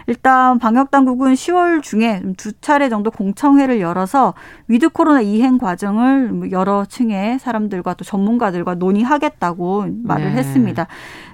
음. 0.10 0.12
일단 0.12 0.60
방역 0.60 0.92
당국은 0.92 1.34
10월 1.34 1.82
중에 1.82 2.22
두 2.38 2.52
차례 2.54 2.90
정도 2.90 3.12
공청회를 3.12 3.80
열어서 3.80 4.34
with 4.68 4.90
코로나 4.90 5.22
이행 5.22 5.58
과정을 5.58 6.32
뭐 6.32 6.52
여러 6.52 6.86
층의 6.86 7.40
사람들과 7.40 7.94
또 7.94 8.04
전문가들과 8.04 8.76
논의하겠다고 8.76 9.86
말을 10.04 10.26
네. 10.26 10.32
했습니다. 10.32 10.88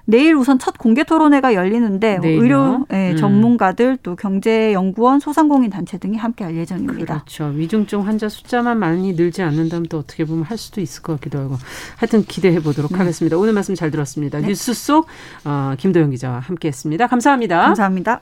내일 0.07 0.35
우선 0.35 0.59
첫 0.59 0.77
공개 0.77 1.03
토론회가 1.03 1.55
열리는데 1.55 2.19
내일요? 2.19 2.41
의료 2.41 2.85
네, 2.89 3.11
음. 3.11 3.17
전문가들 3.17 3.97
또 4.03 4.15
경제연구원, 4.15 5.19
소상공인 5.19 5.71
단체 5.71 5.97
등이 5.97 6.17
함께할 6.17 6.55
예정입니다. 6.55 7.15
그렇죠. 7.15 7.45
위중증 7.45 8.05
환자 8.05 8.29
숫자만 8.29 8.77
많이 8.77 9.13
늘지 9.13 9.41
않는다면 9.41 9.87
또 9.89 9.99
어떻게 9.99 10.25
보면 10.25 10.43
할 10.43 10.57
수도 10.57 10.79
있을 10.79 11.01
것 11.01 11.13
같기도 11.13 11.39
하고 11.39 11.55
하여튼 11.97 12.23
기대해 12.23 12.59
보도록 12.59 12.91
네. 12.91 12.99
하겠습니다. 12.99 13.37
오늘 13.37 13.53
말씀 13.53 13.73
잘 13.73 13.89
들었습니다. 13.89 14.39
네. 14.39 14.47
뉴스 14.47 14.73
속 14.73 15.07
어, 15.43 15.73
김도영 15.77 16.11
기자와 16.11 16.39
함께했습니다. 16.39 17.07
감사합니다. 17.07 17.61
감사합니다. 17.61 18.21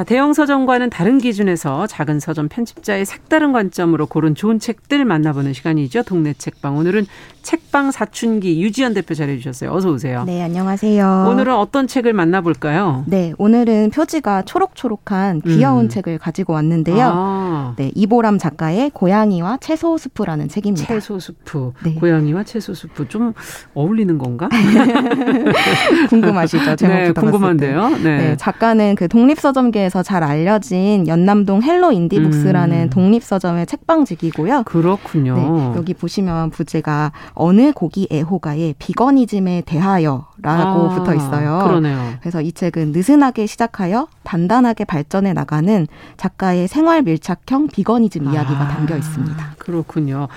자, 0.00 0.04
대형 0.04 0.32
서점과는 0.32 0.88
다른 0.88 1.18
기준에서 1.18 1.86
작은 1.86 2.20
서점 2.20 2.48
편집자의 2.48 3.04
색다른 3.04 3.52
관점으로 3.52 4.06
고른 4.06 4.34
좋은 4.34 4.58
책들 4.58 5.04
만나보는 5.04 5.52
시간이죠. 5.52 6.04
동네 6.04 6.32
책방. 6.32 6.78
오늘은 6.78 7.04
책방 7.42 7.90
사춘기 7.90 8.62
유지연 8.62 8.94
대표 8.94 9.12
자리해 9.12 9.36
주셨어요. 9.36 9.72
어서 9.72 9.90
오세요. 9.90 10.24
네, 10.24 10.42
안녕하세요. 10.42 11.26
오늘은 11.28 11.54
어떤 11.54 11.86
책을 11.86 12.14
만나볼까요? 12.14 13.04
네, 13.08 13.34
오늘은 13.36 13.90
표지가 13.90 14.42
초록초록한 14.42 15.42
귀여운 15.42 15.86
음. 15.86 15.88
책을 15.90 16.18
가지고 16.18 16.54
왔는데요. 16.54 17.10
아. 17.12 17.74
네, 17.76 17.92
이보람 17.94 18.38
작가의 18.38 18.90
고양이와 18.94 19.58
채소 19.58 19.98
스프라는 19.98 20.48
책입니다. 20.48 20.86
채소 20.86 21.18
스프. 21.18 21.72
네. 21.84 21.94
고양이와 21.94 22.44
채소 22.44 22.72
스프 22.72 23.08
좀 23.08 23.34
어울리는 23.74 24.16
건가? 24.16 24.48
궁금하시죠? 26.08 26.76
제목 26.76 26.94
네, 26.94 27.12
궁금한데요. 27.12 27.88
네. 28.02 28.16
네. 28.16 28.36
작가는 28.38 28.94
그 28.94 29.08
독립 29.08 29.38
서점계 29.38 29.89
대해서 29.90 30.02
잘 30.02 30.22
알려진 30.22 31.06
연남동 31.06 31.62
헬로 31.62 31.92
인디북스라는 31.92 32.82
음. 32.84 32.90
독립 32.90 33.22
서점의 33.24 33.66
책방지기고요. 33.66 34.62
그렇군요. 34.62 35.34
네, 35.34 35.76
여기 35.76 35.92
보시면 35.92 36.50
부제가 36.50 37.12
어느 37.34 37.72
고기 37.72 38.06
애호가의 38.10 38.76
veganism에 38.78 39.64
대하여 39.66 40.28
라고 40.42 40.88
아, 40.90 40.94
붙어 40.94 41.14
있어요. 41.14 41.58
그러네요. 41.64 42.14
그래서 42.20 42.40
이 42.40 42.52
책은 42.52 42.92
느슨하게 42.92 43.46
시작하여 43.46 44.06
단단하게 44.22 44.84
발전해 44.84 45.32
나가는 45.32 45.86
작가의 46.16 46.68
생활 46.68 47.02
밀착형 47.02 47.68
veganism 47.68 48.32
이야기가 48.32 48.60
아, 48.60 48.68
담겨 48.68 48.96
있습니다. 48.96 49.54
그렇군요. 49.58 50.28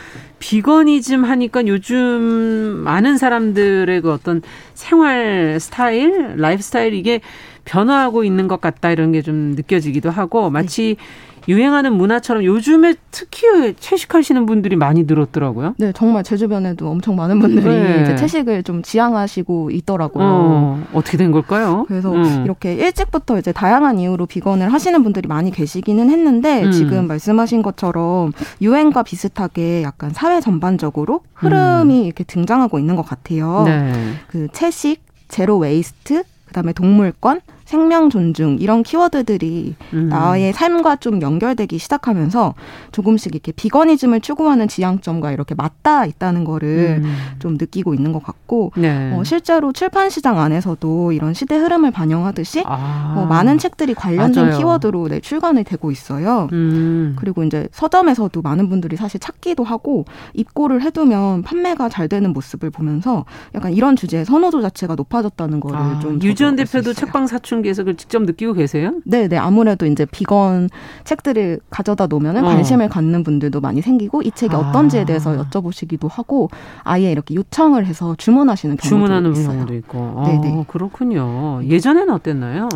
veganism 0.47 1.23
하니까 1.23 1.65
요즘 1.67 2.81
많은 2.83 3.17
사람들의 3.17 4.01
그 4.01 4.11
어떤 4.11 4.41
생활 4.73 5.57
스타일, 5.57 6.35
라이프 6.35 6.61
스타일 6.61 6.93
이게 6.93 7.21
변화하고 7.63 8.25
있는 8.25 8.49
것 8.49 8.59
같다 8.59 8.91
이런 8.91 9.13
게 9.13 9.21
좀 9.21 9.53
느껴지기도 9.55 10.09
하고 10.09 10.49
마치 10.49 10.97
네. 10.99 11.05
유행하는 11.47 11.93
문화처럼 11.93 12.43
요즘에 12.43 12.95
특히 13.11 13.73
채식하시는 13.79 14.45
분들이 14.45 14.75
많이 14.75 15.03
늘었더라고요. 15.03 15.75
네, 15.77 15.91
정말 15.93 16.23
제 16.23 16.37
주변에도 16.37 16.89
엄청 16.89 17.15
많은 17.15 17.39
분들이 17.39 17.65
네. 17.65 18.01
이제 18.03 18.15
채식을 18.15 18.63
좀 18.63 18.81
지향하시고 18.81 19.71
있더라고요. 19.71 20.25
어, 20.25 20.83
어떻게 20.93 21.17
된 21.17 21.31
걸까요? 21.31 21.85
그래서 21.87 22.11
음. 22.13 22.43
이렇게 22.45 22.73
일찍부터 22.73 23.37
이제 23.37 23.51
다양한 23.51 23.99
이유로 23.99 24.25
vegan을 24.25 24.71
하시는 24.71 25.03
분들이 25.03 25.27
많이 25.27 25.51
계시기는 25.51 26.09
했는데 26.09 26.63
음. 26.63 26.71
지금 26.71 27.07
말씀하신 27.07 27.61
것처럼 27.61 28.31
유행과 28.61 29.03
비슷하게 29.03 29.83
약간 29.83 30.11
사회 30.13 30.39
전반적으로 30.39 31.21
흐름이 31.33 31.99
음. 31.99 32.05
이렇게 32.05 32.23
등장하고 32.23 32.79
있는 32.79 32.95
것 32.95 33.03
같아요. 33.03 33.63
네. 33.65 33.91
그 34.27 34.47
채식, 34.53 35.01
zero 35.27 35.57
waste, 35.57 36.23
그다음에 36.47 36.73
동물권, 36.73 37.41
생명 37.65 38.09
존중 38.09 38.57
이런 38.59 38.83
키워드들이 38.83 39.75
음. 39.93 40.09
나의 40.09 40.53
삶과 40.53 40.97
좀 40.97 41.21
연결되기 41.21 41.77
시작하면서 41.77 42.53
조금씩 42.91 43.33
이렇게 43.33 43.51
veganism을 43.51 44.21
추구하는 44.21 44.67
지향점과 44.67 45.31
이렇게 45.31 45.55
맞닿아 45.55 46.05
있다는 46.05 46.43
거를 46.43 47.01
음. 47.03 47.15
좀 47.39 47.53
느끼고 47.59 47.93
있는 47.93 48.11
것 48.11 48.23
같고 48.23 48.71
네. 48.75 49.13
어, 49.13 49.23
실제로 49.23 49.71
출판 49.71 50.09
시장 50.09 50.39
안에서도 50.39 51.11
이런 51.11 51.33
시대 51.33 51.55
흐름을 51.57 51.91
반영하듯이 51.91 52.63
아. 52.65 53.15
어, 53.17 53.25
많은 53.25 53.57
책들이 53.57 53.93
관련된 53.93 54.45
맞아요. 54.45 54.57
키워드로 54.57 55.07
네, 55.07 55.19
출간이 55.19 55.63
되고 55.63 55.91
있어요. 55.91 56.49
음. 56.51 57.15
그리고 57.17 57.43
이제 57.43 57.67
서점에서도 57.71 58.41
많은 58.41 58.69
분들이 58.69 58.95
사실 58.95 59.19
찾기도 59.19 59.63
하고 59.63 60.05
입고를 60.33 60.81
해두면 60.81 61.43
판매가 61.43 61.89
잘 61.89 62.07
되는 62.07 62.33
모습을 62.33 62.69
보면서 62.69 63.25
약간 63.55 63.73
이런 63.73 63.95
주제의 63.95 64.25
선호도 64.25 64.61
자체가 64.61 64.95
높아졌다는 64.95 65.59
거를 65.59 65.77
아. 65.77 65.99
좀 65.99 66.21
유지원 66.21 66.55
대표도 66.55 66.93
책방 66.93 67.27
사춘 67.27 67.62
사춘기에서 67.63 67.83
그걸 67.83 67.95
직접 67.95 68.21
느끼고 68.23 68.53
계세요? 68.53 68.93
네, 69.05 69.27
네. 69.27 69.37
아무래도 69.37 69.85
이제 69.85 70.05
비건 70.05 70.69
책들을 71.03 71.59
가져다 71.69 72.07
놓으면 72.07 72.37
어. 72.37 72.41
관심을 72.41 72.89
갖는 72.89 73.23
분들도 73.23 73.61
많이 73.61 73.81
생기고 73.81 74.21
이 74.21 74.31
책이 74.31 74.55
아. 74.55 74.59
어떤지에 74.59 75.05
대해서 75.05 75.31
여쭤보시기도 75.43 76.09
하고 76.09 76.49
아예 76.83 77.11
이렇게 77.11 77.33
요청을 77.33 77.85
해서 77.85 78.15
주문하시는 78.17 78.77
경우도 78.77 78.87
주문하는 78.87 79.31
있어요. 79.31 79.55
경우도 79.55 79.73
있고. 79.75 80.23
네, 80.25 80.39
네. 80.39 80.65
그렇군요. 80.67 81.61
예전에는 81.63 82.13
어땠나요? 82.13 82.69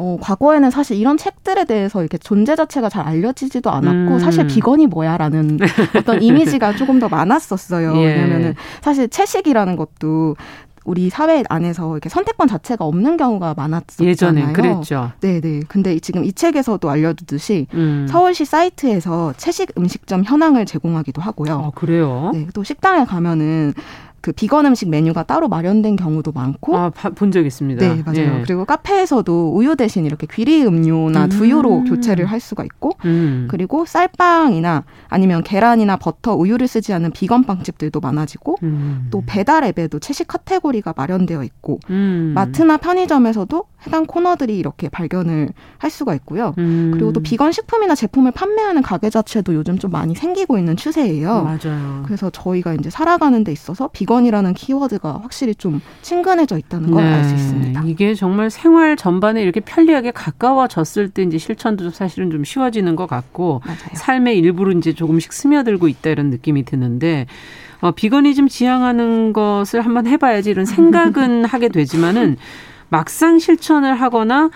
어, 0.00 0.16
과거에는 0.20 0.70
사실 0.70 0.96
이런 0.96 1.16
책들에 1.16 1.64
대해서 1.64 2.02
이렇게 2.02 2.18
존재 2.18 2.54
자체가 2.54 2.88
잘 2.88 3.04
알려지지도 3.04 3.68
않았고 3.68 4.14
음. 4.14 4.18
사실 4.20 4.46
비건이 4.46 4.86
뭐야라는 4.86 5.58
어떤 5.98 6.22
이미지가 6.22 6.76
조금 6.76 7.00
더 7.00 7.08
많았었어요. 7.08 7.96
예. 7.96 8.04
왜냐면은 8.06 8.54
사실 8.80 9.08
채식이라는 9.08 9.74
것도 9.74 10.36
우리 10.88 11.10
사회 11.10 11.44
안에서 11.50 11.92
이렇게 11.92 12.08
선택권 12.08 12.48
자체가 12.48 12.82
없는 12.82 13.18
경우가 13.18 13.52
많았었잖아요. 13.54 14.08
예전에 14.08 14.52
그랬죠. 14.54 15.12
네, 15.20 15.38
네. 15.38 15.60
근데 15.68 15.98
지금 15.98 16.24
이 16.24 16.32
책에서도 16.32 16.88
알려두듯이 16.88 17.66
음. 17.74 18.06
서울시 18.08 18.46
사이트에서 18.46 19.34
채식 19.36 19.72
음식점 19.76 20.24
현황을 20.24 20.64
제공하기도 20.64 21.20
하고요. 21.20 21.58
아, 21.66 21.70
그래요? 21.74 22.30
네, 22.32 22.46
또 22.54 22.64
식당에 22.64 23.04
가면은 23.04 23.74
그 24.20 24.32
비건 24.32 24.66
음식 24.66 24.88
메뉴가 24.88 25.22
따로 25.24 25.48
마련된 25.48 25.96
경우도 25.96 26.32
많고. 26.32 26.76
아, 26.76 26.90
본 26.90 27.30
적 27.30 27.44
있습니다. 27.46 27.80
네, 27.86 28.02
맞아요. 28.04 28.38
예. 28.38 28.42
그리고 28.44 28.64
카페에서도 28.64 29.52
우유 29.54 29.76
대신 29.76 30.04
이렇게 30.06 30.26
귀리 30.30 30.64
음료나 30.64 31.24
음. 31.24 31.28
두유로 31.28 31.84
교체를 31.84 32.26
할 32.26 32.40
수가 32.40 32.64
있고, 32.64 32.92
음. 33.04 33.46
그리고 33.50 33.84
쌀빵이나 33.84 34.84
아니면 35.08 35.42
계란이나 35.42 35.96
버터, 35.96 36.34
우유를 36.34 36.66
쓰지 36.68 36.92
않은 36.94 37.12
비건 37.12 37.44
빵집들도 37.44 38.00
많아지고, 38.00 38.56
음. 38.62 39.08
또 39.10 39.22
배달 39.26 39.64
앱에도 39.64 39.98
채식 39.98 40.26
카테고리가 40.28 40.94
마련되어 40.96 41.44
있고, 41.44 41.78
음. 41.90 42.32
마트나 42.34 42.76
편의점에서도 42.78 43.64
해당 43.86 44.06
코너들이 44.06 44.58
이렇게 44.58 44.88
발견을 44.88 45.50
할 45.78 45.90
수가 45.90 46.14
있고요. 46.16 46.54
음. 46.58 46.90
그리고 46.92 47.12
또 47.12 47.20
비건 47.20 47.52
식품이나 47.52 47.94
제품을 47.94 48.32
판매하는 48.32 48.82
가게 48.82 49.08
자체도 49.10 49.54
요즘 49.54 49.78
좀 49.78 49.90
많이 49.92 50.14
생기고 50.14 50.58
있는 50.58 50.76
추세예요. 50.76 51.42
맞아요. 51.44 52.02
그래서 52.04 52.30
저희가 52.30 52.74
이제 52.74 52.90
살아가는 52.90 53.44
데 53.44 53.52
있어서 53.52 53.88
비 53.92 54.07
건이라는 54.08 54.54
키워드가 54.54 55.20
확실히 55.22 55.54
좀 55.54 55.82
친근해져 56.00 56.56
있다는 56.56 56.90
걸 56.90 57.04
알수 57.04 57.30
네. 57.30 57.34
있습니다. 57.36 57.82
이게 57.84 58.14
정말 58.14 58.48
생활 58.48 58.96
전반에 58.96 59.42
이렇게 59.42 59.60
편리하게 59.60 60.12
가까워졌을 60.12 61.10
때 61.10 61.22
이제 61.22 61.36
실천도 61.36 61.90
사실은 61.90 62.30
좀 62.30 62.42
쉬워지는 62.42 62.96
것 62.96 63.06
같고 63.06 63.60
맞아요. 63.66 63.78
삶의 63.92 64.38
일부로 64.38 64.72
이제 64.72 64.94
조금씩 64.94 65.32
스며들고 65.32 65.88
있다 65.88 66.08
이런 66.10 66.30
느낌이 66.30 66.64
드는데 66.64 67.26
어, 67.80 67.90
비건이즘 67.92 68.48
지향하는 68.48 69.32
것을 69.34 69.82
한번 69.82 70.06
해봐야지 70.06 70.50
이런 70.50 70.64
생각은 70.64 71.44
하게 71.46 71.68
되지만은 71.68 72.38
막상 72.88 73.38
실천을 73.38 73.94
하거나 73.94 74.46
어, 74.46 74.50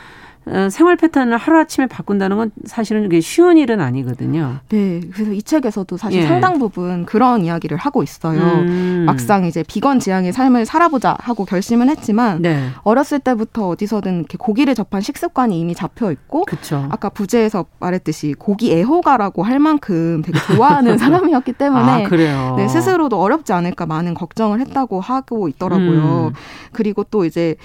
생활 0.71 0.97
패턴을 0.97 1.37
하루아침에 1.37 1.87
바꾼다는 1.87 2.37
건 2.37 2.51
사실은 2.65 3.03
그게 3.03 3.21
쉬운 3.21 3.57
일은 3.59 3.81
아니거든요. 3.81 4.59
네. 4.69 5.01
그래서 5.13 5.33
이 5.33 5.43
책에서도 5.43 5.97
사실 5.97 6.23
예. 6.23 6.27
상당 6.27 6.59
부분 6.59 7.07
그런 7.07 7.45
이야기를 7.45 7.77
하고 7.77 8.03
있어요. 8.03 8.41
음. 8.41 9.05
막상 9.07 9.45
이제 9.45 9.63
비건 9.63 10.01
지향의 10.01 10.33
삶을 10.33 10.67
살아보자 10.67 11.17
하고 11.21 11.45
결심은 11.45 11.89
했지만 11.89 12.43
네. 12.43 12.71
어렸을 12.83 13.21
때부터 13.21 13.69
어디서든 13.69 14.19
이렇게 14.19 14.37
고기를 14.37 14.75
접한 14.75 15.01
식습관이 15.01 15.59
이미 15.59 15.75
잡혀 15.75 16.11
있고 16.11 16.45
그쵸. 16.45 16.89
아까 16.91 17.09
부제에서 17.09 17.67
말했듯이 17.79 18.35
고기 18.37 18.73
애호가라고 18.73 19.45
할 19.45 19.61
만큼 19.61 20.23
되게 20.23 20.39
좋아하는 20.41 20.99
사람이었기 20.99 21.53
때문에 21.53 21.83
아, 21.83 22.09
네, 22.57 22.69
스스로도 22.69 23.21
어렵지 23.21 23.53
않을까 23.53 23.87
많은 23.87 24.15
걱정을 24.15 24.61
했다고 24.61 25.01
하고 25.01 25.49
있더라고요. 25.49 26.29
음. 26.29 26.33
그리고 26.73 27.05
또 27.05 27.25
이제 27.25 27.57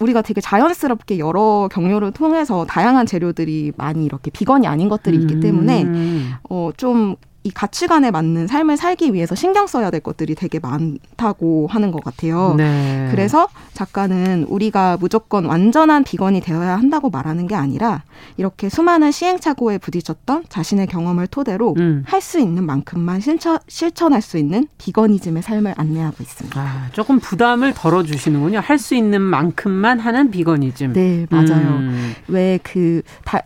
우리가 0.00 0.22
되게 0.22 0.40
자연스럽게 0.40 1.18
여러 1.18 1.68
경로를 1.70 2.12
통해서 2.12 2.64
다양한 2.66 3.06
재료들이 3.06 3.72
많이 3.76 4.04
이렇게 4.04 4.30
비건이 4.30 4.66
아닌 4.66 4.88
것들이 4.88 5.16
있기 5.18 5.40
때문에 5.40 5.84
음. 5.84 6.32
어좀 6.48 7.16
이 7.46 7.50
가치관에 7.50 8.10
맞는 8.10 8.46
삶을 8.46 8.78
살기 8.78 9.12
위해서 9.12 9.34
신경 9.34 9.66
써야 9.66 9.90
될 9.90 10.00
것들이 10.00 10.34
되게 10.34 10.58
많다고 10.58 11.66
하는 11.70 11.92
것 11.92 12.02
같아요. 12.02 12.54
네. 12.56 13.08
그래서 13.10 13.48
작가는 13.74 14.44
우리가 14.48 14.96
무조건 14.98 15.44
완전한 15.44 16.04
비건이 16.04 16.40
되어야 16.40 16.76
한다고 16.76 17.10
말하는 17.10 17.46
게 17.46 17.54
아니라 17.54 18.02
이렇게 18.38 18.70
수많은 18.70 19.12
시행착오에 19.12 19.76
부딪혔던 19.78 20.44
자신의 20.48 20.86
경험을 20.86 21.26
토대로 21.26 21.74
음. 21.78 22.02
할수 22.06 22.38
있는 22.40 22.64
만큼만 22.64 23.20
실천, 23.20 23.58
실천할 23.68 24.22
수 24.22 24.38
있는 24.38 24.66
비건이즘의 24.78 25.42
삶을 25.42 25.74
안내하고 25.76 26.16
있습니다. 26.22 26.58
아, 26.60 26.88
조금 26.92 27.18
부담을 27.20 27.74
덜어주시는군요. 27.74 28.60
할 28.60 28.78
수 28.78 28.94
있는 28.94 29.20
만큼만 29.22 29.98
하는 30.00 30.30
비건이즘. 30.30 30.92
네, 30.94 31.26
맞아요. 31.30 31.76
음. 31.78 32.14
왜그 32.28 33.02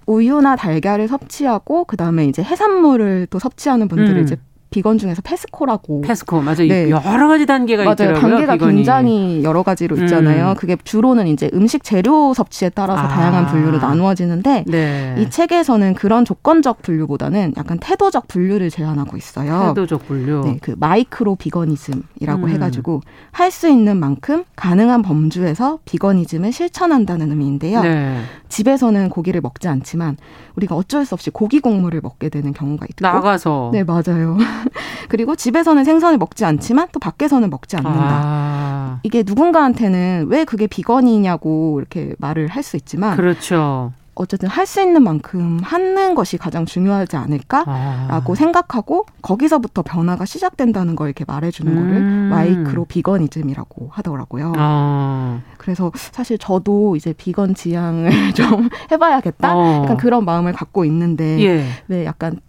우유나 0.06 0.56
달걀을 0.56 1.06
섭취하고 1.06 1.84
그 1.84 1.96
다음에 1.96 2.26
이제 2.26 2.42
해산물을 2.42 3.28
또 3.30 3.38
섭취하는 3.38 3.87
분들을 3.88 4.18
음. 4.18 4.22
이제 4.22 4.36
비건 4.70 4.98
중에서 4.98 5.22
페스코라고. 5.22 6.02
페스코 6.02 6.40
맞아요. 6.42 6.68
네. 6.68 6.90
여러 6.90 7.28
가지 7.28 7.46
단계가 7.46 7.84
맞아요. 7.84 7.94
있더라고요. 7.94 8.20
단계가 8.20 8.52
비건이. 8.54 8.74
굉장히 8.76 9.42
여러 9.44 9.62
가지로 9.62 9.96
있잖아요. 9.96 10.50
음. 10.50 10.54
그게 10.56 10.76
주로는 10.82 11.26
이제 11.26 11.50
음식 11.54 11.82
재료 11.84 12.34
섭취에 12.34 12.70
따라서 12.70 13.02
아. 13.02 13.08
다양한 13.08 13.46
분류로 13.46 13.78
나누어지는데 13.78 14.64
네. 14.66 15.14
이 15.18 15.30
책에서는 15.30 15.94
그런 15.94 16.24
조건적 16.24 16.82
분류보다는 16.82 17.54
약간 17.56 17.78
태도적 17.80 18.28
분류를 18.28 18.70
제안하고 18.70 19.16
있어요. 19.16 19.68
태도적 19.74 20.06
분류. 20.06 20.42
네, 20.44 20.58
그 20.60 20.74
마이크로 20.78 21.34
비건이즘이라고 21.36 22.44
음. 22.44 22.48
해가지고 22.48 23.00
할 23.32 23.48
수 23.50 23.66
있는 23.68 23.96
만큼 23.96 24.44
가능한 24.56 25.00
범주에서 25.02 25.78
비건이즘을 25.86 26.52
실천한다는 26.52 27.30
의미인데요. 27.30 27.80
네. 27.82 28.20
집에서는 28.50 29.08
고기를 29.08 29.40
먹지 29.40 29.68
않지만 29.68 30.16
우리가 30.56 30.76
어쩔 30.76 31.04
수 31.06 31.14
없이 31.14 31.30
고기 31.30 31.60
곡물을 31.60 32.00
먹게 32.02 32.28
되는 32.28 32.52
경우가 32.52 32.84
있고 32.90 32.96
나가서 33.00 33.70
네 33.72 33.84
맞아요. 33.84 34.36
그리고 35.08 35.36
집에서는 35.36 35.84
생선을 35.84 36.18
먹지 36.18 36.44
않지만 36.44 36.88
또 36.92 36.98
밖에서는 37.00 37.48
먹지 37.50 37.76
않는다. 37.76 38.20
아. 38.24 39.00
이게 39.02 39.22
누군가한테는 39.26 40.26
왜 40.28 40.44
그게 40.44 40.66
비건이냐고 40.66 41.78
이렇게 41.78 42.14
말을 42.18 42.48
할 42.48 42.62
수 42.62 42.76
있지만 42.76 43.16
그렇죠. 43.16 43.92
어쨌든 44.14 44.48
할 44.48 44.66
수 44.66 44.80
있는 44.82 45.04
만큼 45.04 45.60
하는 45.62 46.16
것이 46.16 46.36
가장 46.38 46.66
중요하지 46.66 47.16
않을까라고 47.16 48.32
아. 48.32 48.34
생각하고 48.36 49.06
거기서부터 49.22 49.82
변화가 49.82 50.24
시작된다는 50.24 50.96
걸 50.96 51.06
이렇게 51.08 51.24
말해주는 51.24 51.72
음. 51.72 51.78
거를 51.78 52.02
마이크로 52.28 52.84
비건이즘이라고 52.86 53.90
하더라고요. 53.92 54.54
아. 54.56 55.40
그래서 55.56 55.92
사실 55.94 56.36
저도 56.36 56.96
이제 56.96 57.12
비건 57.16 57.54
지향을 57.54 58.10
좀 58.34 58.68
해봐야겠다. 58.90 59.56
어. 59.56 59.82
약간 59.84 59.96
그런 59.96 60.24
마음을 60.24 60.52
갖고 60.52 60.84
있는데 60.84 61.40
예. 61.40 61.64
왜 61.86 62.04
약간 62.04 62.40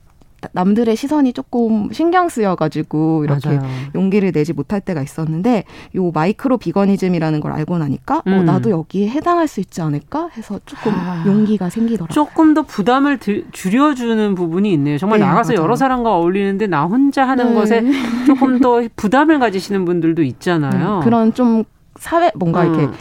남들의 0.51 0.95
시선이 0.95 1.33
조금 1.33 1.91
신경 1.91 2.29
쓰여가지고 2.29 3.25
이렇게 3.25 3.49
맞아요. 3.49 3.61
용기를 3.95 4.31
내지 4.31 4.53
못할 4.53 4.81
때가 4.81 5.01
있었는데 5.01 5.63
요 5.95 6.11
마이크로 6.11 6.57
비거니즘이라는 6.57 7.39
걸 7.39 7.51
알고 7.51 7.77
나니까 7.77 8.17
어, 8.17 8.23
음. 8.27 8.33
어, 8.33 8.43
나도 8.43 8.69
여기에 8.69 9.09
해당할 9.09 9.47
수 9.47 9.59
있지 9.59 9.81
않을까 9.81 10.29
해서 10.37 10.59
조금 10.65 10.93
아, 10.95 11.23
용기가 11.25 11.69
생기더라고요. 11.69 12.13
조금 12.13 12.53
더 12.53 12.63
부담을 12.63 13.17
들, 13.17 13.45
줄여주는 13.51 14.35
부분이 14.35 14.71
있네요. 14.73 14.97
정말 14.97 15.19
네, 15.19 15.25
나가서 15.25 15.53
맞아요. 15.53 15.63
여러 15.63 15.75
사람과 15.75 16.15
어울리는데 16.15 16.67
나 16.67 16.85
혼자 16.85 17.27
하는 17.27 17.49
네. 17.49 17.53
것에 17.53 17.83
조금 18.25 18.59
더 18.59 18.81
부담을 18.95 19.39
가지시는 19.39 19.85
분들도 19.85 20.23
있잖아요. 20.23 20.99
네, 20.99 21.03
그런 21.05 21.33
좀 21.33 21.63
사회 21.97 22.31
뭔가 22.35 22.63
음. 22.63 22.73
이렇게 22.73 22.93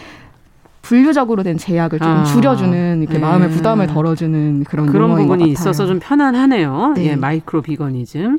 분류적으로 0.88 1.42
된 1.42 1.58
제약을 1.58 1.98
좀 1.98 2.08
아, 2.08 2.24
줄여주는 2.24 3.02
이렇게 3.02 3.14
네. 3.14 3.20
마음의 3.20 3.50
부담을 3.50 3.86
덜어주는 3.86 4.64
그런 4.64 4.86
그런 4.86 5.14
부분이 5.16 5.50
있어서 5.50 5.86
좀 5.86 5.98
편안하네요. 6.00 6.94
네. 6.96 7.04
예, 7.08 7.16
마이크로 7.16 7.60
비거니즘. 7.60 8.38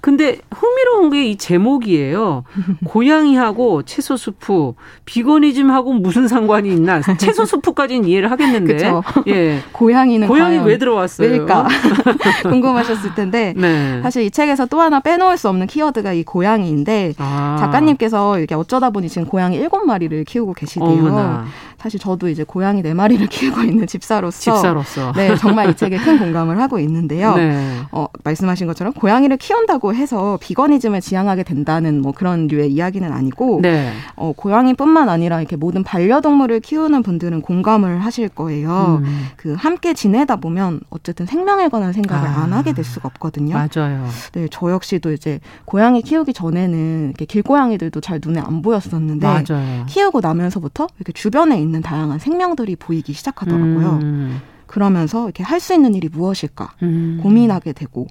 근데 0.00 0.38
흥미로운 0.50 1.10
게 1.10 1.20
이 1.30 1.36
제목이에요. 1.36 2.44
고양이하고 2.86 3.82
채소 3.82 4.16
수프, 4.16 4.72
비거니즘하고 5.04 5.92
무슨 5.92 6.26
상관이 6.26 6.70
있나? 6.70 7.02
채소 7.18 7.44
수프까지는 7.44 8.08
이해를 8.08 8.30
하겠는데. 8.30 8.90
예. 9.26 9.58
고양이는 9.72 10.26
고양이 10.26 10.56
왜 10.58 10.78
들어왔어요? 10.78 11.28
왜일까? 11.28 11.68
궁금하셨을 12.48 13.14
텐데. 13.14 13.52
네. 13.54 14.00
사실 14.02 14.22
이 14.22 14.30
책에서 14.30 14.64
또 14.64 14.80
하나 14.80 15.00
빼놓을 15.00 15.36
수 15.36 15.50
없는 15.50 15.66
키워드가 15.66 16.14
이 16.14 16.22
고양이인데 16.22 17.12
아. 17.18 17.56
작가님께서 17.60 18.38
이렇게 18.38 18.54
어쩌다 18.54 18.88
보니 18.88 19.10
지금 19.10 19.28
고양이 19.28 19.56
일곱 19.56 19.84
마리를 19.84 20.24
키우고 20.24 20.54
계시대요. 20.54 20.88
어머나. 20.88 21.44
사실 21.80 21.98
저도 21.98 22.28
이제 22.28 22.44
고양이 22.44 22.82
네 22.82 22.92
마리를 22.92 23.26
키우고 23.28 23.62
있는 23.62 23.86
집사로서 23.86 24.38
집사로서 24.38 25.12
네 25.16 25.34
정말 25.36 25.70
이 25.70 25.74
책에 25.74 25.96
큰 25.96 26.18
공감을 26.18 26.60
하고 26.60 26.78
있는데요. 26.78 27.34
네. 27.36 27.78
어, 27.90 28.06
말씀하신 28.22 28.66
것처럼 28.66 28.92
고양이를 28.92 29.38
키운다고 29.38 29.94
해서 29.94 30.38
비거니즘을 30.42 31.00
지향하게 31.00 31.42
된다는 31.42 32.02
뭐 32.02 32.12
그런 32.12 32.48
류의 32.48 32.70
이야기는 32.70 33.10
아니고 33.10 33.60
네. 33.62 33.92
어, 34.16 34.32
고양이뿐만 34.36 35.08
아니라 35.08 35.40
이렇게 35.40 35.56
모든 35.56 35.82
반려동물을 35.82 36.60
키우는 36.60 37.02
분들은 37.02 37.40
공감을 37.40 38.04
하실 38.04 38.28
거예요. 38.28 39.00
음. 39.02 39.28
그 39.36 39.54
함께 39.54 39.94
지내다 39.94 40.36
보면 40.36 40.80
어쨌든 40.90 41.24
생명에 41.24 41.68
관한 41.68 41.94
생각을 41.94 42.28
아. 42.28 42.42
안 42.42 42.52
하게 42.52 42.74
될 42.74 42.84
수가 42.84 43.08
없거든요. 43.08 43.54
맞아요. 43.54 44.06
네, 44.32 44.48
저 44.50 44.70
역시도 44.70 45.12
이제 45.12 45.40
고양이 45.64 46.02
키우기 46.02 46.34
전에는 46.34 47.06
이렇게 47.08 47.24
길고양이들도 47.24 48.00
잘 48.02 48.20
눈에 48.22 48.38
안 48.40 48.60
보였었는데 48.60 49.26
맞아요. 49.26 49.86
키우고 49.86 50.20
나면서부터 50.20 50.88
이렇게 50.98 51.12
주변에 51.12 51.58
있는 51.58 51.69
있는 51.70 51.80
다양한 51.82 52.18
생명들이 52.18 52.76
보이기 52.76 53.12
시작하더라고요. 53.12 53.98
음. 54.02 54.40
그러면서 54.66 55.24
이렇게 55.24 55.42
할 55.42 55.60
수 55.60 55.74
있는 55.74 55.94
일이 55.94 56.08
무엇일까 56.08 56.72
음. 56.82 57.18
고민하게 57.22 57.72
되고 57.72 58.06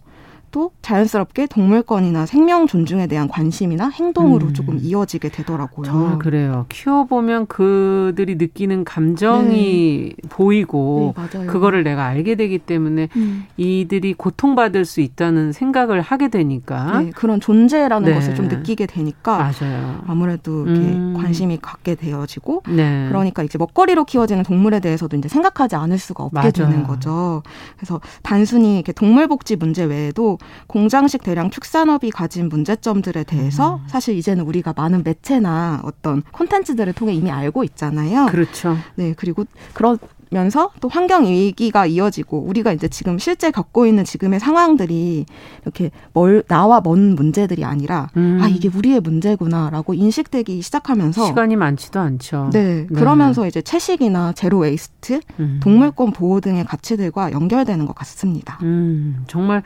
또 0.51 0.71
자연스럽게 0.81 1.47
동물권이나 1.47 2.25
생명 2.25 2.65
존중에 2.67 3.07
대한 3.07 3.27
관심이나 3.27 3.89
행동으로 3.89 4.47
음. 4.47 4.53
조금 4.53 4.79
이어지게 4.81 5.29
되더라고요. 5.29 5.85
정말 5.85 6.19
그래요. 6.19 6.65
키워보면 6.69 7.45
그들이 7.47 8.35
느끼는 8.35 8.83
감정이 8.83 10.13
네. 10.15 10.29
보이고 10.29 11.13
네, 11.31 11.45
그거를 11.45 11.83
내가 11.83 12.05
알게 12.05 12.35
되기 12.35 12.57
때문에 12.57 13.09
음. 13.15 13.45
이들이 13.57 14.13
고통받을 14.15 14.85
수 14.85 15.01
있다는 15.01 15.51
생각을 15.51 16.01
하게 16.01 16.29
되니까 16.29 17.01
네, 17.01 17.11
그런 17.11 17.39
존재라는 17.39 18.09
네. 18.09 18.15
것을 18.15 18.35
좀 18.35 18.47
느끼게 18.47 18.87
되니까 18.87 19.37
맞아요. 19.37 20.01
아무래도 20.07 20.65
이렇게 20.65 20.81
음. 20.81 21.13
관심이 21.15 21.59
갖게 21.61 21.95
되어지고 21.95 22.63
네. 22.69 23.05
그러니까 23.09 23.43
이제 23.43 23.57
먹거리로 23.57 24.05
키워지는 24.05 24.43
동물에 24.43 24.79
대해서도 24.79 25.15
이제 25.17 25.29
생각하지 25.29 25.75
않을 25.75 25.99
수가 25.99 26.23
없게 26.23 26.35
맞아요. 26.35 26.51
되는 26.51 26.83
거죠. 26.83 27.43
그래서 27.77 28.01
단순히 28.23 28.75
이렇게 28.75 28.91
동물 28.91 29.27
복지 29.27 29.55
문제 29.55 29.83
외에도 29.83 30.38
공장식 30.67 31.23
대량 31.23 31.49
축산업이 31.49 32.11
가진 32.11 32.49
문제점들에 32.49 33.23
대해서 33.23 33.75
음. 33.77 33.87
사실 33.87 34.15
이제는 34.15 34.43
우리가 34.45 34.73
많은 34.75 35.03
매체나 35.03 35.81
어떤 35.83 36.21
콘텐츠들을 36.31 36.93
통해 36.93 37.13
이미 37.13 37.31
알고 37.31 37.63
있잖아요. 37.63 38.27
그렇죠. 38.27 38.77
네, 38.95 39.13
그리고 39.15 39.45
그런 39.73 39.97
면서 40.29 40.71
또 40.79 40.87
환경 40.89 41.25
위기가 41.25 41.85
이어지고 41.85 42.39
우리가 42.39 42.71
이제 42.71 42.87
지금 42.87 43.17
실제 43.17 43.51
겪고 43.51 43.85
있는 43.85 44.03
지금의 44.03 44.39
상황들이 44.39 45.25
이렇게 45.63 45.91
멀 46.13 46.43
나와 46.47 46.81
먼 46.81 47.15
문제들이 47.15 47.65
아니라 47.65 48.09
음. 48.15 48.39
아 48.41 48.47
이게 48.47 48.69
우리의 48.73 49.01
문제구나라고 49.01 49.93
인식되기 49.93 50.61
시작하면서 50.61 51.25
시간이 51.25 51.55
많지도 51.55 51.99
않죠. 51.99 52.51
네, 52.53 52.85
네. 52.89 52.99
그러면서 52.99 53.47
이제 53.47 53.61
채식이나 53.61 54.33
zero 54.33 54.59
waste, 54.59 55.19
음. 55.39 55.59
동물권 55.63 56.11
보호 56.11 56.39
등의 56.41 56.63
가치들과 56.65 57.31
연결되는 57.31 57.85
것 57.85 57.95
같습니다. 57.95 58.59
음, 58.61 59.23
정말 59.27 59.63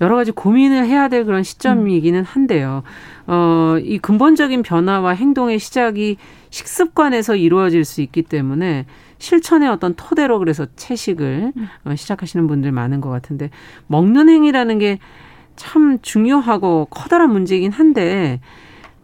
여러 0.00 0.14
가지 0.14 0.30
고민을 0.30 0.86
해야 0.86 1.08
될 1.08 1.24
그런 1.24 1.42
시점이기는 1.42 2.24
한데요. 2.24 2.82
어, 3.26 3.76
이 3.82 3.98
근본적인 3.98 4.62
변화와 4.62 5.10
행동의 5.10 5.58
시작이 5.58 6.16
식습관에서 6.50 7.36
이루어질 7.36 7.84
수 7.84 8.00
있기 8.00 8.22
때문에 8.22 8.86
실천의 9.18 9.68
어떤 9.68 9.94
토대로 9.94 10.38
그래서 10.38 10.66
채식을 10.76 11.52
어, 11.84 11.94
시작하시는 11.94 12.46
분들 12.46 12.72
많은 12.72 13.00
것 13.00 13.10
같은데 13.10 13.50
먹는 13.86 14.28
행위라는 14.28 14.78
게 14.78 14.98
참 15.58 15.98
중요하고 16.00 16.86
커다란 16.88 17.32
문제이긴 17.32 17.72
한데 17.72 18.40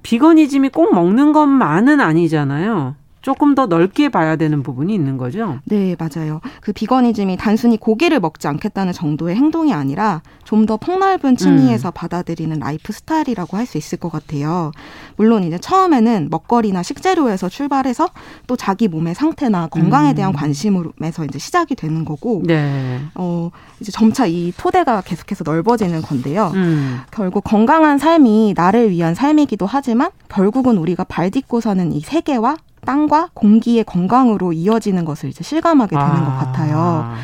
veganism이 0.03 0.71
꼭 0.71 0.95
먹는 0.95 1.33
것만은 1.33 2.01
아니잖아요. 2.01 2.95
조금 3.25 3.55
더 3.55 3.65
넓게 3.65 4.11
봐야 4.11 4.37
되는 4.37 4.63
부분이 4.63 4.95
있는 4.95 5.17
거죠. 5.17 5.61
네, 5.65 5.97
맞아요. 5.99 6.43
그 6.61 6.73
veganism이 6.75 7.39
단순히 7.39 7.79
고기를 7.79 8.21
먹지 8.21 8.47
않겠다는 8.49 8.93
정도의 8.93 9.35
행동이 9.35 9.73
아니라 9.73 10.21
좀 10.45 10.65
더 10.67 10.77
폭넓은 10.77 11.37
층위에서 11.37 11.89
음. 11.89 11.93
받아들이는 11.95 12.59
lifestyle이라고 12.59 13.57
할 13.57 13.65
수 13.67 13.79
있을 13.79 13.99
것 13.99 14.13
같아요. 14.13 14.73
물론 15.17 15.43
이제 15.45 15.59
처음에는 15.59 16.29
먹거리나 16.31 16.83
식재료에서 16.83 17.49
출발해서 17.49 18.09
또 18.47 18.57
자기 18.57 18.89
몸의 18.89 19.15
상태나 19.15 19.69
건강에 19.69 20.11
음. 20.11 20.15
대한 20.15 20.33
관심으로서 20.35 21.25
이제 21.25 21.39
시작이 21.39 21.75
되는 21.75 22.05
거고, 22.05 22.43
네. 22.45 23.01
어 23.15 23.51
이제 23.81 23.91
점차 23.91 24.27
이 24.27 24.53
토대가 24.57 25.01
계속해서 25.01 25.45
넓어지는 25.45 26.03
건데요. 26.03 26.53
음. 26.55 27.01
결국 27.11 27.43
건강한 27.45 27.97
삶이 27.97 28.53
나를 28.55 28.91
위한 28.91 29.15
삶이기도 29.15 29.65
하지만 29.67 30.11
결국은 30.29 30.77
우리가 30.77 31.05
발 31.05 31.31
딛고 31.31 31.63
사는 31.63 31.91
이 31.93 32.01
세계와 32.01 32.57
땅과 32.85 33.31
공기의 33.35 33.85
건강으로 33.85 34.53
이어지는 34.53 35.05
것을 35.05 35.31
이제 35.31 35.43
실감하게 35.43 35.97
되는 35.97 36.11
아. 36.11 36.25
것 36.25 36.45
같아요. 36.45 37.15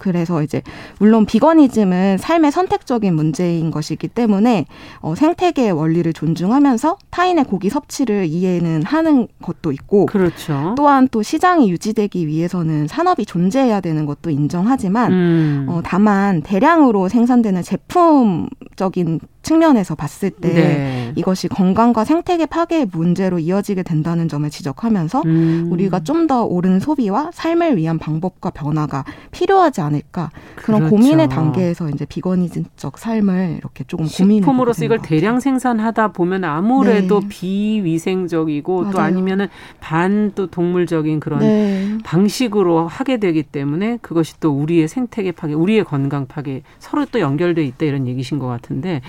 그래서 0.00 0.42
이제 0.42 0.62
물론 0.98 1.26
비거니즘은 1.26 2.18
삶의 2.18 2.50
선택적인 2.50 3.14
문제인 3.14 3.70
것이기 3.70 4.08
때문에 4.08 4.66
어, 5.00 5.14
생태계의 5.14 5.72
원리를 5.72 6.12
존중하면서 6.12 6.96
타인의 7.10 7.44
고기 7.44 7.70
섭취를 7.70 8.24
이해는 8.26 8.82
하는 8.82 9.28
것도 9.42 9.70
있고 9.70 10.06
그렇죠. 10.06 10.74
또한 10.76 11.06
또 11.10 11.22
시장이 11.22 11.70
유지되기 11.70 12.26
위해서는 12.26 12.88
산업이 12.88 13.26
존재해야 13.26 13.80
되는 13.80 14.06
것도 14.06 14.30
인정하지만 14.30 15.12
음. 15.12 15.66
어, 15.68 15.80
다만 15.84 16.42
대량으로 16.42 17.08
생산되는 17.08 17.62
제품적인 17.62 19.20
측면에서 19.50 19.96
봤을 19.96 20.30
때 20.30 20.52
네. 20.54 21.12
이것이 21.16 21.48
건강과 21.48 22.04
생태계 22.04 22.46
파괴의 22.46 22.86
문제로 22.92 23.40
이어지게 23.40 23.82
된다는 23.82 24.28
점을 24.28 24.48
지적하면서 24.48 25.22
음. 25.26 25.68
우리가 25.72 26.00
좀 26.04 26.20
더 26.30 26.44
옳은 26.44 26.80
소비와 26.80 27.30
삶을 27.32 27.78
위한 27.78 27.98
방법과 27.98 28.50
변화가 28.50 29.04
필요하지 29.32 29.80
않을까 29.80 30.30
그런 30.54 30.80
그렇죠. 30.80 30.94
고민의 30.94 31.28
단계에서 31.30 31.88
이제 31.88 32.04
비거니즘적 32.04 32.98
삶을 32.98 33.56
이렇게 33.58 33.84
조금 33.84 34.06
고민해 34.06 34.42
식품으로서 34.42 34.84
이걸 34.84 35.00
대량 35.00 35.40
생산하다 35.40 36.12
보면 36.12 36.44
아무래도 36.44 37.20
네. 37.20 37.26
비위생적이고 37.30 38.80
맞아요. 38.82 38.92
또 38.92 39.00
아니면은 39.00 39.48
반 39.80 40.32
또 40.34 40.46
동물적인 40.46 41.18
그런 41.20 41.40
네. 41.40 41.98
방식으로 42.04 42.86
하게 42.86 43.16
되기 43.16 43.42
때문에 43.42 43.98
그것이 44.02 44.38
또 44.40 44.52
우리의 44.52 44.86
생태계 44.86 45.32
파괴, 45.32 45.54
우리의 45.54 45.84
건강 45.84 46.26
파괴 46.26 46.62
서로 46.78 47.06
또 47.06 47.18
연결돼 47.20 47.64
있다 47.64 47.86
이런 47.86 48.06
얘기신 48.06 48.38
것 48.38 48.46
같은데 48.46 49.00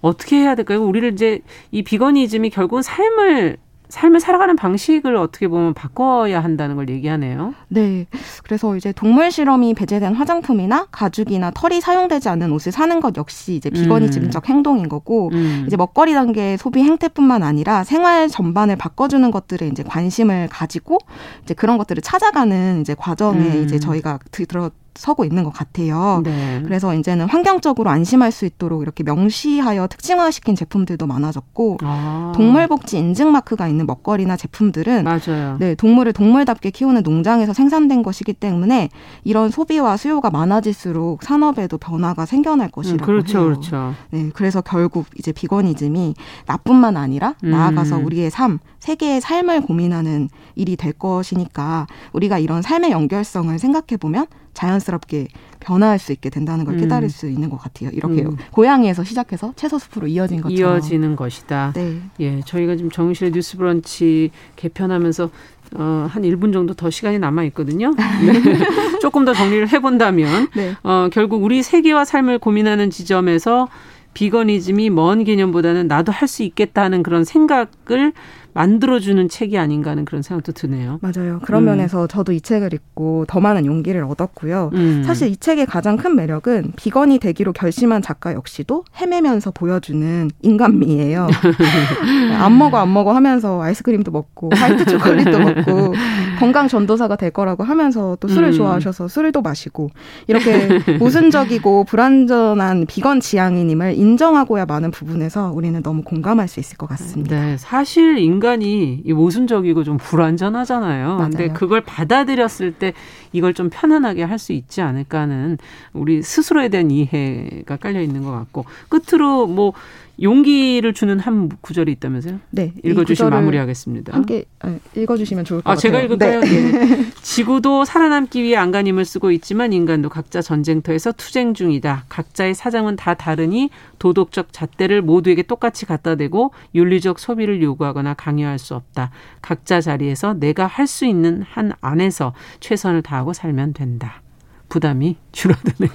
어떻게 0.00 0.36
해야 0.36 0.54
될까요? 0.54 0.84
우리를 0.84 1.12
이제 1.12 1.40
이 1.70 1.82
비거니즘이 1.82 2.50
결국은 2.50 2.82
삶을 2.82 3.58
삶을 3.88 4.20
살아가는 4.20 4.54
방식을 4.54 5.16
어떻게 5.16 5.48
보면 5.48 5.74
바꿔야 5.74 6.42
한다는 6.42 6.76
걸 6.76 6.88
얘기하네요. 6.90 7.54
네. 7.68 8.06
그래서 8.44 8.76
이제 8.76 8.92
동물 8.92 9.30
실험이 9.30 9.74
배제된 9.74 10.14
화장품이나 10.14 10.86
가죽이나 10.90 11.50
털이 11.52 11.80
사용되지 11.80 12.28
않는 12.28 12.52
옷을 12.52 12.70
사는 12.70 13.00
것 13.00 13.16
역시 13.16 13.54
이제 13.54 13.70
비거니즘적 13.70 14.44
음. 14.44 14.54
행동인 14.54 14.88
거고 14.88 15.30
음. 15.32 15.64
이제 15.66 15.76
먹거리 15.76 16.12
단계의 16.12 16.58
소비 16.58 16.82
행태뿐만 16.82 17.42
아니라 17.42 17.82
생활 17.84 18.28
전반을 18.28 18.76
바꿔주는 18.76 19.30
것들에 19.30 19.68
이제 19.68 19.82
관심을 19.82 20.48
가지고 20.50 20.98
이제 21.44 21.54
그런 21.54 21.78
것들을 21.78 22.02
찾아가는 22.02 22.82
이제 22.82 22.94
과정에 22.94 23.40
음. 23.40 23.64
이제 23.64 23.78
저희가 23.78 24.18
들어 24.30 24.70
서고 24.98 25.24
있는 25.24 25.44
것 25.44 25.50
같아요. 25.50 26.22
네. 26.24 26.60
그래서 26.64 26.94
이제는 26.94 27.26
환경적으로 27.28 27.88
안심할 27.88 28.32
수 28.32 28.44
있도록 28.44 28.82
이렇게 28.82 29.04
명시하여 29.04 29.86
특징화시킨 29.86 30.56
제품들도 30.56 31.06
많아졌고 31.06 31.78
아. 31.82 32.32
동물복지 32.34 32.98
인증 32.98 33.30
마크가 33.32 33.68
있는 33.68 33.86
먹거리나 33.86 34.36
제품들은 34.36 35.04
맞아요. 35.04 35.56
네, 35.58 35.74
동물을 35.74 36.12
동물답게 36.12 36.70
키우는 36.70 37.02
농장에서 37.02 37.52
생산된 37.52 38.02
것이기 38.02 38.32
때문에 38.32 38.88
이런 39.24 39.50
소비와 39.50 39.96
수요가 39.96 40.30
많아질수록 40.30 41.22
산업에도 41.22 41.78
변화가 41.78 42.26
생겨날 42.26 42.70
것이라고 42.70 43.04
음, 43.04 43.06
그렇죠, 43.06 43.38
해요. 43.38 43.46
그렇죠. 43.46 43.94
네, 44.10 44.30
그래서 44.34 44.60
결국 44.60 45.06
이제 45.16 45.32
비거니즘이 45.32 46.14
나뿐만 46.46 46.96
아니라 46.96 47.34
음. 47.44 47.50
나아가서 47.50 47.98
우리의 47.98 48.30
삶, 48.30 48.58
세계의 48.80 49.20
삶을 49.20 49.62
고민하는 49.62 50.28
일이 50.54 50.76
될 50.76 50.92
것이니까 50.92 51.86
우리가 52.12 52.38
이런 52.38 52.62
삶의 52.62 52.90
연결성을 52.90 53.56
생각해 53.58 53.96
보면 53.98 54.26
자연스럽게 54.58 55.28
변화할 55.60 56.00
수 56.00 56.10
있게 56.10 56.30
된다는 56.30 56.64
걸 56.64 56.74
음. 56.74 56.80
깨달을 56.80 57.08
수 57.10 57.28
있는 57.28 57.48
것 57.48 57.58
같아요. 57.58 57.90
이렇게 57.92 58.22
음. 58.22 58.36
고양이에서 58.50 59.04
시작해서 59.04 59.52
채소 59.54 59.78
숲으로 59.78 60.08
이어진 60.08 60.40
것처럼 60.40 60.58
이어지는 60.58 61.14
것이다. 61.14 61.72
네. 61.76 62.00
예, 62.18 62.40
저희가 62.44 62.74
지금 62.74 62.90
정실의 62.90 63.30
뉴스브런치 63.32 64.30
개편하면서 64.56 65.30
어, 65.76 66.06
한 66.10 66.22
1분 66.22 66.52
정도 66.52 66.74
더 66.74 66.90
시간이 66.90 67.18
남아 67.20 67.44
있거든요. 67.44 67.94
네. 67.94 68.02
조금 69.00 69.24
더 69.24 69.32
정리를 69.34 69.68
해본다면, 69.68 70.48
네. 70.56 70.74
어, 70.82 71.08
결국 71.12 71.44
우리 71.44 71.62
세계와 71.62 72.04
삶을 72.06 72.38
고민하는 72.38 72.90
지점에서 72.90 73.68
비거니즘이 74.14 74.90
먼 74.90 75.22
개념보다는 75.24 75.86
나도 75.86 76.10
할 76.10 76.26
수 76.26 76.42
있겠다는 76.42 77.02
그런 77.02 77.22
생각을 77.24 78.12
만들어주는 78.58 79.28
책이 79.28 79.56
아닌가 79.56 79.92
하는 79.92 80.04
그런 80.04 80.20
생각도 80.20 80.50
드네요. 80.50 80.98
맞아요. 81.00 81.38
그런 81.44 81.62
음. 81.62 81.66
면에서 81.66 82.08
저도 82.08 82.32
이 82.32 82.40
책을 82.40 82.74
읽고 82.74 83.26
더 83.28 83.38
많은 83.38 83.66
용기를 83.66 84.02
얻었고요. 84.02 84.70
음. 84.74 85.04
사실 85.06 85.28
이 85.28 85.36
책의 85.36 85.66
가장 85.66 85.96
큰 85.96 86.16
매력은 86.16 86.72
비건이 86.74 87.20
되기로 87.20 87.52
결심한 87.52 88.02
작가 88.02 88.34
역시도 88.34 88.84
헤매면서 89.00 89.52
보여주는 89.52 90.28
인간미예요. 90.42 91.28
안 92.40 92.58
먹어 92.58 92.78
안 92.78 92.92
먹어 92.92 93.12
하면서 93.12 93.62
아이스크림도 93.62 94.10
먹고 94.10 94.50
화이트 94.52 94.86
초콜릿도 94.86 95.38
먹고 95.38 95.94
건강 96.40 96.66
전도사가 96.66 97.14
될 97.14 97.30
거라고 97.30 97.62
하면서 97.62 98.16
또 98.18 98.26
술을 98.26 98.48
음. 98.48 98.52
좋아하셔서 98.52 99.06
술도 99.06 99.40
마시고 99.40 99.90
이렇게 100.26 100.80
모순적이고 100.98 101.84
불완전한 101.84 102.86
비건 102.86 103.20
지향인임을 103.20 103.94
인정하고야 103.96 104.66
많은 104.66 104.90
부분에서 104.90 105.52
우리는 105.54 105.80
너무 105.80 106.02
공감할 106.02 106.48
수 106.48 106.58
있을 106.58 106.76
것 106.76 106.88
같습니다. 106.88 107.36
네, 107.36 107.56
사실 107.56 108.18
인간 108.18 108.47
인간이 108.48 109.02
모순적이고 109.04 109.84
좀 109.84 109.98
불완전하잖아요. 109.98 111.06
맞아요. 111.16 111.30
근데 111.30 111.48
그걸 111.48 111.82
받아들였을 111.82 112.72
때 112.72 112.94
이걸 113.32 113.52
좀 113.52 113.68
편안하게 113.70 114.22
할 114.22 114.38
수 114.38 114.52
있지 114.52 114.80
않을까 114.80 115.22
하는 115.22 115.58
우리 115.92 116.22
스스로에 116.22 116.68
대한 116.68 116.92
이해가 116.92 117.76
깔려 117.76 118.00
있는 118.00 118.22
것 118.22 118.30
같고 118.30 118.64
끝으로 118.88 119.48
뭐 119.48 119.72
용기를 120.20 120.92
주는 120.94 121.18
한 121.20 121.48
구절이 121.60 121.92
있다면서요? 121.92 122.40
네. 122.50 122.72
읽어주시면 122.82 123.30
마무리하겠습니다. 123.30 124.14
함께 124.14 124.44
아, 124.60 124.76
읽어주시면 124.96 125.44
좋을 125.44 125.60
것 125.62 125.70
아, 125.70 125.74
같아요. 125.74 125.80
제가 125.80 126.00
읽을까요? 126.02 126.40
네. 126.40 126.70
네. 126.72 127.10
지구도 127.22 127.84
살아남기 127.84 128.42
위해 128.42 128.56
안간힘을 128.56 129.04
쓰고 129.04 129.30
있지만 129.30 129.72
인간도 129.72 130.08
각자 130.08 130.42
전쟁터에서 130.42 131.12
투쟁 131.12 131.54
중이다. 131.54 132.06
각자의 132.08 132.54
사정은 132.54 132.96
다 132.96 133.14
다르니 133.14 133.70
도덕적 134.00 134.52
잣대를 134.52 135.02
모두에게 135.02 135.42
똑같이 135.42 135.86
갖다 135.86 136.16
대고 136.16 136.52
윤리적 136.74 137.20
소비를 137.20 137.62
요구하거나 137.62 138.14
강요할 138.14 138.58
수 138.58 138.74
없다. 138.74 139.10
각자 139.42 139.80
자리에서 139.80 140.34
내가 140.34 140.66
할 140.66 140.88
수 140.88 141.04
있는 141.04 141.42
한 141.42 141.72
안에서 141.82 142.32
최선을 142.60 143.02
다하고 143.02 143.32
살면 143.34 143.74
된다. 143.74 144.22
부담이 144.68 145.16
줄어드네요. 145.32 145.90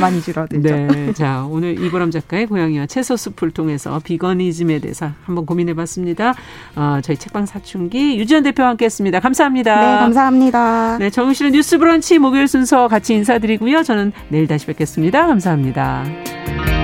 많이 0.00 0.20
줄어들죠. 0.20 0.68
네. 0.68 1.12
자, 1.12 1.46
오늘 1.48 1.82
이보람 1.84 2.10
작가의 2.10 2.46
고양이와 2.46 2.86
채소 2.86 3.16
숲을 3.16 3.50
통해서 3.52 4.00
비거니즘에 4.02 4.80
대해서 4.80 5.10
한번 5.24 5.46
고민해 5.46 5.74
봤습니다. 5.74 6.34
어, 6.74 7.00
저희 7.02 7.16
책방 7.16 7.46
사춘기 7.46 8.18
유지연 8.18 8.42
대표와 8.42 8.70
함께 8.70 8.84
했습니다. 8.84 9.20
감사합니다. 9.20 9.80
네, 9.80 9.98
감사합니다. 9.98 10.98
네, 10.98 11.10
정우실의 11.10 11.52
뉴스 11.52 11.78
브런치 11.78 12.18
목요일 12.18 12.48
순서 12.48 12.88
같이 12.88 13.14
인사드리고요. 13.14 13.82
저는 13.82 14.12
내일 14.28 14.46
다시 14.46 14.66
뵙겠습니다. 14.66 15.26
감사합니다. 15.26 16.75